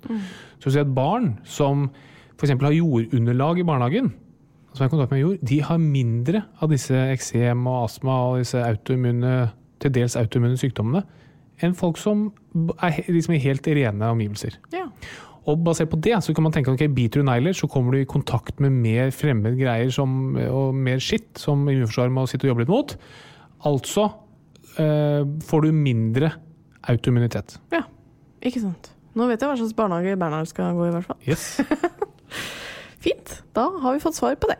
Så 0.60 0.70
du 0.70 0.72
ser 0.72 0.82
et 0.86 0.96
barn 0.96 1.38
som 1.44 1.90
f.eks. 2.40 2.56
har 2.62 2.72
jordunderlag 2.74 3.60
i 3.60 3.64
barnehagen, 3.68 4.14
som 4.74 4.84
er 4.86 4.88
i 4.88 4.94
kontakt 4.94 5.12
med 5.12 5.20
jord, 5.22 5.40
de 5.44 5.62
har 5.66 5.78
mindre 5.82 6.44
av 6.62 6.70
disse 6.72 6.96
eksem 7.14 7.66
og 7.68 7.84
astma 7.90 8.16
og 8.30 8.38
disse 8.44 8.62
autoimmune, 8.64 9.52
til 9.80 9.92
dels 9.96 10.16
autoimmune 10.20 10.58
sykdommene 10.60 11.04
enn 11.62 11.74
folk 11.76 11.98
som 12.00 12.30
er 12.82 13.02
liksom 13.10 13.34
i 13.36 13.42
helt 13.44 13.68
rene 13.68 14.08
omgivelser. 14.14 14.56
Ja. 14.72 14.86
Og 15.50 15.60
basert 15.66 15.90
på 15.92 16.00
det 16.00 16.14
så 16.24 16.32
kan 16.36 16.46
man 16.46 16.54
tenke 16.56 16.72
at 16.72 16.78
ok, 16.80 16.86
biter 16.96 17.20
du 17.20 17.26
negler, 17.28 17.52
så 17.58 17.68
kommer 17.68 17.92
du 17.92 18.00
i 18.00 18.08
kontakt 18.08 18.60
med 18.64 18.72
mer 18.72 19.12
fremmed 19.12 19.58
greier 19.60 19.92
som, 19.92 20.36
og 20.40 20.76
mer 20.76 21.00
skitt 21.04 21.40
som 21.42 21.66
immunforsvaret 21.68 22.14
må 22.16 22.24
sitte 22.30 22.48
og 22.48 22.54
jobbe 22.54 22.64
litt 22.64 22.72
mot. 22.72 22.96
Altså 23.68 24.06
øh, 24.80 25.26
får 25.50 25.66
du 25.66 25.72
mindre 25.76 26.32
autoimmunitet. 26.88 27.58
ja. 27.76 27.84
Ikke 28.42 28.62
sant. 28.64 28.92
Nå 29.18 29.28
vet 29.28 29.42
jeg 29.42 29.50
hva 29.50 29.58
slags 29.60 29.76
barnehage 29.76 30.16
Bernhard 30.20 30.50
skal 30.52 30.78
gå 30.78 30.88
i, 30.88 30.94
hvert 30.96 31.08
fall. 31.10 31.20
Yes. 31.28 31.60
Fint. 33.04 33.40
Da 33.56 33.70
har 33.82 33.96
vi 33.98 34.04
fått 34.04 34.20
svar 34.20 34.38
på 34.40 34.52
det. 34.52 34.60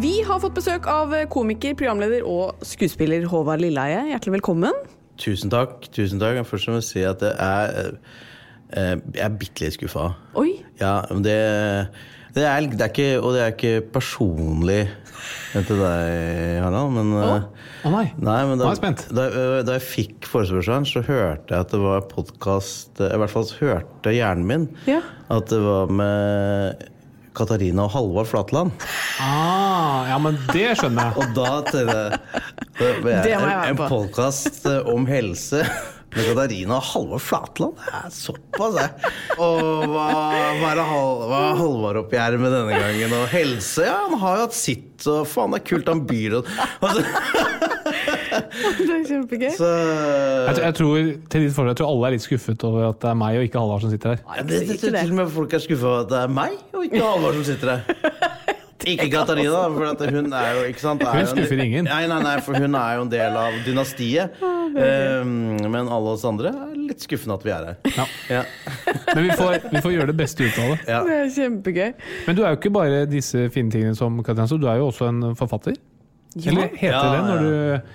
Vi 0.00 0.18
har 0.26 0.40
fått 0.42 0.56
besøk 0.56 0.86
av 0.90 1.12
komiker, 1.32 1.76
programleder 1.78 2.24
og 2.28 2.60
skuespiller 2.66 3.24
Håvard 3.30 3.62
Lilleheie. 3.62 4.02
Hjertelig 4.10 4.34
velkommen. 4.38 4.76
Tusen 5.20 5.52
takk. 5.52 5.86
tusen 5.94 6.20
takk. 6.20 6.42
Først 6.48 6.68
må 6.68 6.80
jeg 6.80 6.86
si 6.90 7.04
at 7.08 7.22
jeg 7.24 7.32
er, 7.32 7.96
eh, 8.76 8.96
jeg 9.14 9.24
er 9.24 9.38
bitte 9.40 9.64
litt 9.64 9.76
skuffa. 9.78 10.10
Oi. 10.36 10.58
Ja, 10.80 10.98
men 11.10 11.22
det, 11.24 11.36
det, 12.36 12.44
er, 12.44 12.66
det 12.68 12.84
er 12.84 12.92
ikke 12.92 13.08
Og 13.22 13.32
det 13.32 13.40
er 13.42 13.54
ikke 13.54 13.74
personlig 13.94 14.82
til 15.56 15.78
deg, 15.80 16.60
Harald, 16.60 16.92
men 16.92 17.14
eh, 17.16 17.46
Å 17.88 17.92
nei. 17.94 18.04
Nei, 18.20 18.40
men 18.50 18.58
Nå 18.58 18.66
da, 18.66 18.66
er 18.68 18.74
jeg 18.74 18.82
spent. 18.82 19.06
Da, 19.16 19.24
eh, 19.30 19.62
da 19.66 19.78
jeg 19.78 19.86
fikk 19.86 20.28
forespørselen, 20.28 20.84
så 20.88 21.00
hørte 21.06 21.56
jeg 21.56 21.64
at 21.64 21.72
det 21.72 21.80
var 21.80 22.04
podkast 22.10 23.00
I 23.00 23.16
hvert 23.16 23.32
fall 23.32 23.48
hørte 23.62 24.12
hjernen 24.12 24.44
min 24.50 24.68
Ja. 24.90 25.00
at 25.32 25.48
det 25.48 25.62
var 25.64 25.88
med 25.88 26.84
Katarina 27.36 27.84
og 27.86 27.92
Halvard 27.94 28.28
Flatland. 28.30 28.86
Ah, 29.22 30.06
ja, 30.10 30.16
men 30.22 30.38
det 30.52 30.70
skjønner 30.80 31.10
jeg. 31.10 31.16
Og 31.20 31.36
da 31.36 31.50
tenkte 31.66 31.98
jeg 31.98 33.02
det 33.02 33.20
Det 33.26 33.36
må 33.42 33.52
En 33.70 33.78
på. 33.78 33.86
podkast 33.92 34.64
om 34.92 35.06
helse 35.08 35.62
med 36.16 36.30
Katarina 36.30 36.78
og 36.78 36.86
Halvard 36.94 37.20
Flatland. 37.20 37.76
Det 37.82 37.98
er 37.98 38.12
såpass, 38.14 38.76
jeg. 38.80 39.12
Og 39.36 39.82
hva, 39.92 40.06
hva 40.62 40.70
er 40.70 40.78
det 40.80 40.86
Hal- 40.88 41.24
hva 41.28 41.40
Halvard 41.58 41.98
oppi 42.04 42.16
her 42.20 42.38
med 42.40 42.54
denne 42.56 42.78
gangen? 42.80 43.12
Og 43.18 43.26
helse? 43.34 43.84
Ja, 43.84 43.98
han 44.06 44.16
har 44.22 44.38
jo 44.40 44.46
hatt 44.46 44.56
sitt, 44.56 45.04
og 45.12 45.26
faen, 45.28 45.52
det 45.52 45.60
er 45.60 45.66
kult 45.74 45.90
han 45.92 46.04
byr 46.08 46.38
og 46.40 46.48
altså, 46.80 47.04
Det 48.56 48.88
er 48.94 49.04
kjempegøy. 49.10 49.50
så, 49.56 49.70
Jeg, 50.46 50.58
jeg 50.62 50.74
tror 50.80 50.96
til 51.30 51.46
ditt 51.46 51.54
forhold, 51.56 51.72
jeg 51.72 51.80
tror 51.80 51.92
alle 51.92 52.10
er 52.10 52.16
litt 52.16 52.26
skuffet 52.26 52.64
over 52.68 52.88
at 52.90 53.00
det 53.02 53.10
er 53.12 53.18
meg 53.22 53.40
og 53.40 53.48
ikke 53.48 53.62
Halvard 53.62 53.86
som 53.86 53.92
sitter 53.94 54.14
her. 54.14 54.24
Nei, 54.30 54.46
det, 54.48 54.62
det, 54.68 54.78
til 54.80 54.96
og 54.96 55.20
med 55.20 55.34
folk 55.36 55.56
er 55.58 55.64
skuffa 55.66 55.92
over 55.92 56.06
at 56.06 56.12
det 56.14 56.22
er 56.22 56.34
meg 56.40 56.58
og 56.72 56.88
ikke 56.88 57.04
Halvard 57.04 57.40
som 57.40 57.46
sitter 57.50 57.76
her. 57.76 57.82
Ikke 58.86 59.08
Katarina, 59.10 59.64
for 59.74 59.82
at 59.88 60.02
hun 60.14 60.28
er 60.32 60.50
jo 60.54 60.66
ikke 60.70 60.80
sant, 60.80 61.02
er 61.02 61.16
Hun 61.16 61.26
skuffer 61.26 61.58
ingen. 61.62 61.88
Nei, 61.88 62.04
nei, 62.06 62.18
nei, 62.22 62.34
for 62.44 62.54
hun 62.54 62.76
er 62.78 62.92
jo 62.94 63.06
en 63.06 63.10
del 63.10 63.38
av 63.40 63.56
dynastiet. 63.66 64.36
Um, 64.42 65.32
men 65.72 65.88
alle 65.90 66.12
oss 66.12 66.22
andre 66.28 66.52
er 66.52 66.76
litt 66.76 67.02
skuffende 67.02 67.34
at 67.34 67.46
vi 67.46 67.50
er 67.54 67.66
her. 67.70 67.80
Ja. 67.96 68.06
Ja. 68.36 68.44
Men 69.08 69.24
vi 69.24 69.34
får, 69.40 69.56
vi 69.72 69.82
får 69.82 69.94
gjøre 69.96 70.08
det 70.12 70.16
beste 70.20 70.46
ut 70.46 70.60
av 70.62 70.70
det. 70.70 70.78
Ja. 70.86 71.02
Det 71.08 71.18
er 71.18 71.34
kjempegøy. 71.34 71.92
Men 72.28 72.38
du 72.38 72.44
er 72.44 72.54
jo 72.54 72.60
ikke 72.60 72.74
bare 72.76 73.02
disse 73.10 73.48
fine 73.54 73.74
tingene 73.74 73.98
som 73.98 74.20
Katarina, 74.22 74.46
så 74.52 74.60
du 74.60 74.68
er 74.70 74.78
jo 74.78 74.90
også 74.92 75.10
en 75.10 75.22
forfatter. 75.38 75.74
Eller 76.36 76.68
heter 76.76 76.92
Ja, 76.92 77.04
det 77.16 77.22
når 77.26 77.42
du, 77.42 77.94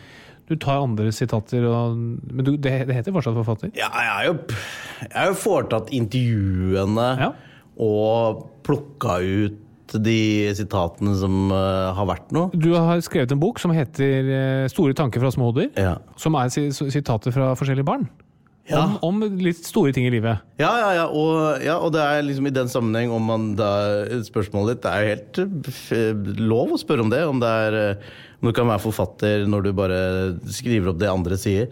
du 0.52 0.58
tar 0.62 0.84
andre 0.84 1.10
sitater 1.16 1.64
og 1.72 1.96
Men 1.98 2.46
du, 2.46 2.54
det, 2.58 2.74
det 2.90 2.98
heter 3.00 3.16
fortsatt 3.16 3.38
forfatter? 3.40 3.72
Ja, 3.80 3.88
jeg 3.96 4.12
har 4.12 4.28
jo, 4.30 4.36
jeg 5.08 5.16
har 5.18 5.32
jo 5.32 5.40
foretatt 5.42 5.92
intervjuene 5.96 7.10
Ja. 7.26 7.32
og 7.82 8.48
plukka 8.68 9.20
ut 9.24 9.60
de 9.92 10.48
sitatene 10.56 11.12
som 11.20 11.50
uh, 11.52 11.92
har 11.98 12.06
vært 12.08 12.30
noe. 12.32 12.48
Du 12.56 12.70
har 12.78 13.02
skrevet 13.04 13.34
en 13.36 13.42
bok 13.42 13.60
som 13.60 13.74
heter 13.76 14.30
eh, 14.32 14.68
'Store 14.72 14.94
tanker 14.96 15.20
fra 15.20 15.32
små 15.36 15.50
hoder'. 15.52 15.74
Ja. 15.76 15.98
Som 16.16 16.38
er 16.40 16.48
si- 16.54 16.70
sitater 16.72 17.34
fra 17.36 17.50
forskjellige 17.60 17.84
barn. 17.90 18.06
Ja. 18.70 18.86
Om, 18.86 18.94
om 19.04 19.38
litt 19.42 19.66
store 19.66 19.92
ting 19.92 20.06
i 20.08 20.14
livet. 20.14 20.40
Ja, 20.62 20.70
ja, 20.80 20.92
ja, 21.02 21.06
og, 21.10 21.60
ja, 21.66 21.76
og 21.82 21.92
det 21.92 22.00
er 22.06 22.22
liksom 22.24 22.48
i 22.48 22.54
den 22.56 22.70
sammenheng 22.72 23.12
om 23.12 23.26
man 23.28 23.50
da 23.60 23.72
Spørsmålet 24.24 24.78
ditt 24.78 24.88
er 24.88 25.02
jo 25.02 25.12
helt 25.12 25.42
eh, 25.98 26.40
lov 26.40 26.72
å 26.72 26.80
spørre 26.80 27.04
om 27.04 27.12
det. 27.12 27.26
Om 27.28 27.42
det 27.44 27.50
er 27.52 27.98
du 28.42 28.52
kan 28.58 28.68
være 28.70 28.82
forfatter 28.82 29.44
når 29.50 29.64
du 29.68 29.72
bare 29.78 30.00
skriver 30.50 30.90
opp 30.92 31.00
det 31.02 31.10
andre 31.12 31.38
sier. 31.38 31.68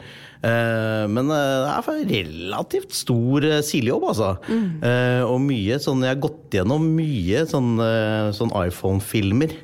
Eh, 0.45 1.05
men 1.09 1.31
eh, 1.33 1.65
det 1.65 1.71
er 1.73 2.11
relativt 2.13 2.93
stor 2.95 3.47
sidejobb, 3.65 4.05
altså. 4.11 4.35
Mm. 4.47 5.25
og 5.27 5.39
mye 5.43 5.79
sånn 5.81 6.05
Jeg 6.05 6.13
har 6.15 6.21
gått 6.23 6.55
gjennom 6.59 6.85
mye 6.95 7.45
sånn, 7.49 7.73
eh, 7.83 8.29
sånn 8.37 8.53
iPhone-filmer 8.55 9.55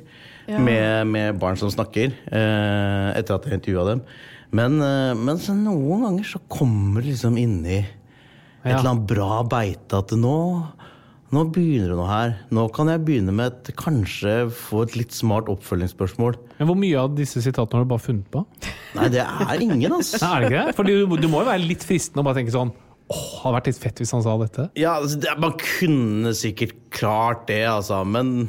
med, 0.46 1.06
med 1.10 1.38
barn 1.42 1.56
som 1.58 1.70
snakker, 1.72 2.12
eh, 2.30 3.08
etter 3.18 3.34
at 3.34 3.46
jeg 3.48 3.58
intervjua 3.58 3.86
dem. 3.92 4.02
Men, 4.54 4.78
eh, 4.80 5.14
men 5.18 5.40
så 5.42 5.54
noen 5.58 6.04
ganger 6.06 6.28
så 6.28 6.40
kommer 6.48 7.02
det 7.02 7.14
liksom 7.16 7.38
inni 7.40 7.80
et 7.82 8.72
Ja. 8.72 8.78
eller 8.78 8.90
annet 8.94 9.06
bra 9.06 9.42
beite 9.46 9.98
at 9.98 10.10
nå, 10.18 10.36
nå 11.34 11.42
begynner 11.50 11.90
det 11.90 11.98
noe 11.98 12.08
her. 12.10 12.34
Nå 12.54 12.68
kan 12.74 12.90
jeg 12.92 13.02
begynne 13.06 13.34
med 13.34 13.50
et 13.50 13.70
kanskje 13.78 14.34
få 14.54 14.84
et 14.86 14.96
litt 14.98 15.14
smart 15.16 15.50
oppfølgingsspørsmål. 15.50 16.36
Men 16.60 16.70
hvor 16.70 16.78
mye 16.78 17.00
av 17.02 17.16
disse 17.18 17.42
sitatene 17.42 17.80
har 17.80 17.86
du 17.86 17.92
bare 17.94 18.04
funnet 18.04 18.28
på? 18.32 18.44
Nei, 18.96 19.08
det 19.12 19.24
er 19.24 19.64
ingen, 19.64 19.96
altså. 19.98 20.20
Nei, 20.22 20.32
er 20.32 20.44
det 20.44 20.50
ikke 20.50 20.66
det? 20.68 20.76
Fordi 20.78 20.98
du, 20.98 21.16
du 21.26 21.30
må 21.32 21.42
jo 21.42 21.48
være 21.50 21.66
litt 21.66 21.86
fristende 21.86 22.22
og 22.22 22.28
bare 22.30 22.40
tenke 22.40 22.54
sånn 22.54 22.70
åh, 23.06 23.24
hadde 23.42 23.56
vært 23.58 23.70
litt 23.70 23.82
fett 23.82 24.02
hvis 24.02 24.14
han 24.16 24.22
sa 24.24 24.36
dette. 24.40 24.68
Ja, 24.78 24.96
altså, 25.00 25.18
det, 25.22 25.34
Man 25.42 25.56
kunne 25.62 26.32
sikkert 26.36 26.78
klart 26.94 27.46
det, 27.50 27.62
altså, 27.70 28.00
men 28.06 28.48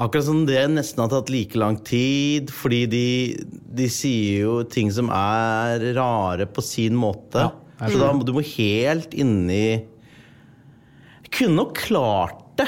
akkurat 0.00 0.26
som 0.26 0.44
det 0.48 0.60
nesten 0.72 1.04
har 1.04 1.12
tatt 1.12 1.32
like 1.32 1.58
lang 1.60 1.78
tid, 1.86 2.52
fordi 2.54 2.84
de, 2.90 3.06
de 3.78 3.88
sier 3.92 4.46
jo 4.46 4.60
ting 4.64 4.92
som 4.94 5.10
er 5.14 5.90
rare 5.98 6.48
på 6.48 6.64
sin 6.64 6.98
måte. 6.98 7.46
Ja, 7.46 7.88
så 7.88 8.00
da 8.00 8.12
du 8.12 8.34
må 8.36 8.44
helt 8.44 9.14
inni 9.16 9.80
kunne 11.34 11.56
nok 11.60 11.74
klart 11.86 12.38
det, 12.60 12.66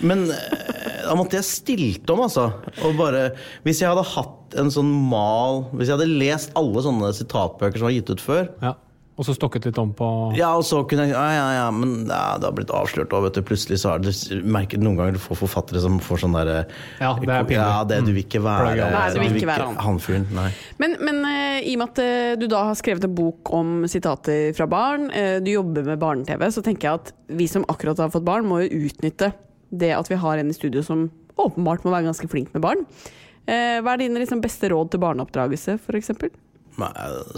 men 0.00 0.26
eh, 0.32 1.04
da 1.04 1.14
måtte 1.18 1.36
jeg 1.38 1.44
stilt 1.48 2.10
om, 2.14 2.22
altså. 2.24 2.48
Og 2.86 2.94
bare, 2.98 3.30
hvis 3.66 3.82
jeg 3.82 3.90
hadde 3.90 4.06
hatt 4.14 4.34
en 4.62 4.70
sånn 4.72 4.88
mal 5.10 5.66
Hvis 5.76 5.90
jeg 5.90 5.98
hadde 5.98 6.06
lest 6.22 6.54
alle 6.56 6.80
sånne 6.80 7.10
sitatbøker 7.12 7.76
som 7.82 7.88
var 7.90 7.92
gitt 7.96 8.12
ut 8.14 8.22
før, 8.24 8.46
Ja. 8.64 8.74
Og 9.18 9.26
så 9.26 9.34
stokket 9.34 9.64
litt 9.66 9.78
om 9.82 9.90
på 9.98 10.08
ja, 10.38 10.52
og 10.54 10.62
så 10.66 10.84
kunne 10.86 11.08
jeg 11.08 11.14
Ja, 11.16 11.24
ja, 11.34 11.46
ja, 11.56 11.64
men 11.74 12.04
ja, 12.06 12.36
det 12.38 12.46
har 12.46 12.54
blitt 12.54 12.70
avslørt, 12.74 13.10
òg, 13.10 13.24
vet 13.26 13.40
du, 13.40 13.42
plutselig 13.48 13.80
så 13.82 13.96
har 13.96 14.02
du 14.04 14.10
merket 14.46 14.78
noen 14.82 14.94
ganger 15.00 15.18
du 15.18 15.22
får 15.22 15.40
forfattere 15.40 15.82
som 15.82 15.98
får 16.02 16.22
sånn 16.22 16.36
derre 16.38 16.60
Ja, 17.00 17.10
det 17.18 17.26
er 17.26 17.48
pinlig. 17.48 17.58
Ja, 17.58 17.82
det 17.88 17.98
du 18.06 18.12
vil 18.12 18.22
ikke 18.22 18.42
være. 18.44 18.76
Nei, 18.78 19.04
du 19.14 19.20
vil 19.24 19.40
ikke 19.40 19.50
være 19.50 19.68
han. 19.72 19.80
han 19.82 20.00
fyren. 20.02 20.28
Nei. 20.36 20.48
Men, 20.78 20.96
men 21.02 21.20
eh, 21.32 21.58
i 21.66 21.74
og 21.74 21.82
med 21.82 21.90
at 21.90 22.02
eh, 22.04 22.38
du 22.38 22.46
da 22.50 22.62
har 22.70 22.78
skrevet 22.78 23.08
en 23.08 23.16
bok 23.18 23.52
om 23.58 23.82
sitater 23.90 24.52
fra 24.56 24.68
barn, 24.70 25.10
eh, 25.10 25.38
du 25.42 25.50
jobber 25.50 25.86
med 25.90 26.00
barne-TV, 26.02 26.46
så 26.54 26.62
tenker 26.64 26.88
jeg 26.90 27.02
at 27.02 27.14
vi 27.40 27.50
som 27.50 27.66
akkurat 27.68 27.98
har 28.04 28.14
fått 28.14 28.26
barn, 28.28 28.46
må 28.46 28.62
jo 28.64 28.86
utnytte 28.86 29.32
det 29.68 29.92
at 29.96 30.08
vi 30.08 30.18
har 30.22 30.38
en 30.40 30.50
i 30.52 30.56
studio 30.56 30.84
som 30.86 31.08
åpenbart 31.38 31.84
må 31.84 31.92
være 31.94 32.08
ganske 32.08 32.30
flink 32.30 32.54
med 32.54 32.62
barn. 32.64 32.86
Eh, 33.48 33.78
Hva 33.82 33.94
er 33.94 34.04
dine 34.04 34.20
liksom, 34.22 34.42
beste 34.44 34.70
råd 34.70 34.92
til 34.92 35.02
barneoppdragelse, 35.02 35.78
f.eks.? 35.80 36.14
Nei, 36.78 36.90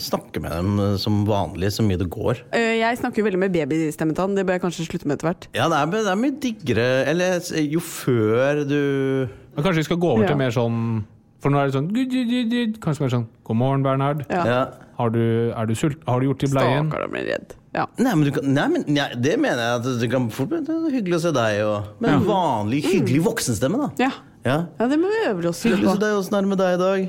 Snakke 0.04 0.40
med 0.44 0.52
dem 0.52 0.74
eh, 0.84 0.96
som 1.00 1.22
vanlig 1.28 1.70
så 1.72 1.84
mye 1.86 1.96
det 2.00 2.08
går. 2.12 2.42
Eh, 2.56 2.74
Jeg 2.82 2.98
snakker 3.00 3.22
jo 3.22 3.26
veldig 3.28 3.40
med 3.40 3.54
babystemmetann, 3.54 4.34
det 4.36 4.44
bør 4.48 4.58
jeg 4.58 4.64
kanskje 4.66 4.84
slutte 4.88 5.08
med 5.08 5.16
etter 5.18 5.30
hvert. 5.30 5.46
Ja, 5.56 5.68
det 5.72 5.78
er, 5.80 5.94
det 5.94 6.12
er 6.12 6.18
mye 6.20 6.36
diggere 6.42 6.88
Eller 7.08 7.40
jo 7.64 7.80
før 7.80 8.60
du 8.68 8.76
Men 9.56 9.64
kanskje 9.64 9.80
vi 9.80 9.88
skal 9.88 10.00
gå 10.02 10.10
over 10.12 10.26
Ja. 10.26 10.34
til 10.34 10.40
mer 10.42 10.52
sånn 10.54 10.82
For 11.40 11.48
nå 11.52 11.56
er 11.62 11.70
det 11.70 11.76
sånn 11.78 11.88
gud, 11.88 12.10
gud, 12.12 12.28
gud, 12.28 12.50
gud. 12.52 12.76
Kanskje 12.84 13.06
mer 13.06 13.14
sånn 13.16 13.26
God 13.48 13.56
morgen, 13.56 13.82
Bernhard. 13.86 14.26
Ja. 14.28 14.42
ja. 14.46 14.60
Har, 15.00 15.08
du, 15.14 15.22
er 15.56 15.64
du 15.66 15.72
sult? 15.74 15.96
har 16.06 16.20
du 16.20 16.26
gjort 16.28 16.44
i 16.44 16.50
bleien? 16.52 16.90
Stakkar, 16.90 17.06
da 17.06 17.08
blir 17.14 17.24
redd. 17.24 17.54
Ja. 17.72 17.86
Nei, 17.96 18.12
men, 18.12 18.26
du 18.28 18.34
kan, 18.36 18.44
nei, 18.52 18.66
men 18.68 18.84
nei, 18.92 19.06
det 19.16 19.38
mener 19.40 19.62
jeg 19.62 19.78
at 19.80 19.88
det 20.02 20.08
kan 20.12 20.26
fort 20.34 20.50
det 20.52 20.68
er 20.68 20.92
hyggelig 20.92 21.16
å 21.16 21.22
se 21.24 21.32
deg 21.32 21.62
og 21.64 22.02
Med 22.04 22.12
en 22.18 22.24
vanlig, 22.28 22.82
hyggelig 22.84 23.22
voksenstemme, 23.24 23.80
da. 23.80 23.88
Ja. 24.04 24.10
Ja. 24.44 24.58
ja, 24.78 24.86
det 24.90 24.96
må 25.00 25.08
vi 25.12 25.18
øve 25.30 25.48
oss 25.50 25.64
litt 25.64 25.74
Hyggelig 25.78 25.88
å 25.88 25.94
på. 25.94 25.96
se 25.96 26.04
deg, 26.04 26.18
åssen 26.20 26.36
er 26.36 26.44
det 26.44 26.50
med 26.52 26.60
deg 26.60 26.76
i 26.76 26.80
dag? 26.84 27.08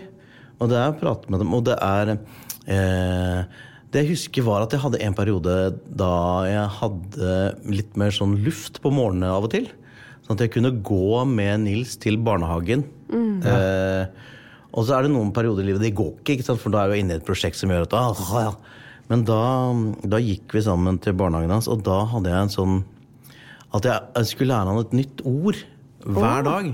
Og 0.61 0.69
det 0.71 0.77
er 0.77 0.93
å 0.93 0.97
prate 0.97 1.31
med 1.33 1.41
dem, 1.41 1.53
og 1.57 1.65
det 1.65 1.75
er 1.81 2.13
eh, 2.13 3.43
Det 3.91 4.03
jeg 4.03 4.11
husker, 4.13 4.45
var 4.45 4.63
at 4.63 4.73
jeg 4.75 4.83
hadde 4.83 5.01
en 5.03 5.15
periode 5.17 5.55
da 5.99 6.15
jeg 6.47 6.67
hadde 6.77 7.37
litt 7.73 7.97
mer 7.99 8.13
sånn 8.15 8.37
luft 8.45 8.79
på 8.83 8.91
morgenene 8.93 9.33
av 9.33 9.47
og 9.49 9.55
til. 9.55 9.65
Sånn 10.21 10.37
at 10.37 10.45
jeg 10.45 10.53
kunne 10.53 10.75
gå 10.85 11.23
med 11.27 11.65
Nils 11.65 11.97
til 11.99 12.19
barnehagen. 12.21 12.85
Eh, 13.11 14.29
og 14.71 14.85
så 14.87 14.95
er 14.95 15.03
det 15.03 15.11
noen 15.11 15.33
perioder 15.35 15.65
i 15.65 15.71
livet 15.71 15.83
det 15.83 15.95
går 15.97 16.13
ikke, 16.21 16.37
ikke 16.37 16.47
sant? 16.47 16.61
for 16.61 16.71
da 16.71 16.83
er 16.85 16.91
jeg 16.93 17.01
jo 17.01 17.03
inne 17.03 17.17
i 17.17 17.19
et 17.19 17.27
prosjekt 17.27 17.59
som 17.59 17.73
gjør 17.73 17.89
at 17.89 17.97
ah, 17.99 18.21
ja. 18.39 18.53
Men 19.11 19.25
da, 19.27 19.41
da 20.07 20.21
gikk 20.23 20.55
vi 20.55 20.63
sammen 20.63 21.01
til 21.03 21.17
barnehagen 21.19 21.51
hans, 21.51 21.67
og 21.67 21.83
da 21.83 22.05
hadde 22.13 22.31
jeg 22.31 22.45
en 22.45 22.53
sånn 22.53 22.77
at 23.75 23.87
jeg, 23.87 24.07
jeg 24.15 24.29
skulle 24.29 24.53
lære 24.53 24.71
han 24.71 24.85
et 24.85 24.95
nytt 24.95 25.25
ord 25.27 25.59
hver 26.05 26.47
dag. 26.47 26.71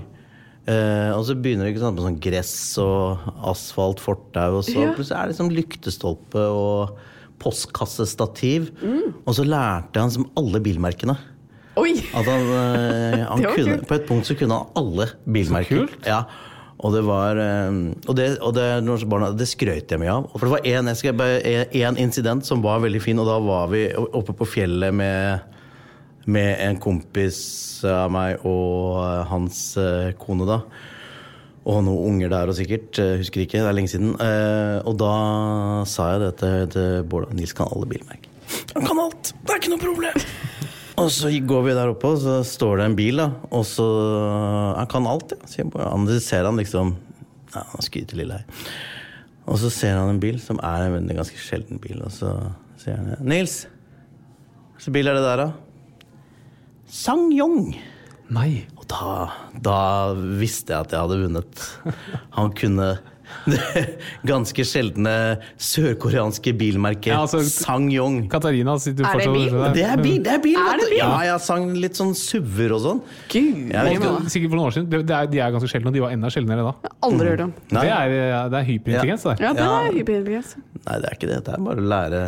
Eh, 0.68 1.12
og 1.16 1.22
så 1.24 1.36
begynner 1.40 1.64
det 1.68 1.76
ikke 1.76 1.86
sant, 1.86 1.96
med 1.96 2.04
sånn 2.10 2.20
gress 2.20 2.56
og 2.84 3.22
asfalt, 3.48 4.02
fortau, 4.04 4.58
og 4.60 4.66
så 4.68 4.82
Ja. 4.84 4.94
plutselig 4.98 5.16
er 5.16 5.28
det 5.30 5.36
liksom 5.36 5.52
lyktestolpe 5.56 6.44
og 6.52 6.98
postkassestativ. 7.40 8.70
Og 9.26 9.34
så 9.38 9.46
lærte 9.48 10.02
han 10.02 10.12
som 10.12 10.28
alle 10.38 10.60
bilmerkene. 10.64 11.16
Oi! 11.78 11.94
At 12.18 12.26
han, 12.26 12.42
eh, 12.58 13.24
han 13.32 13.44
kunne, 13.44 13.78
kult. 13.78 13.88
på 13.88 13.96
et 14.00 14.08
punkt 14.10 14.26
så 14.28 14.36
kunne 14.38 14.58
han 14.58 14.68
alle 14.76 15.10
bilmerker. 15.30 15.86
kult. 15.88 16.06
Ja. 16.10 16.24
Og 16.80 16.94
det 16.94 17.04
var 17.08 17.38
eh, 17.42 17.78
Og 18.08 18.16
det, 18.18 18.26
og 18.42 18.54
det, 18.54 18.66
barna, 19.10 19.32
det 19.38 19.48
skrøt 19.50 19.90
jeg 19.90 20.00
mye 20.02 20.14
av. 20.14 20.28
For 20.36 20.46
det 20.46 20.54
var 20.54 20.66
én, 20.66 21.98
incident 21.98 22.46
som 22.46 22.62
var 22.62 22.82
veldig 22.84 23.02
fin, 23.02 23.18
og 23.20 23.26
da 23.30 23.40
var 23.40 23.68
vi 23.72 23.88
oppe 23.96 24.34
på 24.38 24.46
fjellet 24.46 24.94
med, 24.94 25.40
med 26.28 26.60
en 26.60 26.78
kompis 26.84 27.40
av 27.88 28.12
meg 28.12 28.44
og 28.48 28.98
eh, 29.04 29.24
hans 29.32 29.60
eh, 29.80 30.12
kone, 30.20 30.48
da. 30.50 30.62
Og 31.68 31.82
noen 31.84 32.14
unger 32.14 32.32
der 32.32 32.52
og 32.52 32.58
sikkert. 32.58 33.00
eh, 33.04 33.16
Husker 33.22 33.44
ikke, 33.44 33.62
det 33.64 33.70
er 33.70 33.76
lenge 33.78 33.92
siden. 33.92 34.14
Og 34.88 34.98
da 35.00 35.12
sa 35.88 36.12
jeg 36.14 36.26
det 36.26 36.34
til, 36.74 37.06
Bård 37.08 37.32
Nils 37.36 37.56
kan 37.56 37.72
alle 37.72 37.88
bilmerker. 37.90 38.32
Han 38.76 38.86
kan 38.88 39.02
alt! 39.04 39.34
Det 39.44 39.54
er 39.54 39.62
ikke 39.62 39.74
noe 39.74 39.84
problem! 39.84 40.22
Og 40.98 41.12
så 41.14 41.30
går 41.30 41.66
vi 41.68 41.74
der 41.78 41.92
oppe, 41.92 42.10
og 42.16 42.22
så 42.24 42.40
står 42.48 42.80
det 42.80 42.86
en 42.88 42.96
bil, 42.98 43.20
da. 43.22 43.28
Og 43.54 43.66
så 43.70 43.86
Han 44.80 44.88
kan 44.90 45.06
alt, 45.10 45.36
ja. 45.54 45.66
Han 45.92 46.08
ser 46.24 46.48
han 46.48 46.58
liksom 46.58 46.96
Ja, 47.54 47.62
han 47.74 47.86
skryter 47.86 48.18
lille 48.18 48.40
her. 48.40 48.72
Og 49.48 49.60
så 49.62 49.70
ser 49.72 49.94
han 49.96 50.10
en 50.12 50.20
bil 50.24 50.40
som 50.44 50.58
er 50.66 50.88
en 50.98 51.08
ganske 51.16 51.38
sjelden 51.40 51.80
bil, 51.80 52.02
og 52.04 52.12
så 52.12 52.34
sier 52.82 52.98
han 52.98 53.22
Nils, 53.24 53.62
slags 54.76 54.90
bil 54.96 55.08
er 55.08 55.16
det 55.16 55.24
der, 55.24 55.44
da? 55.46 55.67
Sang-Yong. 56.88 57.76
Nei. 58.36 58.66
Og 58.80 58.88
da, 58.92 59.28
da 59.64 59.78
visste 60.40 60.74
jeg 60.76 60.88
at 60.88 60.96
jeg 60.96 61.04
hadde 61.06 61.22
vunnet. 61.26 61.68
Han 62.38 62.52
kunne 62.56 62.90
det 63.48 63.82
ganske 64.28 64.64
sjeldne 64.64 65.14
sørkoreanske 65.60 66.54
bilmerket 66.56 67.10
Ja, 67.12 67.18
altså- 67.26 67.42
Sang-Yong. 67.44 68.22
Katarina 68.32 68.78
sitter 68.80 69.04
Er 69.04 69.20
det 69.20 69.28
fortsatt 69.28 69.36
bil? 69.36 69.52
der. 69.58 69.74
Det 69.76 69.84
er 69.84 70.02
bil! 70.04 70.18
det 70.24 70.32
er 70.38 70.42
bil, 70.46 70.56
Er 70.64 70.80
det 70.80 70.88
bil? 70.94 70.98
Ja, 71.02 71.10
jeg 71.28 71.44
sang 71.44 71.68
litt 71.76 72.00
sånn 72.00 72.16
SUV-er 72.16 72.76
og 72.78 72.82
sånn. 72.86 73.02
Sikkert 73.28 74.48
for 74.48 74.56
noen 74.56 74.66
år 74.70 74.76
siden. 74.78 74.90
Det, 74.96 75.04
det 75.12 75.18
er, 75.20 75.28
de 75.36 75.44
er 75.44 75.52
ganske 75.58 75.72
sjeldne, 75.74 75.92
og 75.92 76.00
de 76.00 76.06
var 76.08 76.16
enda 76.16 76.32
sjeldnere 76.34 76.68
da. 76.72 76.92
Aldri 77.08 77.32
hørt 77.34 77.46
om. 77.50 77.54
Det 77.76 77.84
er, 77.84 78.16
det 78.48 78.62
er 78.64 78.68
hyperintelligens. 78.72 79.28
det. 79.28 79.38
Ja, 79.44 79.52
det 79.60 79.68
er 79.68 79.92
hyperintelligens. 80.00 80.56
Nei, 80.88 81.00
det 81.04 81.12
er 81.12 81.20
ikke 81.20 81.32
det. 81.36 81.42
Det 81.52 81.56
er 81.60 81.66
bare 81.68 81.84
å 81.84 81.90
lære. 81.96 82.24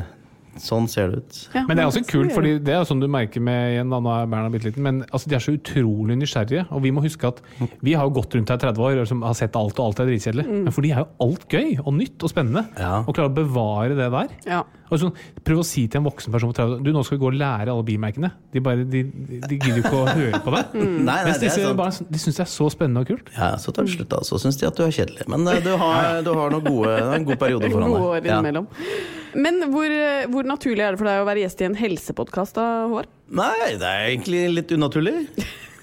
Sånn 0.59 0.87
ser 0.91 1.11
det 1.11 1.19
ut. 1.21 1.37
Ja, 1.53 1.61
Men 1.67 1.77
det 1.77 1.83
er 1.83 1.89
også 1.91 2.01
kult, 2.07 2.31
for 2.33 2.41
fordi 2.41 2.55
det. 2.63 2.73
er 2.73 2.87
sånn 2.89 2.99
du 3.03 3.07
merker 3.11 3.43
med 3.43 3.75
igjen, 3.75 3.91
da, 3.93 3.99
nå 4.03 4.09
er 4.15 4.25
Berna 4.31 4.49
bitte 4.51 4.69
liten, 4.71 4.83
men 4.83 5.03
altså, 5.11 5.29
de 5.29 5.35
er 5.37 5.43
så 5.45 5.53
utrolig 5.55 6.17
nysgjerrige. 6.19 6.65
Og 6.75 6.81
vi 6.83 6.91
må 6.95 7.03
huske 7.05 7.29
at 7.29 7.39
vi 7.85 7.93
har 7.93 8.07
jo 8.09 8.15
gått 8.17 8.35
rundt 8.35 8.49
her 8.49 8.57
30 8.57 8.81
år 8.87 9.05
som 9.07 9.21
har 9.23 9.37
sett 9.37 9.55
alt, 9.59 9.77
og 9.79 9.85
alt 9.91 10.01
er 10.03 10.09
dritkjedelig. 10.09 10.47
Mm. 10.49 10.63
Men 10.65 10.75
for 10.75 10.81
de 10.87 10.91
er 10.95 11.03
jo 11.05 11.07
alt 11.27 11.45
gøy 11.53 11.77
og 11.83 11.93
nytt 11.99 12.25
og 12.25 12.33
spennende. 12.33 12.65
Ja. 12.79 13.03
Og 13.05 13.15
klarer 13.15 13.31
å 13.31 13.37
bevare 13.39 13.95
det 13.99 14.09
der. 14.15 14.35
Ja. 14.49 14.63
Og 14.89 14.97
sånn, 14.97 15.13
prøv 15.45 15.59
å 15.61 15.65
si 15.67 15.83
til 15.85 16.01
en 16.01 16.07
voksen 16.07 16.33
person 16.33 16.49
på 16.49 16.55
30 16.57 16.79
år 16.79 16.79
Du, 16.81 16.87
nå 16.95 17.03
skal 17.05 17.19
vi 17.19 17.21
gå 17.21 17.27
og 17.29 17.35
lære 17.37 17.69
alle 17.69 17.85
bimerkene. 17.85 18.31
De, 18.49 18.61
bare, 18.65 18.87
de, 18.89 19.03
de, 19.05 19.37
de 19.45 19.59
gidder 19.61 19.77
jo 19.77 19.83
ikke 19.85 19.99
å 19.99 20.07
høre 20.09 20.41
på 20.43 20.55
deg. 20.55 20.65
Mm. 20.79 21.03
Nei, 21.03 21.15
nei, 21.17 21.23
Mens 21.27 21.39
disse 21.41 21.71
barna, 21.75 22.07
de 22.09 22.19
syns 22.21 22.37
det 22.39 22.43
er 22.45 22.49
så 22.51 22.67
spennende 22.71 23.01
og 23.03 23.09
kult. 23.09 23.29
Ja, 23.35 23.49
så 23.59 23.73
tar 23.75 23.85
det 23.87 23.93
slutt, 23.93 24.09
da. 24.11 24.19
Så 24.25 24.39
syns 24.41 24.57
de 24.61 24.67
at 24.67 24.77
du 24.77 24.83
er 24.85 24.93
kjedelig. 24.95 25.25
Men 25.31 25.43
eh, 25.49 25.59
du 25.65 25.71
har, 25.81 26.19
du 26.23 26.29
har 26.37 26.53
noen 26.53 26.65
gode, 26.65 26.93
en 27.17 27.25
god 27.27 27.39
periode 27.41 27.69
foran 27.73 27.91
deg. 27.91 27.99
Gode 27.99 28.11
år 28.15 28.29
innimellom. 28.29 28.69
Ja. 28.79 29.18
Men 29.35 29.61
hvor, 29.73 29.91
hvor 30.33 30.43
naturlig 30.49 30.81
er 30.85 30.91
det 30.95 30.99
for 31.01 31.05
deg 31.09 31.21
å 31.21 31.25
være 31.27 31.43
gjest 31.45 31.61
i 31.61 31.65
en 31.69 31.75
helsepodkast, 31.77 32.55
da, 32.57 32.67
Håvard? 32.87 33.07
Nei, 33.29 33.75
det 33.77 33.85
er 33.89 34.05
egentlig 34.09 34.43
litt 34.55 34.71
unaturlig, 34.73 35.27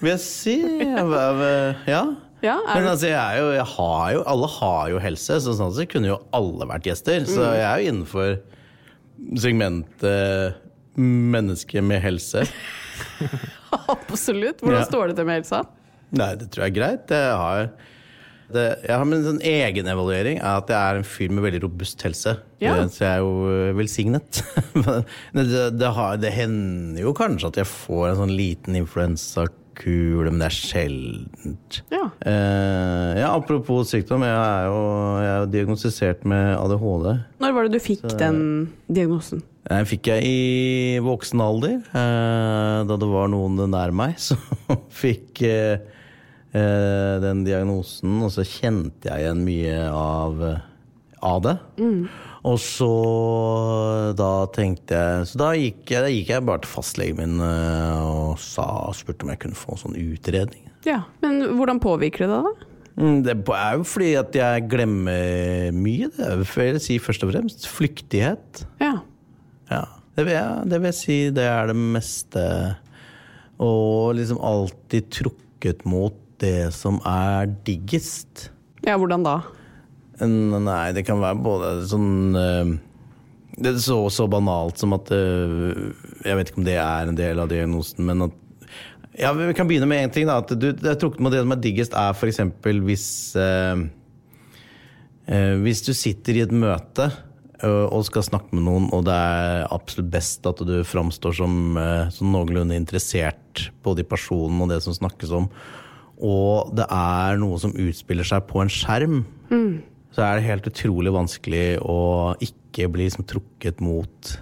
vil 0.01 0.11
jeg 0.11 0.19
si. 0.23 0.55
Ja. 1.87 2.01
Ja, 2.43 2.53
Men 2.69 2.85
altså, 2.85 3.07
jeg 3.09 3.39
jo, 3.41 3.47
jeg 3.55 3.65
har 3.65 4.11
jo 4.13 4.19
Alle 4.29 4.47
har 4.59 4.89
jo 4.91 4.99
helse, 5.01 5.39
så 5.41 5.55
sånn 5.57 5.71
sett 5.73 5.89
kunne 5.89 6.11
jo 6.11 6.19
alle 6.37 6.67
vært 6.69 6.85
gjester. 6.85 7.23
Så 7.25 7.39
Mm. 7.41 7.53
jeg 7.55 7.65
er 7.65 7.79
jo 7.81 7.87
innenfor 7.93 8.37
segmentet 9.41 10.55
menneske 10.97 11.81
med 11.81 12.01
helse. 12.03 12.43
Absolutt. 13.89 14.61
Hvordan 14.61 14.79
Ja. 14.83 14.85
står 14.85 15.07
det 15.11 15.15
til 15.17 15.25
med 15.25 15.39
helsa? 15.41 15.63
Nei, 16.11 16.35
det 16.35 16.51
tror 16.51 16.65
jeg 16.67 16.71
er 16.71 16.79
greit. 16.79 17.09
Jeg 17.09 17.37
har, 17.41 17.69
det, 18.53 18.65
jeg 18.87 18.95
har 18.95 19.07
min 19.07 19.25
sånn 19.25 19.41
egenevaluering 19.43 20.39
er 20.39 20.61
at 20.61 20.69
jeg 20.71 20.79
er 20.79 20.99
en 21.01 21.07
fyr 21.07 21.31
med 21.35 21.43
veldig 21.43 21.61
robust 21.65 22.03
helse. 22.07 22.37
Ja. 22.63 22.77
Så 22.87 23.03
jeg 23.03 23.09
er 23.11 23.23
jo 23.25 23.31
eh, 23.51 23.75
velsignet. 23.75 24.41
Men 25.35 25.49
det, 25.51 25.63
det, 25.75 25.89
har, 25.97 26.19
det 26.21 26.31
hender 26.35 27.03
jo 27.03 27.15
kanskje 27.17 27.51
at 27.51 27.59
jeg 27.63 27.69
får 27.69 28.13
en 28.13 28.21
sånn 28.21 28.35
liten 28.37 28.77
influensakule, 28.79 30.31
men 30.31 30.39
det 30.41 30.47
er 30.47 30.55
sjeldent. 30.55 31.81
Ja. 31.93 32.05
Eh, 32.23 33.19
ja, 33.19 33.33
apropos 33.33 33.91
sykdom, 33.91 34.23
jeg 34.25 34.37
er 34.37 34.69
jo 34.71 34.79
jeg 35.17 35.27
er 35.33 35.43
jo 35.43 35.51
diagnostisert 35.57 36.23
med 36.29 36.55
ADHD. 36.55 37.11
Når 37.43 37.53
var 37.57 37.67
det 37.67 37.75
du 37.75 37.83
fikk 37.83 38.07
den 38.15 38.41
diagnosen? 38.87 39.43
Den 39.67 39.87
fikk 39.89 40.07
jeg 40.07 40.23
i 40.23 40.99
voksen 41.03 41.43
alder, 41.43 41.81
eh, 41.91 42.79
da 42.87 42.95
det 42.95 43.11
var 43.11 43.27
noen 43.33 43.59
nær 43.67 43.91
meg 43.91 44.15
som 44.23 44.39
fikk 45.03 45.43
eh, 45.43 45.83
den 46.53 47.43
diagnosen. 47.45 48.21
Og 48.23 48.31
så 48.33 48.45
kjente 48.47 49.09
jeg 49.11 49.25
igjen 49.25 49.43
mye 49.45 49.81
av, 49.91 50.39
av 51.21 51.41
det. 51.45 51.57
Og 52.47 52.55
så 52.63 52.87
da 54.17 54.29
tenkte 54.55 54.95
jeg 54.95 55.25
Så 55.27 55.39
da 55.41 55.49
gikk 55.57 55.89
jeg, 55.91 56.03
da 56.05 56.11
gikk 56.13 56.29
jeg 56.31 56.45
bare 56.47 56.63
til 56.63 56.71
fastlegen 56.71 57.17
min 57.19 57.41
eh, 57.43 57.97
og 58.07 58.37
sa, 58.39 58.67
spurte 58.95 59.25
om 59.25 59.33
jeg 59.33 59.41
kunne 59.43 59.57
få 59.59 59.73
en 59.75 59.81
sånn 59.81 59.97
utredning. 59.99 60.63
Ja, 60.87 61.01
Men 61.25 61.41
hvordan 61.57 61.81
påvirker 61.83 62.23
det 62.23 62.31
deg, 62.31 62.47
da? 62.47 62.71
Mm, 62.97 63.17
Det 63.25 63.35
er 63.57 63.75
jo 63.77 63.83
fordi 63.85 64.11
at 64.21 64.37
jeg 64.37 64.67
glemmer 64.71 65.75
mye. 65.75 66.07
Det 66.15 66.29
vil 66.39 66.71
jeg 66.77 66.85
si 66.85 66.99
først 67.03 67.25
og 67.27 67.33
fremst 67.33 67.67
flyktighet. 67.69 68.63
Ja. 68.81 68.95
Ja. 69.69 69.83
Det 70.17 70.23
vil, 70.25 70.33
jeg, 70.33 70.69
det 70.71 70.79
vil 70.79 70.89
jeg 70.89 70.97
si 70.97 71.17
det 71.35 71.43
er 71.45 71.67
det 71.69 71.75
meste. 71.77 72.45
Og 73.61 74.15
liksom 74.17 74.39
alltid 74.41 75.11
trukket 75.13 75.83
mot 75.89 76.15
det 76.41 76.71
som 76.75 76.99
er 77.07 77.49
diggest. 77.67 78.49
Ja, 78.85 78.97
hvordan 78.99 79.25
da? 79.25 79.39
Nei, 80.17 80.93
det 80.97 81.05
kan 81.05 81.21
være 81.21 81.37
både 81.45 81.71
sånn 81.85 82.37
eh, 82.37 82.71
Det 83.57 83.75
er 83.75 83.83
så, 83.83 83.99
så 84.09 84.25
banalt 84.31 84.81
som 84.81 84.95
at 84.97 85.11
eh, 85.13 85.91
Jeg 86.25 86.39
vet 86.39 86.49
ikke 86.49 86.61
om 86.63 86.65
det 86.65 86.79
er 86.81 87.11
en 87.11 87.19
del 87.19 87.41
av 87.43 87.51
diagnosen, 87.51 88.01
men 88.07 88.25
at 88.25 88.43
ja, 89.17 89.31
Vi 89.37 89.53
kan 89.57 89.69
begynne 89.69 89.89
med 89.89 90.07
én 90.07 90.13
ting. 90.13 90.25
da, 90.29 90.39
at 90.41 90.49
du, 90.49 90.71
Det 90.73 90.89
er 90.89 90.97
trukket 90.97 91.21
mot 91.21 91.33
det 91.33 91.43
som 91.43 91.53
er 91.53 91.61
diggest, 91.61 91.93
er 91.93 92.17
f.eks. 92.17 92.41
hvis 92.89 93.07
eh, 93.37 93.85
eh, 95.29 95.53
Hvis 95.61 95.85
du 95.85 95.93
sitter 95.93 96.37
i 96.37 96.45
et 96.47 96.53
møte 96.53 97.11
og 97.65 98.03
skal 98.05 98.21
snakke 98.21 98.53
med 98.53 98.67
noen, 98.67 98.83
og 98.93 99.07
det 99.07 99.13
er 99.17 99.63
absolutt 99.73 100.11
best 100.13 100.45
at 100.45 100.59
du 100.61 100.75
framstår 100.85 101.33
som, 101.39 101.73
som 102.13 102.29
noenlunde 102.29 102.77
interessert 102.77 103.63
både 103.81 104.03
i 104.03 104.05
personen 104.05 104.61
og 104.61 104.69
det 104.69 104.77
som 104.85 104.93
snakkes 104.93 105.31
om, 105.33 105.47
og 106.17 106.71
det 106.77 106.85
er 106.89 107.37
noe 107.41 107.59
som 107.61 107.75
utspiller 107.77 108.25
seg 108.27 108.45
på 108.49 108.61
en 108.63 108.71
skjerm, 108.73 109.19
så 110.15 110.23
er 110.25 110.39
det 110.39 110.47
helt 110.47 110.67
utrolig 110.71 111.11
vanskelig 111.13 111.65
å 111.85 111.97
ikke 112.41 112.87
bli 112.93 113.05
liksom 113.07 113.27
trukket 113.29 113.79
mot 113.85 114.33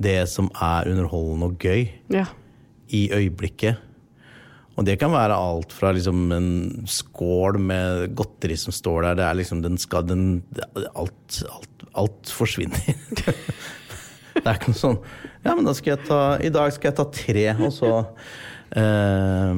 det 0.00 0.20
som 0.30 0.46
er 0.62 0.86
underholdende 0.92 1.48
og 1.50 1.58
gøy 1.66 1.88
Ja. 2.14 2.26
i 2.94 3.08
øyeblikket. 3.12 3.76
Og 4.76 4.84
det 4.86 4.96
kan 4.98 5.12
være 5.14 5.34
alt 5.38 5.70
fra 5.72 5.92
liksom 5.94 6.32
en 6.34 6.48
skål 6.90 7.58
med 7.62 8.14
godteri 8.18 8.56
som 8.58 8.72
står 8.74 9.02
der, 9.02 9.14
det 9.20 9.24
er 9.28 9.34
liksom 9.38 9.60
den 9.62 9.76
skal 9.78 10.02
den 10.08 10.42
Alt, 10.96 11.42
alt, 11.50 11.84
alt 11.94 12.32
forsvinner. 12.34 12.80
det 14.34 14.46
er 14.46 14.56
ikke 14.58 14.72
noe 14.72 14.80
sånn 14.80 14.98
Ja, 15.44 15.54
men 15.54 15.64
da 15.68 15.74
skal 15.76 15.94
jeg 15.94 16.06
ta 16.08 16.22
I 16.42 16.50
dag 16.54 16.72
skal 16.74 16.90
jeg 16.90 16.98
ta 16.98 17.04
tre, 17.14 17.44
og 17.60 17.70
så 17.76 17.92
eh, 18.80 19.52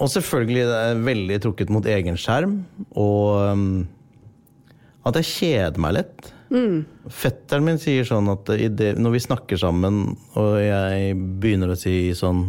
Og 0.00 0.10
selvfølgelig 0.12 0.66
det 0.68 0.76
er 0.80 1.02
veldig 1.06 1.38
trukket 1.46 1.72
mot 1.74 1.86
egen 1.86 2.18
skjerm, 2.20 2.60
og 2.98 3.54
um, 3.54 3.64
at 5.08 5.16
jeg 5.20 5.30
kjeder 5.30 5.80
meg 5.80 5.96
lett. 5.98 6.30
Fetteren 7.14 7.66
min 7.66 7.78
sier 7.78 8.06
sånn 8.08 8.26
at 8.32 8.48
i 8.56 8.66
det, 8.74 8.96
når 8.98 9.14
vi 9.14 9.20
snakker 9.22 9.60
sammen, 9.60 10.16
og 10.34 10.56
jeg 10.58 11.14
begynner 11.42 11.70
å 11.70 11.78
si 11.78 12.10
sånn 12.18 12.48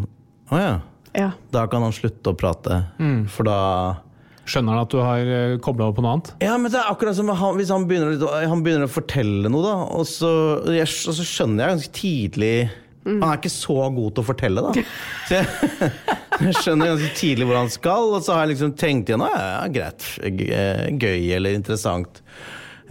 Å 0.52 0.58
ja. 0.60 0.72
ja. 1.14 1.28
Da 1.54 1.68
kan 1.72 1.86
han 1.86 1.94
slutte 1.96 2.34
å 2.34 2.38
prate. 2.38 2.82
For 3.32 3.48
da 3.48 3.60
Skjønner 4.52 4.74
han 4.74 4.84
at 4.84 4.92
du 4.92 4.98
har 5.00 5.60
kobla 5.64 5.86
over 5.86 6.00
på 6.00 6.04
noe 6.04 6.16
annet? 6.16 6.32
Ja, 6.44 6.56
men 6.60 6.74
det 6.74 6.80
er 6.82 6.90
akkurat 6.90 7.16
som 7.16 7.30
han, 7.30 7.60
hvis 7.60 7.70
han 7.72 7.86
begynner, 7.88 8.18
han 8.50 8.64
begynner 8.66 8.90
å 8.90 8.92
fortelle 8.92 9.52
noe, 9.54 9.62
da, 9.64 9.76
og 9.94 10.08
så, 10.10 10.32
jeg, 10.74 10.90
og 10.90 11.16
så 11.20 11.26
skjønner 11.28 11.62
jeg 11.62 11.76
ganske 11.76 11.94
tidlig 11.96 12.56
Han 13.08 13.26
er 13.26 13.40
ikke 13.40 13.54
så 13.54 13.76
god 13.96 14.14
til 14.14 14.22
å 14.24 14.28
fortelle, 14.28 14.62
da. 14.62 14.86
Så 15.28 15.40
jeg, 15.40 15.92
jeg 16.46 16.56
skjønner 16.60 16.92
ganske 16.94 17.12
tidlig 17.18 17.48
hvor 17.50 17.58
han 17.58 17.72
skal, 17.74 18.10
og 18.16 18.26
så 18.26 18.36
har 18.36 18.46
jeg 18.46 18.56
liksom 18.56 18.74
tenkt 18.78 19.10
igjen 19.10 19.24
ja, 19.26 19.68
greit, 19.74 20.06
gøy 21.02 21.32
eller 21.38 21.58
interessant. 21.58 22.22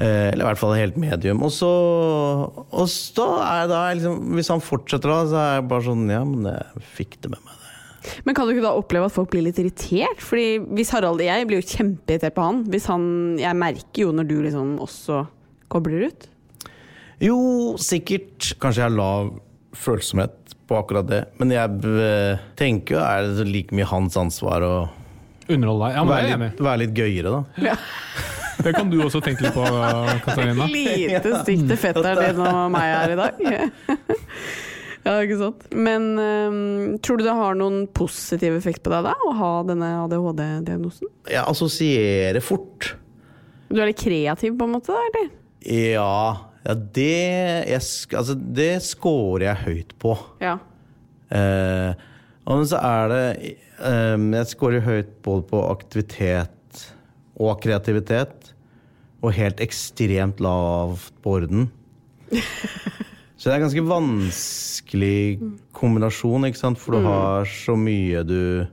Eh, 0.01 0.31
Eller 0.31 0.45
i 0.45 0.49
hvert 0.49 0.61
fall 0.61 0.77
helt 0.79 0.97
medium. 1.01 1.43
Og 1.45 1.53
så, 1.53 1.69
og 1.69 2.87
så 2.89 3.27
er 3.45 3.67
da 3.69 3.81
liksom 3.93 4.37
Hvis 4.39 4.49
han 4.49 4.63
fortsetter 4.65 5.13
da, 5.13 5.19
så 5.29 5.41
er 5.41 5.51
jeg 5.59 5.67
bare 5.73 5.85
sånn 5.91 6.07
Ja, 6.09 6.23
men 6.25 6.47
jeg 6.49 6.85
fikk 6.97 7.19
det 7.21 7.33
med 7.35 7.43
meg. 7.45 7.57
Men 8.25 8.37
kan 8.37 8.49
du 8.49 8.55
ikke 8.55 8.65
da 8.65 8.73
oppleve 8.81 9.11
at 9.11 9.13
folk 9.13 9.29
blir 9.35 9.45
litt 9.45 9.61
irritert? 9.61 10.23
Fordi 10.25 10.63
hvis 10.79 10.93
Harald 10.95 11.21
og 11.21 11.27
Jeg 11.27 11.49
blir 11.51 11.61
jo 11.61 11.69
kjempeirritert 11.69 12.37
på 12.39 12.47
han. 12.47 12.63
Hvis 12.73 12.89
han 12.89 13.05
Jeg 13.43 13.61
merker 13.61 14.07
jo 14.07 14.15
når 14.17 14.31
du 14.31 14.37
liksom 14.47 14.79
også 14.81 15.25
kobler 15.71 16.09
ut. 16.09 16.29
Jo, 17.21 17.37
sikkert. 17.77 18.55
Kanskje 18.63 18.87
jeg 18.87 18.89
har 18.89 18.97
lav 18.97 19.35
følsomhet 19.77 20.55
på 20.71 20.79
akkurat 20.79 21.09
det. 21.09 21.25
Men 21.41 21.53
jeg 21.55 22.39
tenker 22.59 22.97
jo 22.97 23.03
er 23.03 23.31
det 23.39 23.47
like 23.49 23.75
mye 23.77 23.89
hans 23.91 24.19
ansvar 24.21 24.67
å 24.67 24.75
Underholde 25.51 25.89
deg? 25.89 25.97
Ja, 25.97 26.03
men 26.05 26.11
det 26.11 26.15
er 26.15 26.21
være 26.21 26.29
jeg 26.29 26.37
enig 26.37 26.47
litt, 26.47 26.61
være 26.63 26.81
litt 26.85 26.93
gøyere, 26.95 27.31
da. 27.35 27.71
Ja. 27.71 27.79
Det 28.61 28.75
kan 28.77 28.91
du 28.93 28.99
også 29.01 29.23
tenke 29.25 29.47
litt 29.47 29.55
på, 29.57 29.63
Katarina. 30.25 30.67
Lite 30.75 31.31
stikk 31.41 31.63
til 31.71 31.79
fetteren 31.81 32.19
din 32.21 32.43
og 32.45 32.59
meg 32.75 32.91
her 32.93 33.15
i 33.15 33.17
dag. 33.17 33.39
ja, 35.07 35.15
ikke 35.15 35.39
sant. 35.41 35.65
Men 35.73 36.11
um, 36.21 36.99
tror 37.01 37.21
du 37.21 37.25
det 37.25 37.37
har 37.39 37.57
noen 37.57 37.87
positiv 37.97 38.59
effekt 38.59 38.83
på 38.85 38.93
deg 38.93 39.09
da, 39.09 39.15
å 39.17 39.33
ha 39.39 39.51
denne 39.65 39.89
ADHD-diagnosen? 40.03 41.09
Jeg 41.33 41.41
assosierer 41.41 42.45
fort. 42.45 42.93
Du 43.71 43.81
er 43.81 43.93
litt 43.95 44.03
kreativ 44.03 44.61
på 44.61 44.69
en 44.69 44.77
måte, 44.77 44.93
da, 44.93 45.09
eller? 45.09 45.33
Ja, 45.65 46.13
ja 46.71 46.77
det, 46.79 47.27
jeg, 47.67 47.83
altså, 48.15 48.37
det 48.39 48.73
scorer 48.87 49.49
jeg 49.49 49.63
høyt 49.65 49.95
på. 49.99 50.15
Ja. 50.43 50.55
Eh, 51.35 52.07
og 52.51 52.63
så 52.67 52.79
er 52.83 53.11
det 53.11 53.25
eh, 53.87 54.17
Jeg 54.19 54.49
scorer 54.51 54.83
høyt 54.83 55.13
både 55.27 55.45
på 55.51 55.61
aktivitet 55.71 56.87
og 57.41 57.59
kreativitet. 57.65 58.53
Og 59.21 59.35
helt 59.37 59.61
ekstremt 59.61 60.39
lavt 60.41 61.11
på 61.21 61.37
orden. 61.41 61.67
Så 63.41 63.49
det 63.49 63.55
er 63.55 63.57
en 63.57 63.65
ganske 63.65 63.83
vanskelig 63.89 65.21
kombinasjon, 65.73 66.45
ikke 66.45 66.61
sant? 66.61 66.77
for 66.77 66.93
du 66.93 67.07
har 67.07 67.47
så 67.49 67.73
mye 67.73 68.21
du 68.29 68.67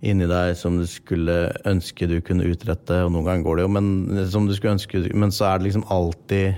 inni 0.00 0.24
deg 0.30 0.54
som 0.56 0.78
du 0.80 0.86
skulle 0.88 1.50
ønske 1.68 2.08
du 2.08 2.16
kunne 2.24 2.48
utrette, 2.48 3.02
og 3.04 3.12
noen 3.12 3.26
ganger 3.26 3.44
går 3.44 3.58
det 3.58 3.66
jo, 3.66 3.72
men, 3.76 3.90
som 4.32 4.46
du 4.48 4.54
skulle 4.56 4.78
ønske, 4.78 5.02
men 5.12 5.34
så 5.34 5.50
er 5.50 5.60
det 5.60 5.68
liksom 5.68 5.84
alltid 5.92 6.56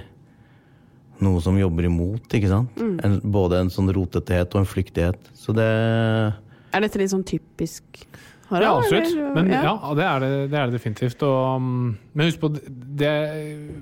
noe 1.24 1.40
som 1.44 1.58
jobber 1.58 1.88
imot, 1.88 2.26
ikke 2.36 2.50
sant? 2.50 2.80
En, 2.80 3.18
både 3.22 3.64
en 3.64 3.72
sånn 3.72 3.90
rotethet 3.94 4.54
og 4.54 4.62
en 4.62 4.68
flyktighet. 4.68 5.30
Så 5.36 5.54
det 5.56 5.68
Er 5.68 6.84
dette 6.84 7.00
litt 7.00 7.12
sånn 7.12 7.26
typisk 7.26 8.04
Harald? 8.50 8.66
Ja, 8.66 8.78
absolutt. 8.78 9.34
Men 9.36 9.50
ja, 9.52 9.74
det 9.94 10.06
er 10.06 10.22
det, 10.22 10.30
det, 10.50 10.58
er 10.58 10.70
det 10.70 10.78
definitivt. 10.78 11.22
Og, 11.26 11.60
um, 11.62 11.92
men 12.12 12.26
husk 12.26 12.40
på, 12.42 12.50
det, 12.98 13.12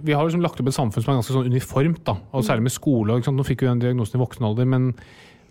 vi 0.05 0.13
har 0.13 0.27
liksom 0.27 0.45
lagt 0.45 0.61
opp 0.61 0.69
et 0.69 0.77
samfunn 0.77 1.05
som 1.05 1.15
er 1.15 1.21
ganske 1.23 1.37
sånn 1.37 1.49
uniformt. 1.49 2.03
Da, 2.05 2.19
og 2.33 2.45
Særlig 2.45 2.69
med 2.69 2.75
skole. 2.75 3.17
Ikke 3.17 3.31
sant? 3.31 3.41
Nå 3.41 3.47
fikk 3.49 3.65
vi 3.65 3.71
den 3.71 3.81
diagnosen 3.85 4.19
i 4.19 4.23
voksen 4.23 4.49
alder, 4.51 4.69
men, 4.69 4.91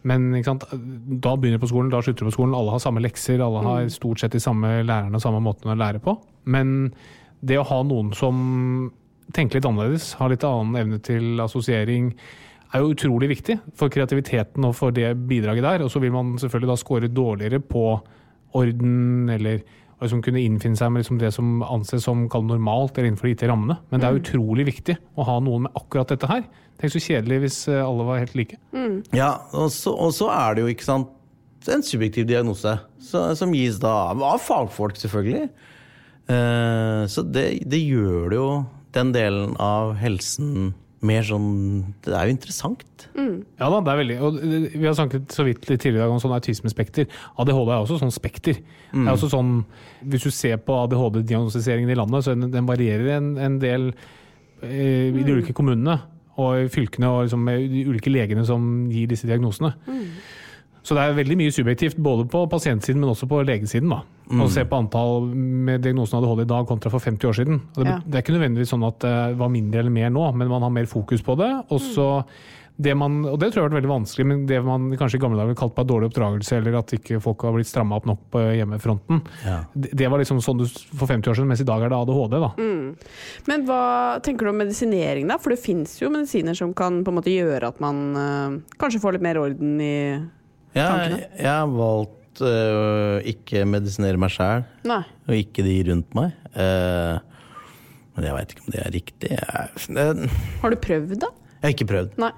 men 0.07 0.29
ikke 0.37 0.51
sant? 0.51 0.67
da 0.69 1.33
begynner 1.33 1.57
du 1.57 1.65
på 1.65 1.71
skolen, 1.73 1.89
da 1.93 2.03
slutter 2.05 2.27
du 2.27 2.29
på 2.29 2.37
skolen. 2.37 2.57
Alle 2.59 2.75
har 2.75 2.83
samme 2.83 3.01
lekser, 3.03 3.41
alle 3.41 3.65
har 3.65 3.89
stort 3.93 4.21
sett 4.21 4.37
de 4.37 4.43
samme 4.43 4.77
lærerne 4.85 5.17
og 5.17 5.25
samme 5.25 5.41
måten 5.43 5.73
å 5.73 5.79
lære 5.79 6.03
på. 6.03 6.13
Men 6.53 6.91
det 7.41 7.57
å 7.57 7.65
ha 7.69 7.81
noen 7.85 8.13
som 8.17 8.37
tenker 9.35 9.59
litt 9.59 9.67
annerledes, 9.67 10.11
har 10.19 10.31
litt 10.31 10.45
annen 10.47 10.77
evne 10.79 10.99
til 11.03 11.41
assosiering, 11.43 12.11
er 12.75 12.83
jo 12.83 12.91
utrolig 12.91 13.29
viktig 13.31 13.57
for 13.79 13.91
kreativiteten 13.91 14.65
og 14.67 14.75
for 14.75 14.95
det 14.95 15.13
bidraget 15.29 15.65
der. 15.65 15.83
Og 15.85 15.91
så 15.91 16.01
vil 16.03 16.13
man 16.15 16.35
selvfølgelig 16.39 16.71
da 16.73 16.79
score 16.79 17.11
dårligere 17.11 17.61
på 17.63 17.83
orden, 18.57 19.29
eller 19.31 19.61
liksom 20.01 20.21
kunne 20.25 20.43
innfinne 20.43 20.77
seg 20.77 20.91
med 20.93 21.01
liksom 21.01 21.19
det 21.21 21.31
som 21.33 21.61
anses 21.65 22.05
som 22.05 22.27
normalt, 22.27 22.97
eller 22.97 23.09
innenfor 23.09 23.29
de 23.29 23.33
gitte 23.33 23.49
rammene. 23.49 23.79
Men 23.89 24.01
det 24.01 24.09
er 24.09 24.19
utrolig 24.19 24.67
viktig 24.67 24.97
å 25.17 25.25
ha 25.27 25.39
noen 25.43 25.65
med 25.65 25.79
akkurat 25.79 26.11
dette 26.13 26.29
her. 26.29 26.45
Tenk 26.77 26.93
så 26.93 27.01
kjedelig 27.01 27.39
hvis 27.41 27.61
eh, 27.71 27.81
alle 27.81 28.05
var 28.05 28.21
helt 28.21 28.35
like. 28.37 28.59
Ja, 29.15 29.31
og 29.57 29.71
så, 29.73 29.95
og 29.95 30.13
så 30.13 30.29
er 30.33 30.57
det 30.57 30.65
jo, 30.65 30.73
ikke 30.75 30.85
sant, 30.85 31.13
en 31.67 31.81
subjektiv 31.83 32.27
diagnose 32.29 32.77
så, 33.03 33.23
som 33.35 33.51
gis 33.51 33.79
da 33.81 33.89
av 34.13 34.21
av 34.23 34.37
fagfolk, 34.39 34.95
selvfølgelig. 35.01 35.49
Eh, 36.31 37.01
så 37.11 37.23
det, 37.25 37.47
det 37.67 37.81
gjør 37.81 38.29
det 38.31 38.37
jo 38.37 38.51
den 38.97 39.13
delen 39.15 39.55
av 39.61 39.95
helsen 40.01 40.73
mer 41.05 41.21
sånn 41.25 41.93
Det 42.01 42.13
er 42.15 42.25
jo 42.25 42.33
interessant. 42.33 43.05
Ja 43.61 43.69
da, 43.69 43.81
det 43.85 43.91
er 43.93 43.99
veldig 44.01 44.17
og 44.25 44.39
eh, 44.41 44.67
Vi 44.73 44.85
har 44.87 44.95
snakket 44.97 45.33
så 45.33 45.45
vidt 45.45 45.67
litt 45.69 45.81
tidligere 45.83 46.01
i 46.01 46.05
dag 46.07 46.15
om 46.15 46.21
sånn 46.23 46.35
autismespekter. 46.35 47.07
ADHD 47.37 47.69
er 47.69 47.77
også 47.77 47.99
sånn 48.01 48.13
spekter. 48.13 48.59
Det 49.03 49.03
er 49.05 49.13
også 49.13 49.29
sånn, 49.31 49.59
Hvis 50.01 50.25
du 50.25 50.31
ser 50.33 50.57
på 50.63 50.77
ADHD-diagnostiseringen 50.85 51.93
i 51.93 51.97
landet, 51.99 52.25
så 52.25 52.33
den, 52.33 52.49
den 52.53 52.69
varierer 52.69 53.17
en, 53.19 53.35
en 53.37 53.59
del 53.61 53.91
eh, 54.63 55.13
i 55.13 55.21
de 55.21 55.37
ulike 55.37 55.55
kommunene 55.57 55.99
og 56.37 56.65
i 56.65 56.67
fylkene 56.69 57.09
og 57.09 57.23
liksom 57.25 57.45
med 57.45 57.63
de 57.71 57.85
ulike 57.89 58.11
legene 58.13 58.43
som 58.45 58.65
gir 58.93 59.09
disse 59.09 59.29
diagnosene. 59.29 59.73
Så 60.87 60.95
det 60.95 61.03
er 61.03 61.17
veldig 61.17 61.35
mye 61.41 61.51
subjektivt 61.51 61.97
både 61.99 62.23
på 62.31 62.45
pasientsiden, 62.47 63.01
men 63.03 63.11
også 63.11 63.27
på 63.27 63.41
legesiden. 63.43 63.89
da. 63.91 64.01
Å 64.39 64.47
se 64.51 64.63
på 64.67 64.77
antall 64.79 65.25
med 65.35 65.81
diagnosen 65.83 66.19
ADHD 66.21 66.45
i 66.45 66.51
dag 66.51 66.67
kontra 66.69 66.91
for 66.93 67.03
50 67.03 67.27
år 67.27 67.35
siden. 67.41 67.57
Og 67.75 67.83
det, 67.83 67.91
Ja. 67.91 67.99
det 68.07 68.15
er 68.15 68.23
ikke 68.23 68.37
nødvendigvis 68.39 68.71
sånn 68.71 68.87
at 68.87 68.99
det 69.03 69.15
var 69.39 69.49
mindre 69.51 69.79
eller 69.83 69.91
mer 69.91 70.09
nå, 70.09 70.29
men 70.35 70.47
man 70.47 70.61
har 70.63 70.71
mer 70.71 70.85
fokus 70.87 71.21
på 71.21 71.35
det. 71.37 71.49
Og 71.71 71.79
så 71.83 72.23
det 72.79 72.93
man, 72.95 73.23
og 73.25 73.39
det 73.41 73.47
tror 73.51 73.63
jeg 73.63 73.63
har 73.63 73.69
vært 73.71 73.79
veldig 73.81 73.89
vanskelig, 73.89 74.25
men 74.27 74.45
det 74.45 74.59
man 74.63 74.91
kanskje 74.95 75.17
i 75.17 75.21
gamle 75.23 75.39
dager 75.41 75.55
kalte 75.57 75.73
kalt 75.73 75.75
bare 75.79 75.87
dårlig 75.89 76.09
oppdragelse, 76.11 76.57
eller 76.59 76.75
at 76.77 76.91
ikke 76.93 77.19
folk 77.23 77.41
har 77.41 77.55
blitt 77.55 77.65
stramma 77.71 77.95
opp 77.97 78.05
nok 78.05 78.19
på 78.29 78.43
hjemmefronten, 78.53 79.21
Ja. 79.43 79.63
det, 79.75 79.95
det 79.97 80.07
var 80.11 80.19
liksom 80.21 80.37
sånn 80.45 80.59
du, 80.61 80.65
for 80.93 81.07
50 81.09 81.25
år 81.31 81.33
siden, 81.39 81.47
mens 81.49 81.61
i 81.61 81.65
dag 81.65 81.81
er 81.81 81.89
det 81.89 81.97
ADHD. 81.97 82.37
da. 82.37 82.51
Men 83.47 83.65
hva 83.65 84.21
tenker 84.21 84.45
du 84.45 84.49
om 84.51 84.57
medisinering, 84.61 85.27
da? 85.27 85.37
For 85.41 85.49
det 85.55 85.59
fins 85.63 85.97
jo 85.99 86.09
medisiner 86.13 86.55
som 86.55 86.73
kan 86.77 87.03
på 87.03 87.09
en 87.11 87.17
måte 87.17 87.33
gjøre 87.33 87.67
at 87.73 87.79
man 87.81 88.01
øh, 88.15 88.61
kanskje 88.77 89.01
får 89.01 89.13
litt 89.17 89.25
mer 89.25 89.39
orden 89.41 89.81
i 89.81 89.95
Ja, 90.77 90.87
Tankene? 90.93 91.19
jeg, 91.33 91.51
har 91.51 91.71
valgt 91.73 92.43
å 92.45 92.51
ikke 93.33 93.63
medisinere 93.69 94.21
meg 94.21 94.33
sjæl, 94.33 94.65
og 94.85 95.33
ikke 95.35 95.65
de 95.65 95.77
rundt 95.89 96.17
meg. 96.17 96.35
Eh, 96.53 97.15
men 98.17 98.27
jeg 98.27 98.37
veit 98.37 98.53
ikke 98.53 98.65
om 98.65 98.73
det 98.73 98.81
er 98.81 98.93
riktig. 98.93 99.31
Jeg, 99.37 99.87
det, 99.97 100.29
Har 100.63 100.73
du 100.73 100.77
prøvd, 100.81 101.15
da? 101.21 101.31
jeg 101.57 101.65
har 101.65 101.73
ikke 101.75 101.89
prøvd. 101.93 102.19
Nei. 102.21 102.33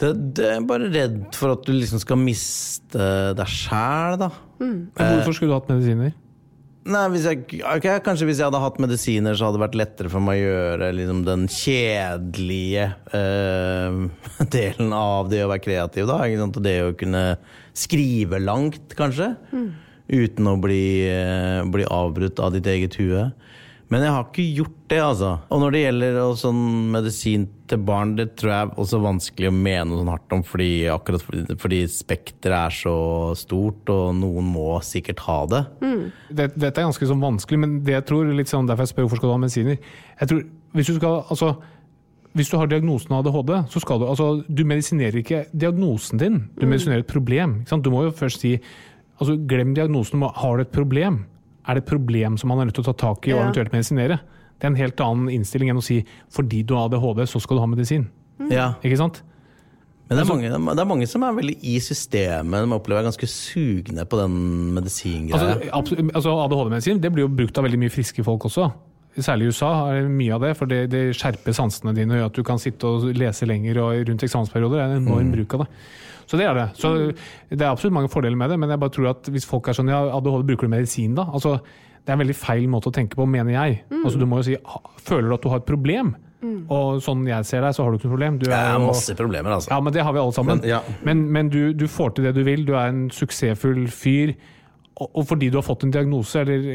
Det, 0.00 0.10
det 0.36 0.46
er 0.50 0.64
bare 0.66 0.90
redd 0.90 1.18
for 1.36 1.54
at 1.54 1.64
du 1.66 1.72
liksom 1.76 2.00
skal 2.02 2.18
miste 2.18 3.08
deg 3.38 3.50
sjæl, 3.52 4.18
da. 4.24 4.30
Mm. 4.58 4.78
Hvorfor 4.96 5.36
skulle 5.36 5.52
du 5.52 5.58
hatt 5.58 5.70
medisiner? 5.70 6.14
Nei, 6.84 7.04
hvis 7.14 7.24
jeg, 7.24 7.44
okay, 7.64 7.96
Kanskje 8.04 8.26
hvis 8.28 8.40
jeg 8.42 8.50
hadde 8.50 8.60
hatt 8.60 8.80
medisiner, 8.82 9.36
så 9.36 9.46
hadde 9.46 9.56
det 9.56 9.62
vært 9.62 9.78
lettere 9.80 10.10
for 10.12 10.24
meg 10.24 10.42
å 10.42 10.50
gjøre 10.50 10.90
liksom, 10.98 11.22
den 11.24 11.46
kjedelige 11.48 12.90
uh, 13.14 14.02
delen 14.56 14.92
av 14.96 15.30
det 15.32 15.44
å 15.46 15.48
være 15.52 15.64
kreativ. 15.64 16.10
da, 16.10 16.20
sant? 16.42 16.60
Det 16.64 16.76
å 16.84 16.92
kunne 17.00 17.24
skrive 17.72 18.42
langt, 18.42 18.92
kanskje. 18.98 19.32
Uten 20.12 20.50
å 20.50 20.58
bli, 20.60 20.84
uh, 21.08 21.64
bli 21.72 21.88
avbrutt 21.88 22.42
av 22.44 22.52
ditt 22.56 22.68
eget 22.68 23.00
hue. 23.00 23.30
Men 23.94 24.02
jeg 24.02 24.10
har 24.10 24.24
ikke 24.26 24.44
gjort 24.56 24.78
det, 24.90 24.98
altså. 24.98 25.28
Og 25.54 25.60
når 25.62 25.74
det 25.74 25.80
gjelder 25.84 26.16
sånn 26.40 26.62
medisin 26.90 27.44
til 27.70 27.82
barn, 27.86 28.16
det 28.18 28.32
tror 28.40 28.50
jeg 28.50 28.66
er 28.66 28.80
også 28.82 28.98
vanskelig 29.04 29.50
å 29.52 29.54
mene 29.54 29.84
noe 29.86 30.00
sånn 30.00 30.10
hardt 30.10 30.34
om, 30.34 30.40
fordi, 30.46 30.70
akkurat 30.90 31.22
fordi, 31.22 31.58
fordi 31.62 31.78
spekteret 31.94 32.56
er 32.58 32.74
så 32.74 32.96
stort, 33.38 33.92
og 33.94 34.16
noen 34.18 34.48
må 34.56 34.80
sikkert 34.82 35.22
ha 35.28 35.36
det. 35.52 35.62
det, 36.26 36.48
dette 36.56 36.72
er 36.74 36.88
ganske 36.88 37.06
sånn 37.06 37.22
vanskelig, 37.22 37.60
men 37.62 37.76
det 37.86 37.94
jeg 37.94 38.06
tror, 38.10 38.32
litt 38.34 38.50
sånn 38.50 38.66
derfor 38.66 38.82
jeg 38.82 38.96
spør 38.96 39.06
hvorfor 39.06 39.22
skal 39.22 39.30
du 39.30 39.36
ha 39.36 39.44
medisiner 39.44 39.78
jeg 39.78 40.30
tror, 40.30 40.42
hvis 40.74 40.90
du 40.90 40.98
skal, 40.98 41.20
altså 41.30 41.52
hvis 42.34 42.50
du 42.50 42.56
har 42.58 42.66
diagnosen 42.66 43.14
ADHD, 43.14 43.52
så 43.70 43.82
skal 43.82 44.00
du 44.02 44.08
altså, 44.10 44.26
Du 44.48 44.64
medisinerer 44.66 45.20
ikke 45.20 45.44
diagnosen 45.54 46.18
din, 46.18 46.40
du 46.58 46.66
medisinerer 46.66 47.04
et 47.04 47.10
problem. 47.12 47.60
Ikke 47.60 47.70
sant? 47.70 47.86
Du 47.86 47.94
må 47.94 48.02
jo 48.08 48.10
først 48.10 48.42
si 48.42 48.56
altså, 49.20 49.36
Glem 49.46 49.70
diagnosen. 49.76 50.22
Har 50.34 50.58
du 50.58 50.64
et 50.64 50.74
problem? 50.74 51.20
Er 51.66 51.74
det 51.78 51.84
et 51.84 51.90
problem 51.90 52.36
som 52.40 52.48
man 52.52 52.60
er 52.60 52.68
nødt 52.68 52.76
til 52.78 52.84
å 52.84 52.90
ta 52.92 52.96
tak 53.08 53.26
i 53.28 53.32
og 53.32 53.38
Ja. 53.38 53.44
eventuelt 53.46 53.72
medisinere? 53.72 54.20
Det 54.60 54.64
er 54.64 54.72
en 54.72 54.76
helt 54.76 55.00
annen 55.00 55.28
innstilling 55.32 55.70
enn 55.70 55.80
å 55.80 55.82
si 55.84 56.04
fordi 56.30 56.62
du 56.64 56.74
har 56.74 56.88
ADHD, 56.88 57.24
så 57.26 57.40
skal 57.40 57.56
du 57.56 57.60
ha 57.60 57.66
medisin. 57.66 58.08
Ja. 58.50 58.74
Ikke 58.84 58.96
sant? 58.98 59.22
Men 60.08 60.18
det 60.18 60.26
er, 60.26 60.28
mange, 60.28 60.74
det 60.76 60.82
er 60.82 60.84
mange 60.86 61.06
som 61.08 61.22
er 61.24 61.32
veldig 61.32 61.54
i 61.64 61.78
systemet. 61.80 62.66
De 62.68 62.76
opplever 62.76 63.00
er 63.00 63.08
ganske 63.08 63.28
sugne 63.30 64.04
på 64.04 64.18
den 64.20 64.34
medisingreia. 64.76 65.70
Altså, 65.72 65.96
altså 66.12 66.34
ADHD-medisin 66.44 67.00
det 67.00 67.10
blir 67.14 67.24
jo 67.24 67.30
brukt 67.32 67.56
av 67.56 67.64
veldig 67.64 67.80
mye 67.80 67.92
friske 67.92 68.24
folk 68.26 68.44
også. 68.50 68.68
Særlig 69.16 69.46
i 69.46 69.52
USA 69.54 69.70
er 69.94 70.02
det 70.02 70.10
mye 70.10 70.34
av 70.34 70.42
det, 70.42 70.56
for 70.58 70.66
det, 70.66 70.90
det 70.90 71.02
skjerper 71.16 71.54
sansene 71.56 71.94
dine 71.96 72.16
og 72.16 72.18
gjør 72.20 72.30
at 72.32 72.38
du 72.40 72.42
kan 72.42 72.58
sitte 72.58 72.84
og 72.84 73.06
lese 73.16 73.46
lenger 73.46 73.78
og 73.80 74.08
rundt 74.10 74.24
eksamensperioder. 74.26 74.76
Det 74.76 74.84
er 74.84 74.96
en 74.98 75.06
enorm 75.06 75.30
bruk 75.32 75.54
av 75.54 75.64
det. 75.64 75.68
Så 76.26 76.38
det 76.40 76.46
er 76.48 76.54
det. 76.54 76.66
Så 76.80 76.90
det 77.50 77.60
er 77.60 77.70
absolutt 77.70 77.94
mange 77.96 78.08
fordeler 78.12 78.36
med 78.36 78.50
det, 78.50 78.58
men 78.58 78.70
jeg 78.72 78.80
bare 78.80 78.90
tror 78.94 79.10
at 79.14 79.28
hvis 79.34 79.44
folk 79.48 79.68
er 79.68 79.76
sånn 79.76 79.88
ja, 79.92 80.02
ADHD 80.16 80.46
bruker 80.48 80.68
du 80.68 80.72
medisin 80.76 81.14
da? 81.18 81.26
Altså, 81.32 81.58
det 82.04 82.12
er 82.12 82.18
en 82.18 82.22
veldig 82.26 82.36
feil 82.36 82.68
måte 82.68 82.90
å 82.90 82.94
tenke 82.94 83.16
på, 83.16 83.26
mener 83.28 83.52
jeg. 83.56 83.82
Altså, 84.02 84.18
du 84.20 84.26
må 84.28 84.40
jo 84.42 84.46
si 84.50 84.56
føler 85.04 85.28
du 85.28 85.34
at 85.38 85.42
du 85.44 85.48
har 85.52 85.62
et 85.62 85.68
problem? 85.68 86.14
Og 86.68 86.98
sånn 87.00 87.22
jeg 87.24 87.46
ser 87.48 87.62
deg, 87.64 87.72
så 87.72 87.84
har 87.86 87.90
du 87.94 87.96
ikke 87.96 88.08
noe 88.10 88.16
problem. 88.18 88.34
Du 88.42 88.50
er 88.52 88.74
jo- 88.74 88.86
masse 88.90 89.14
problemer, 89.16 89.54
altså. 89.56 89.70
ja, 89.72 89.78
men 89.80 89.92
det 89.94 90.02
har 90.04 90.12
vi 90.12 90.20
alle 90.20 90.32
sammen. 90.36 90.60
Men, 90.60 90.68
ja. 90.68 90.80
Men, 91.02 91.22
men 91.32 91.48
du, 91.48 91.72
du 91.72 91.86
får 91.88 92.14
til 92.16 92.24
det 92.28 92.34
du 92.36 92.42
vil, 92.44 92.66
du 92.68 92.74
er 92.76 92.88
en 92.92 93.06
suksessfull 93.10 93.86
fyr. 93.88 94.34
Og, 94.94 95.24
fordi 95.26 95.48
du 95.50 95.56
har 95.58 95.64
fått 95.66 95.82
en 95.82 95.90
diagnose 95.90 96.38
eller 96.44 96.66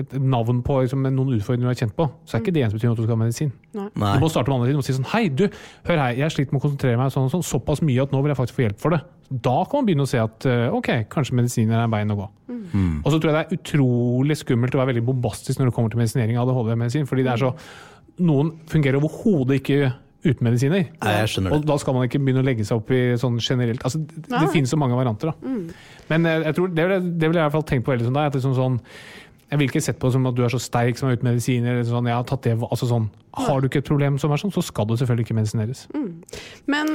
et 0.00 0.10
navn 0.20 0.58
på 0.64 0.74
liksom, 0.82 1.06
noen 1.06 1.38
utfordringer 1.38 1.64
du 1.64 1.70
har 1.70 1.78
kjent 1.78 1.94
på, 1.96 2.04
så 2.28 2.36
er 2.36 2.42
ikke 2.42 2.52
det 2.52 2.64
ensbetydende 2.66 2.92
at 2.92 3.00
du 3.00 3.06
skal 3.06 3.16
ha 3.16 3.20
medisin. 3.22 3.52
Nei. 3.76 4.10
Du 4.12 4.20
må 4.20 4.28
starte 4.32 4.52
med 4.52 4.58
andre 4.58 4.68
ting 4.68 4.80
og 4.80 4.84
si 4.84 4.96
sånn 4.96 5.08
Hei, 5.08 5.22
du, 5.32 5.46
hør 5.88 6.02
her, 6.02 6.18
jeg 6.20 6.34
sliter 6.34 6.52
med 6.52 6.60
å 6.60 6.64
konsentrere 6.66 7.00
meg 7.00 7.14
sånn 7.14 7.30
sånn, 7.32 7.44
såpass 7.48 7.80
mye 7.84 8.04
at 8.04 8.12
nå 8.12 8.20
vil 8.20 8.34
jeg 8.34 8.40
faktisk 8.42 8.58
få 8.58 8.66
hjelp 8.66 8.82
for 8.82 8.96
det. 8.96 9.00
Da 9.32 9.56
kan 9.64 9.80
man 9.80 9.88
begynne 9.88 10.04
å 10.04 10.10
se 10.10 10.20
at 10.20 10.48
eh, 10.48 10.66
ok, 10.80 10.90
kanskje 11.12 11.38
medisiner 11.38 11.78
er 11.78 11.86
en 11.86 11.94
veien 11.96 12.12
å 12.12 12.18
gå. 12.20 12.28
Og 13.06 13.08
så 13.08 13.16
tror 13.16 13.30
jeg 13.30 13.38
det 13.38 13.42
er 13.42 13.58
utrolig 13.58 14.36
skummelt 14.42 14.76
å 14.76 14.82
være 14.82 14.92
veldig 14.92 15.06
bombastisk 15.08 15.60
når 15.60 15.70
det 15.70 15.76
kommer 15.78 15.92
til 15.92 16.02
medisinering 16.02 16.40
av 16.40 16.52
ADHD-medisin, 16.52 17.08
fordi 17.08 17.24
det 17.26 17.34
er 17.36 17.44
så 17.46 17.54
Noen 18.22 18.50
fungerer 18.68 19.00
overhodet 19.00 19.62
ikke 19.62 19.86
uten 20.22 20.46
medisiner. 20.46 20.84
Nei, 21.02 21.14
jeg 21.18 21.30
skjønner 21.32 21.52
det. 21.52 21.58
Og 21.58 21.64
da 21.70 21.76
skal 21.82 21.96
man 21.96 22.06
ikke 22.06 22.20
begynne 22.22 22.44
å 22.44 22.46
legge 22.46 22.66
seg 22.66 22.78
opp 22.78 22.92
i 22.94 23.00
sånn 23.18 23.40
generelt 23.42 23.82
altså, 23.86 24.02
Det, 24.06 24.28
det 24.30 24.44
finnes 24.54 24.70
så 24.70 24.78
mange 24.78 24.98
varianter, 24.98 25.32
da. 25.32 25.56
Men 26.12 26.28
eh, 26.28 26.44
jeg 26.46 26.58
tror, 26.58 26.70
det 26.76 26.86
vil 26.86 26.94
jeg, 26.96 27.08
vil 27.18 27.26
jeg 27.26 27.40
i 27.40 27.42
hvert 27.42 27.56
fall 27.56 27.66
tenke 27.72 27.86
på 27.86 27.94
veldig 27.94 28.08
sånn 28.08 28.18
da. 28.18 28.28
At 28.30 28.38
liksom 28.38 28.54
sånn, 28.58 28.78
jeg 29.50 29.60
vil 29.60 29.72
ikke 29.72 29.84
sett 29.84 29.98
på 29.98 30.08
det 30.08 30.16
som 30.16 30.30
at 30.30 30.38
du 30.38 30.44
er 30.46 30.54
så 30.54 30.62
sterk 30.62 31.00
som 31.00 31.10
er 31.10 31.18
uten 31.18 31.30
medisiner. 31.32 31.74
Eller 31.74 31.88
sånn, 31.88 32.10
jeg 32.10 32.18
har 32.20 32.28
tatt 32.28 32.46
det, 32.46 32.54
altså 32.68 32.88
sånn, 32.90 33.10
har 33.32 33.60
du 33.60 33.68
ikke 33.68 33.80
et 33.80 33.88
problem 33.88 34.18
som 34.20 34.32
er 34.34 34.40
sånn, 34.40 34.52
så 34.52 34.64
skal 34.64 34.88
du 34.88 34.96
selvfølgelig 34.98 35.28
ikke 35.28 35.38
medisineres. 35.38 35.86
Men 36.70 36.90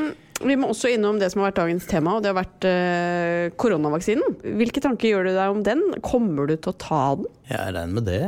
vi 0.46 0.54
må 0.60 0.70
også 0.70 0.92
innom 0.94 1.18
det 1.18 1.32
som 1.34 1.42
har 1.42 1.50
vært 1.50 1.62
dagens 1.64 1.88
tema, 1.90 2.18
og 2.18 2.22
det 2.22 2.30
har 2.30 2.38
vært 2.38 2.68
eh, 2.70 3.48
koronavaksinen. 3.58 4.38
Hvilke 4.60 4.84
tanker 4.84 5.10
gjør 5.10 5.30
du 5.30 5.32
deg 5.34 5.56
om 5.56 5.64
den? 5.66 5.82
Kommer 6.06 6.50
du 6.50 6.54
til 6.54 6.74
å 6.74 6.78
ta 6.78 7.02
den? 7.18 7.26
Jeg 7.48 7.74
regner 7.74 7.96
med 7.96 8.06
det. 8.06 8.22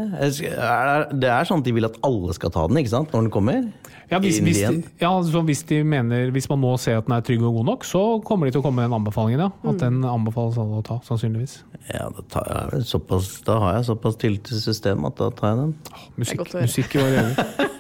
Det 1.22 1.30
er 1.30 1.46
sånn 1.46 1.62
at 1.62 1.68
de 1.68 1.76
vil 1.76 1.86
at 1.86 2.00
alle 2.08 2.34
skal 2.38 2.54
ta 2.56 2.66
den, 2.72 2.82
ikke 2.82 2.96
sant? 2.96 3.14
Når 3.14 3.28
den 3.28 3.34
kommer? 3.36 3.62
Ja, 4.10 4.18
hvis, 4.24 4.40
hvis, 4.42 4.58
de, 4.64 4.82
ja, 5.04 5.12
så 5.22 5.42
hvis, 5.46 5.62
de 5.70 5.84
mener, 5.86 6.32
hvis 6.34 6.48
man 6.50 6.64
nå 6.64 6.72
ser 6.82 6.98
at 6.98 7.06
den 7.06 7.14
er 7.14 7.26
trygg 7.26 7.44
og 7.46 7.60
god 7.60 7.68
nok, 7.68 7.86
så 7.86 8.02
kommer 8.26 8.50
de 8.50 8.56
til 8.56 8.64
å 8.64 8.66
komme 8.66 8.82
med 8.82 8.90
den 8.90 8.98
anbefalingen. 8.98 9.44
Ja. 9.46 9.52
At 9.70 9.84
den 9.84 10.00
anbefales 10.02 10.58
alle 10.58 10.80
å 10.82 10.86
ta, 10.88 10.98
sannsynligvis. 11.06 11.60
Ja, 11.92 12.08
da, 12.16 12.26
tar 12.34 12.50
jeg, 12.50 12.88
såpass, 12.90 13.36
da 13.46 13.60
har 13.62 13.78
jeg 13.78 13.86
såpass 13.92 14.18
tillit 14.22 14.50
til 14.50 14.64
systemet 14.64 15.14
at 15.14 15.22
da 15.22 15.30
tar 15.38 15.54
jeg 15.54 15.62
den. 15.62 15.76
Musikk, 16.18 16.42
godt 16.42 16.56
å 16.56 16.58
høre. 16.58 16.72
musikk 16.72 16.98
i 16.98 17.04
våre 17.04 17.28
ører. 17.28 17.76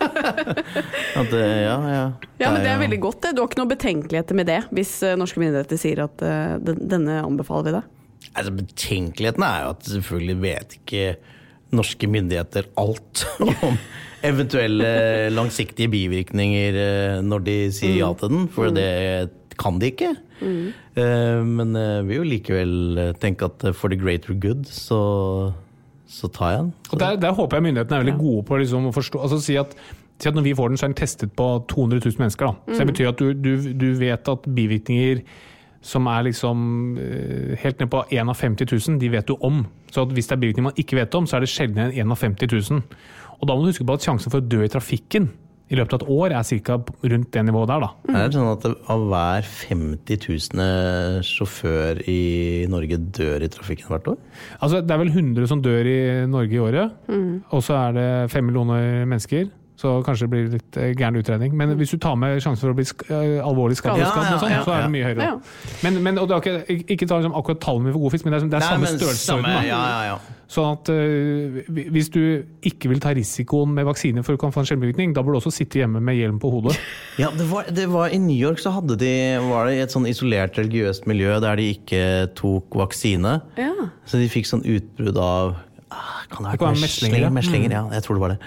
At 1.19 1.31
det, 1.31 1.43
ja, 1.43 1.77
ja. 1.93 2.03
Ja, 2.39 2.51
men 2.51 2.61
Det 2.63 2.71
er 2.71 2.81
veldig 2.81 2.99
godt. 3.03 3.21
det. 3.23 3.33
Du 3.35 3.43
har 3.43 3.49
ikke 3.49 3.61
noen 3.61 3.71
betenkeligheter 3.73 4.37
med 4.37 4.49
det, 4.49 4.59
hvis 4.75 4.93
eh, 5.05 5.17
norske 5.19 5.41
myndigheter 5.41 5.79
sier 5.81 6.03
at 6.05 6.23
eh, 6.25 6.57
denne 6.63 7.21
anbefaler 7.23 7.69
vi 7.69 7.75
deg? 7.77 7.95
Altså, 8.33 8.53
Betenkeligheten 8.59 9.45
er 9.47 9.63
jo 9.63 9.73
at 9.73 9.89
selvfølgelig 9.93 10.37
vet 10.43 10.77
ikke 10.79 11.03
norske 11.75 12.09
myndigheter 12.09 12.69
alt 12.81 13.25
om 13.69 13.79
eventuelle 14.25 14.89
langsiktige 15.31 15.91
bivirkninger 15.91 16.79
eh, 16.83 17.19
når 17.25 17.45
de 17.45 17.59
sier 17.75 17.99
ja 18.01 18.09
til 18.19 18.33
den, 18.33 18.47
for 18.51 18.73
det 18.75 18.89
kan 19.59 19.79
de 19.79 19.91
ikke. 19.91 20.13
Mm. 20.39 20.71
Men 21.59 21.75
jeg 21.75 22.03
vil 22.07 22.15
jo 22.15 22.27
likevel 22.27 22.75
eh, 22.99 23.15
tenke 23.19 23.47
at 23.49 23.63
for 23.75 23.91
the 23.91 23.97
greater 23.99 24.35
good, 24.35 24.67
så, 24.71 24.99
så 26.07 26.29
tar 26.31 26.53
jeg 26.53 26.61
den. 26.61 26.69
Og 26.91 27.01
der, 27.01 27.17
der 27.19 27.35
håper 27.35 27.59
jeg 27.59 27.67
myndighetene 27.67 27.99
er 27.99 28.05
veldig 28.05 28.19
gode 28.19 28.45
på 28.47 28.59
liksom, 28.61 28.87
å 28.89 28.95
forstå 28.95 29.23
altså 29.27 29.39
si 29.43 29.57
at, 29.59 29.75
si 30.19 30.29
at 30.29 30.35
når 30.35 30.47
vi 30.49 30.55
får 30.55 30.71
den, 30.71 30.79
så 30.79 30.85
er 30.85 30.91
den 30.91 30.99
testet 30.99 31.31
på 31.37 31.47
200 31.71 32.01
000 32.05 32.23
mennesker. 32.23 32.49
Da. 32.49 32.73
Så 32.73 32.83
det 32.83 32.91
betyr 32.91 33.11
at 33.11 33.21
du, 33.21 33.31
du, 33.33 33.53
du 33.73 33.87
vet 33.99 34.31
at 34.33 34.49
bivirkninger 34.55 35.23
som 35.85 36.07
er 36.11 36.25
liksom 36.27 36.63
eh, 36.99 37.53
helt 37.61 37.79
ned 37.79 37.87
på 37.91 38.03
1 38.11 38.31
av 38.31 38.35
50 38.35 38.67
000, 38.67 38.99
de 38.99 39.11
vet 39.13 39.27
du 39.29 39.37
om. 39.39 39.61
Så 39.91 40.03
at 40.03 40.15
hvis 40.15 40.27
det 40.27 40.35
er 40.35 40.41
bivirkninger 40.41 40.71
man 40.71 40.81
ikke 40.81 40.99
vet 40.99 41.15
om, 41.15 41.27
så 41.27 41.37
er 41.37 41.45
det 41.45 41.53
sjeldnere 41.53 41.93
enn 41.93 42.11
1 42.11 42.15
av 42.15 42.23
50 42.25 42.51
000. 42.51 42.81
Og 43.39 43.47
da 43.47 43.55
må 43.55 43.63
du 43.63 43.71
huske 43.71 43.87
på 43.87 43.95
at 43.95 44.03
sjansen 44.03 44.33
for 44.33 44.41
å 44.41 44.49
dø 44.51 44.65
i 44.65 44.71
trafikken 44.71 45.29
i 45.69 45.77
løpet 45.77 45.93
av 45.93 46.01
et 46.01 46.09
år 46.09 46.33
er 46.33 46.61
ca. 46.65 46.77
rundt 47.11 47.29
det 47.35 47.43
nivået 47.45 47.69
der. 47.69 47.83
da. 47.83 47.89
Er 48.09 48.25
det 48.25 48.37
sånn 48.39 48.49
at 48.49 48.65
av 48.89 49.03
hver 49.11 49.45
50 49.45 50.23
000 50.57 51.27
sjåfør 51.27 52.01
i 52.09 52.65
Norge 52.71 52.97
dør 52.97 53.45
i 53.45 53.51
trafikken 53.53 53.91
hvert 53.91 54.09
år? 54.15 54.17
Altså, 54.57 54.81
det 54.81 54.95
er 54.95 55.01
vel 55.03 55.13
100 55.13 55.51
som 55.51 55.61
dør 55.61 55.89
i 55.91 55.99
Norge 56.29 56.57
i 56.57 56.63
året, 56.63 56.97
og 57.53 57.61
så 57.65 57.77
er 57.83 57.97
det 57.99 58.09
5 58.33 58.49
millioner 58.49 59.05
mennesker. 59.05 59.45
Så 59.79 59.93
kanskje 60.03 60.25
det 60.27 60.31
blir 60.33 60.47
litt 60.57 60.77
eh, 60.77 60.89
gæren 60.91 61.15
utredning. 61.15 61.53
Men 61.55 61.71
hvis 61.79 61.93
du 61.95 62.01
tar 62.03 62.17
med 62.19 62.41
sjansen 62.43 62.65
for 62.65 62.73
å 62.73 62.75
bli 62.75 62.83
sk 62.87 63.05
eh, 63.07 63.37
alvorlig 63.39 63.77
skadet, 63.79 64.01
ja, 64.03 64.09
Ja, 64.11 64.39
sånn, 64.41 64.51
ja, 64.51 64.63
så 64.65 64.73
er 64.75 64.81
det 64.83 64.91
mye 64.91 65.05
høyere. 65.07 65.27
Ja. 65.29 65.37
Men, 65.85 66.01
men 66.03 66.19
og 66.19 66.27
det 66.27 66.35
er 66.35 66.49
ikke, 66.67 66.83
ikke- 66.83 67.07
ta 67.07 67.19
liksom 67.21 67.37
akkurat 67.39 67.61
tallene 67.63 67.93
for 67.93 68.03
god 68.03 68.11
fisk, 68.17 68.27
men 68.27 68.35
det 68.35 68.41
er, 68.41 68.49
det 68.51 68.59
er 68.59 68.65
samme 68.67 68.91
størrelsesorden. 68.91 69.47
Ja, 69.47 69.61
ja, 69.69 70.03
ja. 70.09 70.17
Sånn 70.49 70.67
at 70.73 70.89
uh, 70.91 71.59
hvis 71.93 72.09
du 72.11 72.19
ikke 72.65 72.89
vil 72.91 72.99
ta 73.03 73.13
risikoen 73.15 73.71
med 73.77 73.85
vaksine 73.87 74.23
for 74.25 74.35
å 74.35 74.41
kan 74.41 74.51
få 74.51 74.63
en 74.63 74.67
sjeldenbivirkning, 74.67 75.13
da 75.15 75.23
bør 75.23 75.37
du 75.37 75.39
også 75.39 75.53
sitte 75.61 75.79
hjemme 75.79 76.01
med 76.03 76.17
hjelm 76.17 76.39
på 76.43 76.51
hodet. 76.57 76.75
Ja, 77.21 77.29
det 77.35 77.49
var, 77.49 77.67
det 77.75 77.85
var 77.91 78.13
I 78.15 78.17
New 78.23 78.35
York 78.35 78.61
så 78.63 78.71
hadde 78.71 78.95
de, 78.99 79.11
var 79.43 79.67
det 79.67 79.79
et 79.83 79.91
sånn 79.95 80.07
isolert 80.07 80.55
religiøst 80.59 81.07
miljø 81.09 81.35
der 81.43 81.59
de 81.59 81.65
ikke 81.75 82.03
tok 82.39 82.75
vaksine. 82.79 83.39
Ja. 83.59 83.89
Så 84.07 84.19
de 84.21 84.27
fikk 84.31 84.47
sånn 84.47 84.63
utbrudd 84.63 85.19
av 85.19 85.57
ah, 85.91 86.23
Kan 86.31 86.47
det 86.47 86.53
ha 86.53 86.57
vært 86.57 86.79
meslinger, 86.79 87.27
meslinger? 87.27 87.35
Meslinger, 87.39 87.75
ja. 87.75 87.83
Jeg 87.99 88.07
tror 88.07 88.19
det 88.19 88.23
var 88.23 88.35
det. 88.35 88.39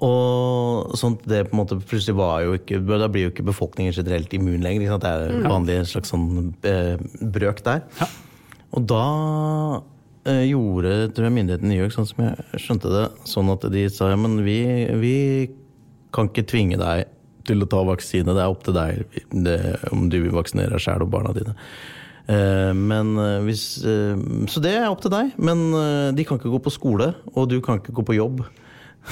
Og 0.00 0.94
sånt, 0.96 1.26
det 1.28 1.42
på 1.50 1.52
en 1.52 1.60
måte 1.60 1.76
plutselig 1.76 2.16
var 2.16 2.40
jo 2.46 2.54
ikke 2.56 2.78
Da 2.88 3.08
blir 3.12 3.26
jo 3.26 3.32
ikke 3.34 3.44
befolkningen 3.50 3.92
generelt 3.92 4.32
immun 4.32 4.62
lenger. 4.64 4.94
Det 5.02 5.10
er 5.10 5.24
jo 5.34 5.42
vanlig 5.50 5.76
en 5.76 5.88
slags 5.90 6.12
sånn 6.14 6.54
eh, 6.64 6.94
brøk 7.20 7.60
der. 7.66 7.82
Og 8.72 8.86
da 8.88 9.04
eh, 10.24 10.46
gjorde 10.48 11.10
tror 11.12 11.26
jeg 11.28 11.36
myndighetene 11.36 11.68
i 11.68 11.74
New 11.74 11.82
York, 11.82 11.92
sånn 11.96 12.08
som 12.08 12.22
jeg 12.24 12.62
skjønte 12.64 12.92
det, 12.94 13.06
sånn 13.28 13.52
at 13.52 13.66
de 13.74 13.82
sa 13.92 14.08
ja, 14.12 14.18
men 14.20 14.38
vi, 14.46 14.58
vi 15.02 15.14
kan 16.16 16.30
ikke 16.30 16.46
tvinge 16.48 16.80
deg 16.80 17.04
til 17.48 17.60
å 17.64 17.68
ta 17.68 17.82
vaksine. 17.88 18.32
Det 18.32 18.40
er 18.44 18.52
opp 18.52 18.64
til 18.64 18.76
deg 18.76 19.20
det, 19.44 19.58
om 19.92 20.08
du 20.12 20.20
vil 20.22 20.36
vaksinere 20.36 20.76
deg 20.78 20.84
sjæl 20.86 21.04
og 21.04 21.12
barna 21.12 21.34
dine. 21.36 21.56
Eh, 22.30 22.72
Men 22.72 23.12
eh, 23.20 23.36
hvis, 23.44 23.66
så 23.84 24.64
det 24.64 24.76
er 24.78 24.88
opp 24.88 25.04
til 25.04 25.12
deg. 25.12 25.36
Men 25.36 25.68
de 26.16 26.24
kan 26.24 26.40
ikke 26.40 26.56
gå 26.56 26.62
på 26.70 26.72
skole, 26.72 27.12
og 27.34 27.52
du 27.52 27.58
kan 27.60 27.82
ikke 27.82 27.98
gå 28.00 28.06
på 28.12 28.16
jobb. 28.16 28.46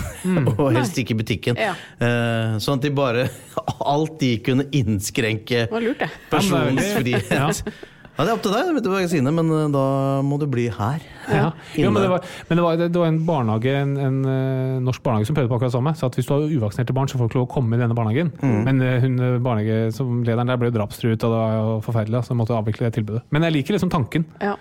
og 0.59 0.73
helst 0.77 0.99
ikke 1.01 1.15
i 1.17 1.21
butikken. 1.23 1.59
Ja. 1.61 1.75
Eh, 2.01 2.57
Sånn 2.63 2.79
at 2.81 2.87
de 2.89 2.91
bare 2.95 3.29
Alt 3.95 4.19
de 4.23 4.33
kunne 4.45 4.67
innskrenke 4.75 5.67
personens 5.71 6.51
Ja, 6.51 6.65
men 6.65 6.77
det 6.81 6.89
er 6.89 6.99
frihet. 7.31 7.73
Ja, 8.19 8.25
det 8.27 8.33
er 8.33 8.35
opp 8.35 8.41
til 8.43 8.51
deg, 8.51 8.71
vet 8.75 8.83
du, 8.83 8.89
vaksine, 8.91 9.31
men 9.31 9.51
eh, 9.55 9.67
da 9.71 9.83
må 10.27 10.41
du 10.43 10.47
bli 10.51 10.65
her. 10.75 11.05
Ja. 11.31 11.53
Jo, 11.79 11.93
men 11.95 12.03
det 12.03 12.09
var, 12.11 12.25
men 12.49 12.59
det 12.59 12.65
var, 12.65 12.81
det 12.83 12.99
var 12.99 13.07
en 13.13 13.21
barnehage, 13.29 13.75
en, 13.79 13.93
en 14.03 14.17
eh, 14.27 14.81
norsk 14.83 15.05
barnehage 15.07 15.29
som 15.31 15.37
prøvde 15.39 15.53
på 15.53 15.59
akkurat 15.61 15.77
samme. 15.77 15.93
Så 15.95 16.09
at 16.11 16.19
hvis 16.19 16.27
du 16.27 16.33
har 16.35 16.43
uvaksinerte 16.51 16.97
barn, 16.97 17.07
så 17.07 17.15
får 17.21 17.29
du 17.29 17.31
ikke 17.31 17.39
lov 17.39 17.47
å 17.47 17.53
komme 17.53 17.79
i 17.79 17.83
denne 17.85 17.95
barnehagen. 17.95 18.33
Men 18.43 18.83
eh, 18.83 18.97
hun 19.05 19.15
eh, 19.23 19.37
barnehage 19.45 19.93
som 19.95 20.25
lederen 20.27 20.51
der 20.51 20.59
ble 20.59 20.73
drapstruet, 20.75 21.23
og 21.23 21.31
det 21.31 21.39
var 21.45 21.55
jo 21.61 21.77
forferdelig. 21.87 22.25
Så 22.27 22.35
måtte 22.41 22.59
avvikle 22.59 22.89
det 22.89 22.97
tilbudet. 22.99 23.23
Men 23.31 23.47
jeg 23.47 23.55
liker 23.61 23.79
liksom 23.79 23.95
tanken. 23.95 24.27
Ja. 24.43 24.57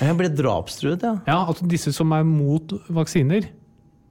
Jeg 0.00 0.16
ble 0.18 0.32
drapstruet, 0.32 1.04
ja. 1.04 1.12
Ja, 1.28 1.36
at 1.52 1.60
disse 1.68 1.92
som 1.94 2.16
er 2.16 2.24
mot 2.26 2.72
vaksiner, 2.96 3.44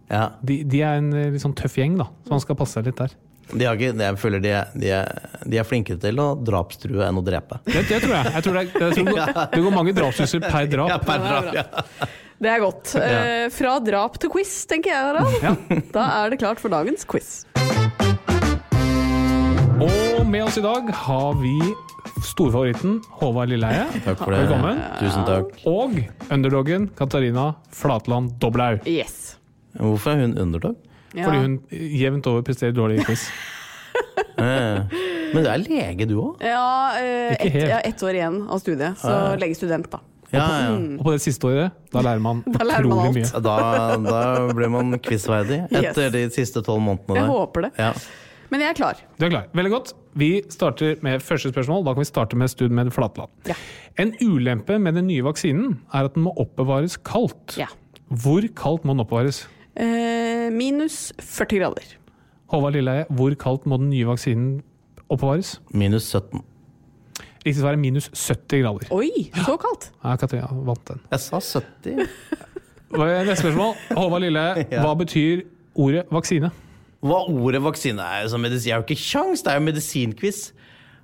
ja. 0.09 0.25
de, 0.41 0.59
de 0.69 0.81
er 0.81 0.99
en 0.99 1.13
eh, 1.13 1.31
litt 1.33 1.43
sånn 1.43 1.55
tøff 1.57 1.77
gjeng, 1.79 1.97
da. 2.01 2.09
Så 2.25 2.35
man 2.35 2.43
skal 2.43 2.59
passe 2.59 2.77
seg 2.77 2.89
litt 2.89 2.99
der. 2.99 3.15
De 3.45 3.65
har 3.67 3.77
ikke, 3.77 3.93
jeg 4.01 4.17
føler 4.17 4.41
de 4.41 4.51
er, 4.57 4.69
de, 4.73 4.89
er, 4.89 5.41
de 5.45 5.59
er 5.61 5.67
flinkere 5.67 6.01
til 6.01 6.21
å 6.21 6.31
drapstrue 6.41 7.05
enn 7.05 7.19
å 7.21 7.23
drepe. 7.25 7.59
Det, 7.67 7.83
det 7.91 8.01
tror 8.01 8.15
jeg. 8.17 8.31
jeg 8.33 8.45
tror 8.47 8.57
det, 8.57 8.63
jeg 8.65 8.79
tror 8.79 8.95
det, 8.95 9.03
går, 9.11 9.41
det 9.53 9.63
går 9.67 9.75
mange 9.75 9.93
drapstrusler 9.97 10.47
per 10.49 10.69
drap. 10.71 10.93
Ja, 10.93 11.01
per 11.05 11.25
drap, 11.25 11.51
ja. 11.53 12.09
Det 12.35 12.51
er 12.51 12.59
godt. 12.59 12.95
Eh, 12.99 13.45
fra 13.53 13.77
drap 13.79 14.17
til 14.19 14.33
quiz, 14.33 14.55
tenker 14.67 14.91
jeg, 14.91 15.11
Harald. 15.11 15.37
Ja. 15.45 15.53
Da 15.95 16.07
er 16.17 16.33
det 16.33 16.41
klart 16.41 16.59
for 16.59 16.73
dagens 16.73 17.05
quiz. 17.07 17.45
Og 19.75 20.25
med 20.27 20.41
oss 20.43 20.57
i 20.59 20.63
dag 20.65 20.89
har 21.05 21.37
vi 21.39 21.55
storfavoritten 22.25 22.99
Håvard 23.21 23.53
Lilleheie. 23.53 23.87
Takk 24.05 24.19
for 24.23 24.33
det. 24.33 24.43
Velkommen. 24.45 24.83
Tusen 24.99 25.25
takk. 25.27 25.55
Og 25.69 25.97
underdoggen 26.33 26.89
Katarina 26.97 27.53
Flatland 27.75 28.35
Doblaug. 28.41 28.83
Yes. 28.89 29.35
Hvorfor 29.79 30.11
er 30.15 30.21
hun 30.25 30.37
underdog? 30.41 30.75
Ja. 31.15 31.25
Fordi 31.27 31.37
hun 31.45 31.59
jevnt 31.71 32.27
over 32.27 32.41
presterer 32.47 32.73
dårlig 32.75 32.99
i 33.01 33.05
quiz. 33.07 33.27
Men 35.35 35.43
du 35.43 35.47
er 35.49 35.61
lege, 35.63 36.05
du 36.07 36.15
òg? 36.21 36.43
Ja, 36.43 36.65
eh, 36.99 37.33
Ikke 37.47 37.61
ett 37.63 37.69
ja, 37.71 37.79
et 37.87 38.03
år 38.05 38.17
igjen 38.17 38.41
av 38.51 38.59
studiet, 38.61 38.99
så 39.01 39.15
legestudent, 39.41 39.87
da. 39.91 40.01
Ja, 40.33 40.43
ja. 40.65 40.69
Og 40.99 41.03
på 41.05 41.13
det 41.13 41.21
siste 41.23 41.47
året, 41.47 41.75
da 41.93 42.01
lærer 42.03 42.19
man 42.23 42.41
Da 42.57 42.65
lærer 42.65 42.87
man 42.89 42.97
utrolig 42.97 43.21
mye. 43.21 43.41
Da, 43.45 43.55
da 44.03 44.21
blir 44.57 44.71
man 44.73 44.97
quizverdig 45.05 45.61
etter 45.79 46.07
Yes. 46.09 46.13
de 46.15 46.23
siste 46.35 46.63
tolv 46.65 46.81
månedene. 46.83 47.19
Jeg 47.21 47.27
der. 47.27 47.31
håper 47.31 47.67
det. 47.67 47.71
Ja. 47.79 47.91
Men 48.51 48.61
jeg 48.61 48.69
er 48.73 48.77
klar. 48.77 48.99
Du 49.19 49.25
er 49.25 49.31
klar. 49.33 49.47
Veldig 49.57 49.71
godt. 49.73 49.93
Vi 50.19 50.29
starter 50.53 50.99
med 51.03 51.23
første 51.25 51.49
spørsmål. 51.53 51.85
Da 51.87 51.93
kan 51.95 52.03
vi 52.03 52.09
starte 52.09 52.37
med 52.39 52.51
studien 52.51 52.75
med 52.77 52.91
Flatland. 52.95 53.31
Ja. 53.49 53.55
En 54.01 54.13
ulempe 54.21 54.77
med 54.79 54.95
den 54.99 55.07
nye 55.09 55.23
vaksinen 55.25 55.79
er 55.91 56.09
at 56.09 56.15
den 56.17 56.25
må 56.27 56.33
oppbevares 56.41 56.97
kaldt. 57.07 57.55
Ja. 57.59 57.67
Hvor 58.11 58.45
kaldt 58.59 58.85
må 58.85 58.93
den 58.95 59.01
oppbevares? 59.05 59.45
Eh, 59.75 60.47
minus 60.55 61.13
40 61.19 61.59
grader. 61.59 61.95
Håvard 62.53 62.75
Lilleheie, 62.77 63.05
hvor 63.09 63.33
kaldt 63.41 63.65
må 63.67 63.77
den 63.81 63.89
nye 63.91 64.05
vaksinen 64.07 64.59
oppbevares? 65.09 65.57
Minus 65.75 66.07
17. 66.13 66.43
Riktig 67.45 67.59
svar 67.59 67.75
er 67.75 67.81
minus 67.81 68.07
70 68.13 68.61
grader. 68.63 68.87
Oi, 68.95 69.27
så 69.45 69.57
kaldt! 69.61 69.89
Ja, 70.01 70.15
Katrina 70.17 70.47
vant 70.65 70.81
den. 70.89 71.01
Jeg 71.11 71.19
sa 71.25 71.41
70. 71.41 72.05
Er 72.95 73.25
Neste 73.27 73.41
spørsmål. 73.49 73.73
Håvard 73.97 74.23
Lilleheie, 74.23 74.65
Ja. 74.71 74.79
hva 74.85 74.93
betyr 74.95 75.41
ordet 75.75 76.05
vaksine? 76.15 76.51
Hva 77.05 77.17
ordet 77.27 77.59
vaksine 77.65 77.99
er? 78.01 78.29
Som 78.31 78.41
medisin, 78.45 78.69
jeg 78.69 78.77
har 78.77 78.83
jo 78.85 78.87
ikke 78.87 79.01
kjangs, 79.01 79.43
det 79.43 79.51
er 79.51 79.59
jo 79.59 79.65
medisinquiz. 79.65 80.39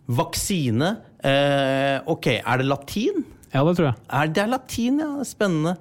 Vaksine. 0.07 0.93
Eh, 1.25 1.97
ok, 2.09 2.27
er 2.39 2.61
det 2.61 2.69
latin? 2.69 3.25
Ja, 3.51 3.65
det 3.67 3.75
tror 3.77 3.89
jeg. 3.89 3.97
Er 4.21 4.31
det 4.31 4.43
er 4.45 4.53
latin, 4.53 5.01
ja. 5.03 5.09
det 5.19 5.27
Spennende. 5.27 5.75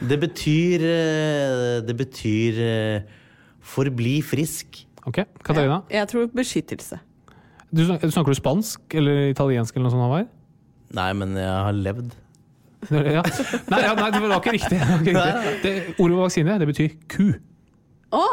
Det 0.00 0.18
betyr 0.22 0.84
eh, 0.88 1.80
Det 1.86 1.96
betyr 1.98 2.60
eh, 2.64 3.16
forbli 3.66 4.18
frisk. 4.24 4.82
Ok, 5.06 5.22
Katarina. 5.44 5.82
Jeg 5.92 6.08
tror 6.10 6.30
beskyttelse. 6.34 6.98
Du, 7.74 7.82
snakker 7.86 8.32
du 8.32 8.38
spansk 8.38 8.94
eller 8.94 9.30
italiensk 9.30 9.74
eller 9.74 9.88
noe 9.88 9.94
sånt? 9.94 10.06
Håvard? 10.06 10.30
Nei, 10.96 11.10
men 11.18 11.34
jeg 11.38 11.50
har 11.68 11.76
levd. 11.76 12.14
Ja. 12.86 13.22
Nei, 13.72 13.78
ja, 13.82 13.94
nei, 13.98 14.10
det 14.14 14.20
var 14.22 14.36
ikke 14.36 14.52
riktig. 14.54 14.76
Det 14.78 14.86
var 14.86 15.00
ikke 15.00 15.14
riktig. 15.16 15.62
Det, 15.64 15.72
ordet 15.98 16.18
vaksine, 16.20 16.58
det 16.60 16.68
betyr 16.70 16.92
ku. 17.10 17.24
Å! 18.14 18.26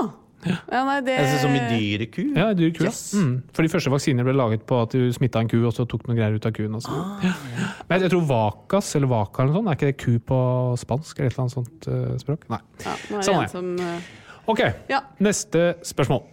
Ja, 0.48 0.82
nei, 0.88 0.98
det 1.06 1.16
Jeg 1.18 1.28
synes 1.30 1.42
som 1.46 1.56
i 1.56 1.62
dyreku. 1.72 2.24
Ja, 2.36 2.48
dyr 2.58 2.72
ku. 2.76 2.84
ja. 2.84 2.92
Yes. 2.92 3.02
Mm. 3.18 3.36
For 3.56 3.66
de 3.66 3.72
første 3.74 3.94
vaksiner 3.94 4.28
ble 4.28 4.34
laget 4.38 4.66
på 4.70 4.82
at 4.84 4.96
du 4.96 5.08
smitta 5.16 5.42
en 5.44 5.50
ku, 5.52 5.58
og 5.68 5.74
så 5.76 5.86
tok 5.90 6.06
noen 6.08 6.18
greier 6.20 6.36
ut 6.36 6.46
av 6.50 6.54
kuen. 6.56 6.76
Og 6.78 6.84
så. 6.86 6.94
Ah, 6.94 7.24
ja. 7.28 7.34
Men 7.90 8.06
jeg 8.06 8.14
tror 8.16 8.26
Vacas 8.30 8.92
eller 9.00 9.12
vaka 9.14 9.44
eller 9.44 9.54
noe 9.54 9.62
sånt, 9.62 9.72
er 9.72 9.80
ikke 9.80 9.92
det 9.92 9.98
ku 10.04 10.20
på 10.34 10.42
spansk 10.84 11.20
eller 11.20 11.32
et 11.32 11.38
eller 11.38 11.46
annet 11.46 11.58
sånt 11.58 11.90
uh, 11.90 12.14
språk? 12.22 12.46
Nei. 12.54 12.62
ja, 12.86 12.96
nå 13.10 13.18
er 13.18 13.24
det 13.24 13.28
Sånn 13.30 13.42
er 13.44 13.52
som 13.54 13.74
uh... 13.80 14.14
Ok, 14.52 14.62
Ja. 14.92 15.00
neste 15.24 15.68
spørsmål. 15.88 16.26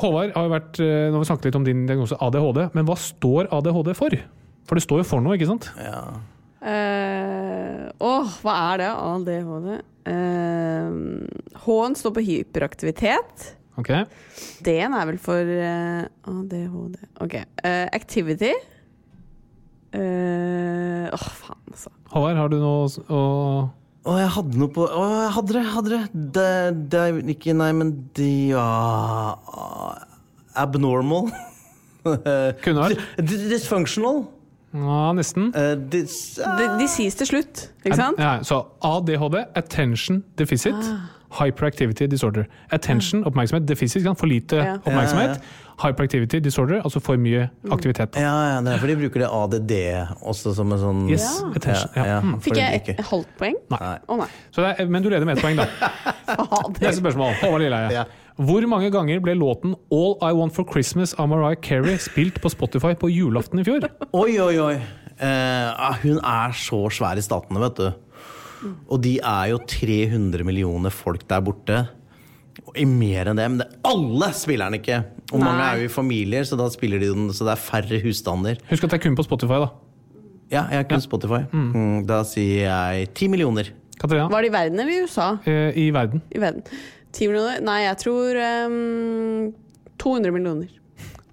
Håvard 0.00 0.30
har 0.32 0.46
jo 0.46 0.52
vært, 0.54 0.78
eh, 0.80 1.08
nå 1.12 1.18
har 1.18 1.20
vi 1.20 1.28
snakket 1.28 1.50
litt 1.50 1.56
om 1.58 1.64
din 1.66 1.82
diagnose 1.84 2.16
ADHD, 2.16 2.62
men 2.72 2.86
hva 2.88 2.94
står 2.96 3.50
ADHD 3.52 3.92
for? 3.98 4.14
For 4.64 4.78
det 4.78 4.84
står 4.86 5.02
jo 5.02 5.04
for 5.10 5.20
noe, 5.20 5.36
ikke 5.36 5.50
sant? 5.50 5.68
Ja. 5.76 5.98
Eh, 6.62 7.88
Åh, 8.02 8.36
hva 8.42 8.58
er 8.72 8.82
det? 8.82 8.90
ADHD? 8.92 9.72
Eh, 10.12 10.94
H-en 11.64 11.98
står 11.98 12.14
på 12.16 12.24
hyperaktivitet. 12.26 13.50
Ok, 13.80 13.88
D-en 14.66 14.92
er 14.92 15.06
vel 15.08 15.18
for 15.22 15.48
uh, 15.48 16.02
ADHD 16.28 16.98
Ok. 17.24 17.38
Uh, 17.64 17.86
activity. 17.96 18.50
Eh, 19.92 21.06
Åh, 21.12 21.28
faen, 21.36 21.62
altså. 21.68 21.92
Håvard, 22.12 22.38
har 22.40 22.52
du 22.52 22.58
noe 22.60 22.86
å 23.12 23.22
Å, 24.02 24.14
jeg 24.18 24.30
hadde 24.34 24.60
noe 24.60 24.72
på 24.72 24.86
Å, 24.88 25.02
jeg 25.20 25.32
hadde 25.36 25.54
det, 25.56 25.64
hadde 25.74 25.90
det. 25.92 26.02
Det, 26.36 26.46
det 26.92 27.02
er 27.02 27.32
ikke 27.34 27.56
Nei, 27.56 27.70
men 27.76 27.90
de 28.16 28.30
Abnormal. 30.56 31.28
Kunne 32.64 32.86
vært? 32.88 33.04
Dysfunctional. 33.20 34.24
Ja, 34.72 35.12
nesten. 35.12 35.50
Uh, 35.56 35.74
this, 35.90 36.38
uh... 36.40 36.56
De, 36.58 36.68
de 36.80 36.88
sies 36.88 37.14
til 37.18 37.26
slutt, 37.28 37.66
ikke 37.84 37.96
sant? 37.98 38.20
Ja, 38.20 38.38
så 38.46 38.62
ADHD, 38.88 39.42
attention 39.58 40.22
deficit, 40.40 40.78
hyperactivity 41.38 42.06
disorder. 42.12 42.46
Attention, 42.72 43.24
oppmerksomhet, 43.28 43.66
deficit, 43.68 44.06
for 44.16 44.26
lite 44.26 44.56
Ja. 44.56 44.78
oppmerksomhet. 44.84 45.40
Hyperactivity 45.82 46.38
disorder, 46.44 46.82
altså 46.84 47.00
for 47.00 47.16
mye 47.16 47.46
aktivitet. 47.72 48.16
ja, 48.20 48.32
ja, 48.54 48.60
det 48.60 48.74
er 48.74 48.78
fordi 48.78 48.94
de 48.94 49.00
bruker 49.08 49.20
det 49.24 49.28
ADD 49.32 49.72
også 50.20 50.52
som 50.54 50.72
en 50.72 50.78
sånn 50.78 51.00
Yes, 51.10 51.42
attention. 51.56 51.90
Ja. 51.96 52.20
Mm. 52.20 52.36
Fikk 52.44 52.56
jeg 52.60 52.82
et 52.92 53.00
halvt 53.08 53.32
poeng? 53.40 53.56
Nei. 53.72 53.94
Oh, 54.08 54.16
nei. 54.20 54.28
Så 54.52 54.62
det 54.62 54.74
er, 54.78 54.86
men 54.92 55.02
du 55.02 55.08
leder 55.10 55.24
med 55.26 55.38
ett 55.38 55.42
poeng, 55.42 55.56
da. 55.56 55.66
Neste 56.80 57.00
spørsmål. 57.00 57.34
Håvard 57.40 57.64
Lilleheie. 57.64 58.04
Ja. 58.38 58.44
Hvor 58.44 58.64
mange 58.68 58.90
ganger 58.90 59.20
ble 59.20 59.34
låten 59.36 59.74
'All 59.92 60.16
I 60.22 60.32
Want 60.32 60.54
For 60.54 60.64
Christmas' 60.64 61.14
av 61.18 61.28
Mariah 61.28 61.60
Carey 61.60 61.98
spilt 61.98 62.40
på 62.40 62.50
Spotify 62.50 62.94
på 62.94 63.10
julaften 63.10 63.60
i 63.60 63.64
fjor? 63.64 63.88
Oi, 64.12 64.38
oi, 64.40 64.58
oi. 64.58 64.74
Eh, 65.20 65.68
ah, 65.76 65.96
hun 66.02 66.18
er 66.18 66.52
så 66.56 66.88
svær 66.90 67.16
i 67.18 67.22
statene, 67.22 67.60
vet 67.60 67.76
du. 67.76 67.92
Og 68.88 69.02
de 69.02 69.18
er 69.18 69.50
jo 69.52 69.58
300 69.58 70.44
millioner 70.46 70.90
folk 70.90 71.26
der 71.28 71.42
borte. 71.44 71.88
Og 72.66 72.76
i 72.78 72.84
mer 72.84 73.30
enn 73.30 73.36
det, 73.36 73.48
men 73.50 73.58
det, 73.58 73.68
alle 73.84 74.28
spiller 74.36 74.70
den 74.70 74.80
ikke. 74.80 75.04
Og 75.32 75.40
mange 75.42 75.62
er 75.64 75.82
jo 75.82 75.88
i 75.88 75.92
familier, 75.92 76.44
så 76.44 76.56
da 76.56 76.68
spiller 76.72 77.00
de 77.02 77.12
den, 77.12 77.28
så 77.34 77.44
det 77.48 77.54
er 77.56 77.62
færre 77.62 78.00
husstander. 78.04 78.58
Husk 78.70 78.84
at 78.84 78.90
det 78.90 79.00
er 79.00 79.04
kun 79.08 79.16
på 79.18 79.26
Spotify, 79.26 79.60
da. 79.64 79.68
Ja, 80.52 80.66
jeg 80.68 80.82
har 80.82 80.88
kun 80.90 81.00
Spotify. 81.00 81.44
Mm, 81.52 82.02
da 82.06 82.22
sier 82.28 82.68
jeg 82.68 83.08
10 83.14 83.30
millioner. 83.32 83.72
Katarina? 83.98 84.28
Var 84.28 84.42
det 84.44 84.50
i 84.50 84.52
verden 84.52 84.80
eller 84.80 84.92
i 84.92 85.04
USA? 85.06 85.30
Eh, 85.46 85.78
I 85.78 85.90
verden. 85.94 86.22
I 86.34 86.40
verden. 86.42 86.62
10 87.12 87.28
millioner? 87.32 87.58
Nei, 87.66 87.78
jeg 87.86 87.98
tror 88.02 88.38
um, 88.68 89.50
200 90.02 90.32
millioner. 90.34 90.70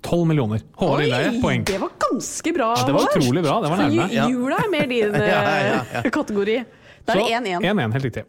12 0.05 0.25
millioner. 0.29 0.61
Håvard 0.79 1.01
Lilleheie, 1.03 1.31
poeng. 1.43 1.63
det 1.67 1.77
var 1.81 1.91
ganske 1.99 2.53
bra. 2.55 2.69
Ja, 2.79 2.85
det 2.87 2.93
var 2.95 3.07
utrolig 3.09 3.43
bra. 3.43 3.55
Det 3.63 3.69
var 3.73 3.81
nærme. 3.83 4.05
Ja. 4.15 4.27
Jula 4.31 4.59
er 4.63 4.69
mer 4.71 4.87
din 4.89 5.15
Ja, 5.19 5.39
ja, 5.43 5.55
ja. 5.69 5.79
eh, 6.03 6.09
kategori. 6.15 6.57
Da 7.07 7.15
er 7.15 7.19
det 7.19 7.55
1-1. 7.59 7.65
1-1, 7.67 7.95
helt 7.97 8.07
riktig. 8.07 8.23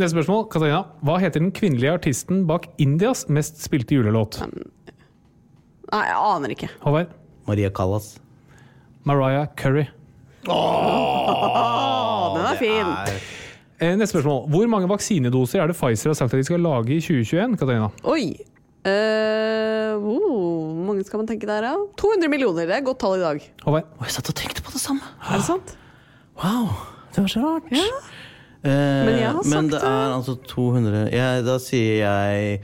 Neste 0.00 0.12
spørsmål, 0.16 0.46
Katarina. 0.50 0.80
Hva 1.04 1.18
heter 1.22 1.42
den 1.44 1.52
kvinnelige 1.54 1.92
artisten 1.98 2.46
bak 2.48 2.66
Indias 2.82 3.26
mest 3.28 3.60
spilte 3.62 3.94
julelåt? 3.98 4.40
Nei, 4.42 6.02
jeg 6.08 6.16
aner 6.16 6.54
ikke. 6.56 6.70
Håvard? 6.82 7.12
Maria 7.46 7.70
Callas. 7.74 8.14
Mariah 9.08 9.46
Curry. 9.58 9.84
Å, 10.50 10.58
den 12.36 12.46
er 12.50 12.58
fin. 12.60 12.92
Eh, 13.82 13.96
Neste 13.98 14.14
spørsmål. 14.14 14.44
Hvor 14.52 14.68
mange 14.70 14.88
vaksinedoser 14.90 15.62
er 15.62 15.70
det 15.72 15.76
Pfizer 15.76 16.12
har 16.12 16.18
sagt 16.18 16.32
at 16.34 16.38
de 16.38 16.46
skal 16.46 16.62
lage 16.62 16.94
i 16.94 17.00
2021? 17.02 17.56
Katarina? 17.58 17.88
Oi. 18.06 18.24
Uh, 18.82 19.94
oh, 20.02 20.74
Hvor 20.74 20.86
mange 20.88 21.04
skal 21.06 21.20
man 21.22 21.28
tenke 21.30 21.46
der, 21.46 21.62
da? 21.66 21.72
200 21.98 22.30
millioner. 22.30 22.66
Det 22.66 22.74
er 22.74 22.80
et 22.82 22.86
godt 22.86 22.98
tall 23.02 23.18
i 23.18 23.22
dag. 23.22 23.42
Håvard? 23.66 23.90
Oh, 23.98 24.06
jeg 24.06 24.14
satt 24.16 24.30
og 24.30 24.36
tenkte 24.38 24.62
på 24.66 24.74
det 24.74 24.82
samme. 24.82 25.02
Er 25.30 25.38
det 25.38 25.46
sant? 25.46 25.74
Wow, 26.42 26.70
det 27.14 27.22
var 27.24 27.30
så 27.34 27.42
rart. 27.44 27.70
Ja. 27.74 27.90
Eh, 28.62 28.70
Men 28.70 29.18
jeg 29.18 29.26
har 29.28 29.42
men 29.42 29.70
sagt 29.70 29.70
det 29.74 29.82
er 29.82 30.12
altså 30.14 30.36
200 30.46 30.98
ja, 31.10 31.28
Da 31.42 31.56
sier 31.58 31.96
jeg 31.98 32.60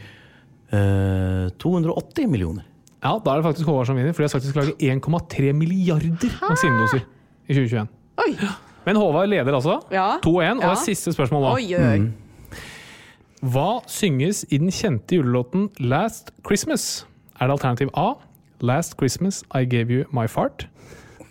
eh, 0.70 1.48
280 1.58 2.30
millioner. 2.30 2.62
Ja, 3.02 3.16
da 3.18 3.32
er 3.34 3.40
det 3.42 3.48
faktisk 3.48 3.66
Håvard 3.70 3.86
som 3.90 3.98
vinner, 3.98 4.14
for 4.14 4.22
de 4.22 4.28
har 4.28 4.34
sagt 4.34 4.46
de 4.46 4.52
skal 4.54 4.68
lage 4.70 4.94
1,3 4.94 5.52
milliarder 5.58 6.38
vaksinedoser 6.42 7.02
i 7.48 7.58
2021. 7.58 7.90
Oi. 8.22 8.30
Men 8.88 8.96
Håvard 8.96 9.28
leder 9.28 9.58
altså. 9.58 9.78
Ja. 9.92 10.14
2-1. 10.24 10.56
Og 10.58 10.64
det 10.64 10.70
er 10.72 10.80
siste 10.86 11.12
spørsmål 11.12 11.44
nå. 11.44 11.52
Oi, 11.58 11.68
oi, 11.76 11.98
Mm. 11.98 12.08
Hva 13.52 13.80
synges 13.86 14.40
i 14.50 14.58
den 14.58 14.72
kjente 14.74 15.14
julelåten 15.14 15.68
Last 15.78 16.32
Christmas? 16.46 17.04
Er 17.38 17.46
det 17.46 17.54
alternativ 17.54 17.92
A 17.94 18.14
Last 18.60 18.96
Christmas 18.98 19.44
I 19.54 19.62
Gave 19.64 19.94
You 19.94 20.08
My 20.10 20.26
Fart? 20.26 20.66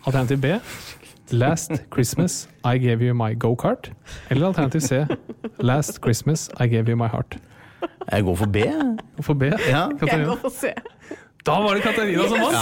Alternativ 0.06 0.40
B 0.40 0.54
Last 1.32 1.72
Christmas 1.92 2.48
I 2.64 2.78
gave 2.78 3.04
you 3.04 3.14
my 3.14 3.34
go-kart. 3.36 3.92
Eller 4.30 4.48
alternativ 4.48 4.80
C. 4.80 5.06
Last 5.60 6.00
Christmas 6.04 6.50
I 6.60 6.68
gave 6.68 6.88
you 6.88 6.96
my 6.96 7.08
heart. 7.12 7.38
Jeg 8.12 8.24
går 8.24 8.36
for 8.36 8.46
B. 8.46 8.58
For 9.22 9.34
B? 9.34 9.44
Ja. 9.44 9.88
Jeg 10.02 10.26
går 10.26 10.36
for 10.42 10.50
se. 10.50 10.72
Da 11.46 11.60
var 11.64 11.78
det 11.78 11.84
Katarina 11.86 12.26
som 12.28 12.42
vant! 12.42 12.58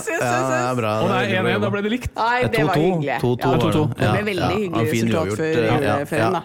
Se, 0.00 0.16
ja, 0.16 0.32
er 0.70 0.78
bra. 0.78 0.94
Og 1.04 1.12
det 1.12 1.20
er 1.20 1.44
1-1, 1.44 1.60
da 1.62 1.70
ble 1.70 1.84
det 1.84 1.92
likt. 1.92 2.10
Nei, 2.16 2.48
Det 2.50 2.64
var 2.66 2.80
hyggelig. 2.80 3.20
2-2 3.22 3.38
Ja, 3.44 3.52
var 3.52 3.70
det. 3.70 4.10
Ble 4.16 4.26
veldig 4.30 4.50
hyggelig 4.56 4.90
resultat 4.90 5.38
før 5.38 5.64
Ja, 5.68 5.78
ja, 6.02 6.30
da. 6.40 6.42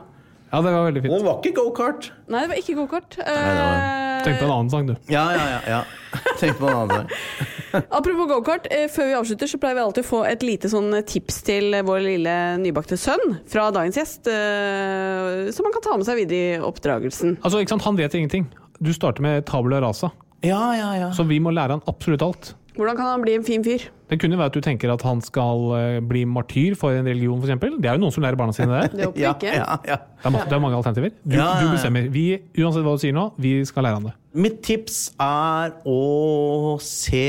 Ja, 0.50 0.62
det 0.66 0.72
var 0.74 0.86
veldig 0.88 1.02
Det 1.06 1.22
var 1.22 1.36
ikke 1.38 1.52
gokart. 1.60 2.12
Nei, 2.28 2.42
det 2.42 2.50
var 2.50 2.60
ikke 2.62 2.76
gokart. 2.80 3.18
Uh... 3.22 3.30
Eh, 3.30 4.24
Tenk 4.26 4.40
på 4.40 4.48
en 4.48 4.54
annen 4.54 4.70
sang, 4.74 4.88
du. 4.90 4.96
Ja, 5.14 5.26
ja, 5.36 5.44
ja. 5.54 5.60
ja. 5.78 6.22
Tenk 6.40 6.58
på 6.58 6.66
en 6.66 6.74
annen. 6.74 6.96
sang. 6.96 7.84
Apropos 8.00 8.30
gokart, 8.32 8.66
eh, 8.74 8.88
før 8.90 9.12
vi 9.12 9.18
avslutter 9.20 9.52
så 9.52 9.60
pleier 9.62 9.78
vi 9.78 9.84
alltid 9.84 10.08
å 10.08 10.10
få 10.10 10.24
et 10.26 10.46
lite 10.46 10.72
sånn 10.72 10.90
tips 11.06 11.44
til 11.46 11.78
vår 11.86 12.02
lille 12.08 12.36
nybakte 12.64 12.98
sønn 12.98 13.38
fra 13.50 13.68
dagens 13.76 14.00
gjest, 14.02 14.26
uh, 14.26 15.52
som 15.54 15.70
han 15.70 15.78
kan 15.78 15.86
ta 15.86 16.00
med 16.02 16.10
seg 16.10 16.24
videre 16.24 16.58
i 16.58 16.64
oppdragelsen. 16.66 17.38
Altså, 17.44 17.62
ikke 17.62 17.76
sant? 17.76 17.86
Han 17.86 18.02
vet 18.02 18.18
ingenting. 18.18 18.50
Du 18.82 18.90
starter 18.96 19.22
med 19.22 19.46
tabula 19.46 19.84
rasa, 19.86 20.10
Ja, 20.46 20.72
ja, 20.78 20.90
ja. 20.96 21.10
så 21.16 21.26
vi 21.28 21.40
må 21.44 21.52
lære 21.52 21.76
han 21.78 21.82
absolutt 21.90 22.22
alt. 22.24 22.54
Hvordan 22.80 22.96
kan 22.96 23.10
han 23.10 23.24
bli 23.26 23.34
en 23.36 23.44
fin 23.44 23.64
fyr? 23.66 23.90
Det 24.10 24.18
kunne 24.22 24.38
være 24.40 24.54
at 24.54 24.56
du 24.56 24.62
tenker 24.64 24.92
at 24.94 25.02
han 25.04 25.20
skal 25.22 25.66
eh, 25.76 25.98
bli 26.08 26.22
martyr 26.26 26.78
for 26.80 26.96
en 26.96 27.06
religion, 27.10 27.42
f.eks. 27.44 27.60
Det 27.76 27.90
er 27.90 27.98
jo 27.98 28.04
noen 28.06 28.14
som 28.16 28.24
lærer 28.24 28.38
barna 28.40 28.56
sine 28.56 28.72
det. 28.72 28.94
Det 29.02 29.10
Ja, 29.20 29.34
ikke. 29.36 29.52
ja, 29.52 29.76
ja. 29.84 29.98
Det 30.00 30.30
er, 30.30 30.32
masse, 30.32 30.48
det 30.48 30.56
er 30.56 30.64
mange 30.64 30.78
alternativer. 30.80 31.12
Du, 31.26 31.36
Ja, 31.36 31.42
ja, 31.44 31.50
ja. 31.60 31.66
du 31.66 31.74
bestemmer. 31.76 32.08
Vi, 32.14 32.24
uansett 32.64 32.88
hva 32.88 32.96
du 32.96 33.04
sier 33.04 33.18
nå, 33.18 33.26
vi 33.42 33.52
skal 33.68 33.84
lære 33.84 34.00
han 34.00 34.08
det. 34.08 34.16
Mitt 34.40 34.62
tips 34.64 35.02
er 35.20 35.76
å 35.90 36.78
se 36.80 37.26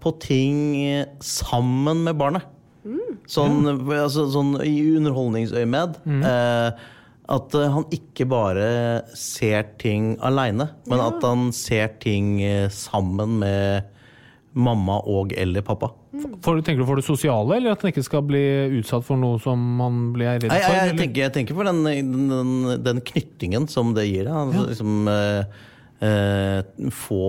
på 0.00 0.14
ting 0.24 0.58
sammen 1.20 2.00
med 2.08 2.16
barnet. 2.16 2.48
Sånn, 3.28 3.62
altså, 3.92 4.26
sånn 4.32 4.56
i 4.64 4.74
underholdningsøyemed. 4.98 6.00
Eh, 6.04 6.82
at 7.32 7.56
eh, 7.56 7.72
han 7.72 7.86
ikke 7.94 8.26
bare 8.28 8.68
ser 9.16 9.70
ting 9.80 10.14
aleine, 10.24 10.68
men 10.90 11.02
at 11.02 11.24
han 11.24 11.50
ser 11.56 11.96
ting 12.02 12.38
eh, 12.44 12.68
sammen 12.72 13.38
med 13.40 13.90
mamma 14.54 15.00
og 15.10 15.32
eller 15.36 15.64
pappa. 15.66 15.90
For, 16.44 16.60
tenker 16.62 16.84
du 16.84 16.86
for 16.86 17.00
det 17.00 17.06
sosiale, 17.06 17.56
eller 17.56 17.74
at 17.74 17.82
han 17.82 17.90
ikke 17.90 18.04
skal 18.06 18.22
bli 18.26 18.42
utsatt 18.78 19.06
for 19.06 19.18
noe 19.18 19.40
som 19.42 19.62
han 19.82 20.00
blir 20.14 20.30
redd 20.30 20.46
for? 20.46 20.52
Nei, 20.52 20.60
jeg, 20.62 20.70
jeg, 20.70 20.82
eller? 20.84 21.00
tenker, 21.00 21.24
jeg 21.24 21.34
tenker 21.34 21.58
for 21.58 21.70
den, 21.70 21.80
den, 22.30 22.74
den 22.84 23.02
knyttingen 23.08 23.66
som 23.72 23.94
det 23.96 24.06
gir. 24.06 24.30
Altså, 24.30 24.68
liksom, 24.70 25.10
eh, 25.10 25.64
eh, 26.06 26.90
få 26.94 27.24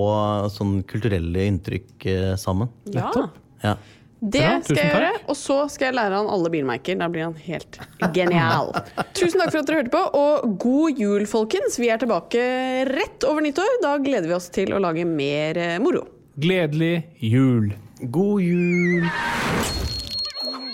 sånn 0.54 0.78
kulturelle 0.90 1.48
inntrykk 1.50 2.10
eh, 2.12 2.32
sammen. 2.42 2.70
Ja, 2.92 3.08
Nettopp. 3.08 3.42
Ja. 3.66 3.78
Det 4.26 4.42
ja, 4.42 4.54
skal 4.64 4.80
jeg 4.80 4.90
gjøre. 4.90 5.12
Og 5.30 5.38
så 5.38 5.58
skal 5.70 5.90
jeg 5.92 5.98
lære 6.00 6.18
han 6.18 6.30
alle 6.32 6.50
bilmerker. 6.54 6.98
Da 6.98 7.10
blir 7.12 7.28
han 7.28 7.36
helt 7.46 7.80
genial. 8.16 8.72
Tusen 9.18 9.42
takk 9.42 9.52
for 9.54 9.62
at 9.62 9.70
dere 9.70 9.84
hørte 9.84 9.94
på, 9.94 10.02
og 10.18 10.56
god 10.62 11.02
jul, 11.02 11.28
folkens. 11.30 11.78
Vi 11.82 11.92
er 11.94 12.02
tilbake 12.02 12.42
rett 12.90 13.28
over 13.30 13.46
nyttår. 13.46 13.78
Da 13.86 13.96
gleder 14.02 14.32
vi 14.32 14.38
oss 14.38 14.50
til 14.56 14.74
å 14.74 14.82
lage 14.82 15.06
mer 15.06 15.60
eh, 15.62 15.78
moro. 15.84 16.08
Gledelig 16.42 17.06
jul! 17.24 17.70
God 18.12 18.42
jul! 18.44 19.06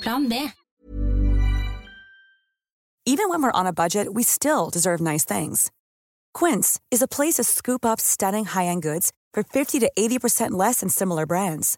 Plan 0.01 0.29
B. 0.29 0.47
Even 3.05 3.29
when 3.29 3.43
we're 3.43 3.51
on 3.51 3.67
a 3.67 3.73
budget, 3.73 4.13
we 4.13 4.23
still 4.23 4.69
deserve 4.69 5.01
nice 5.01 5.25
things. 5.25 5.71
Quince 6.33 6.79
is 6.91 7.01
a 7.01 7.07
place 7.07 7.35
to 7.35 7.43
scoop 7.43 7.83
up 7.83 7.99
stunning 7.99 8.45
high-end 8.45 8.83
goods 8.83 9.11
for 9.33 9.43
50 9.43 9.79
to 9.79 9.91
80% 9.97 10.51
less 10.51 10.79
than 10.79 10.89
similar 10.89 11.25
brands. 11.25 11.77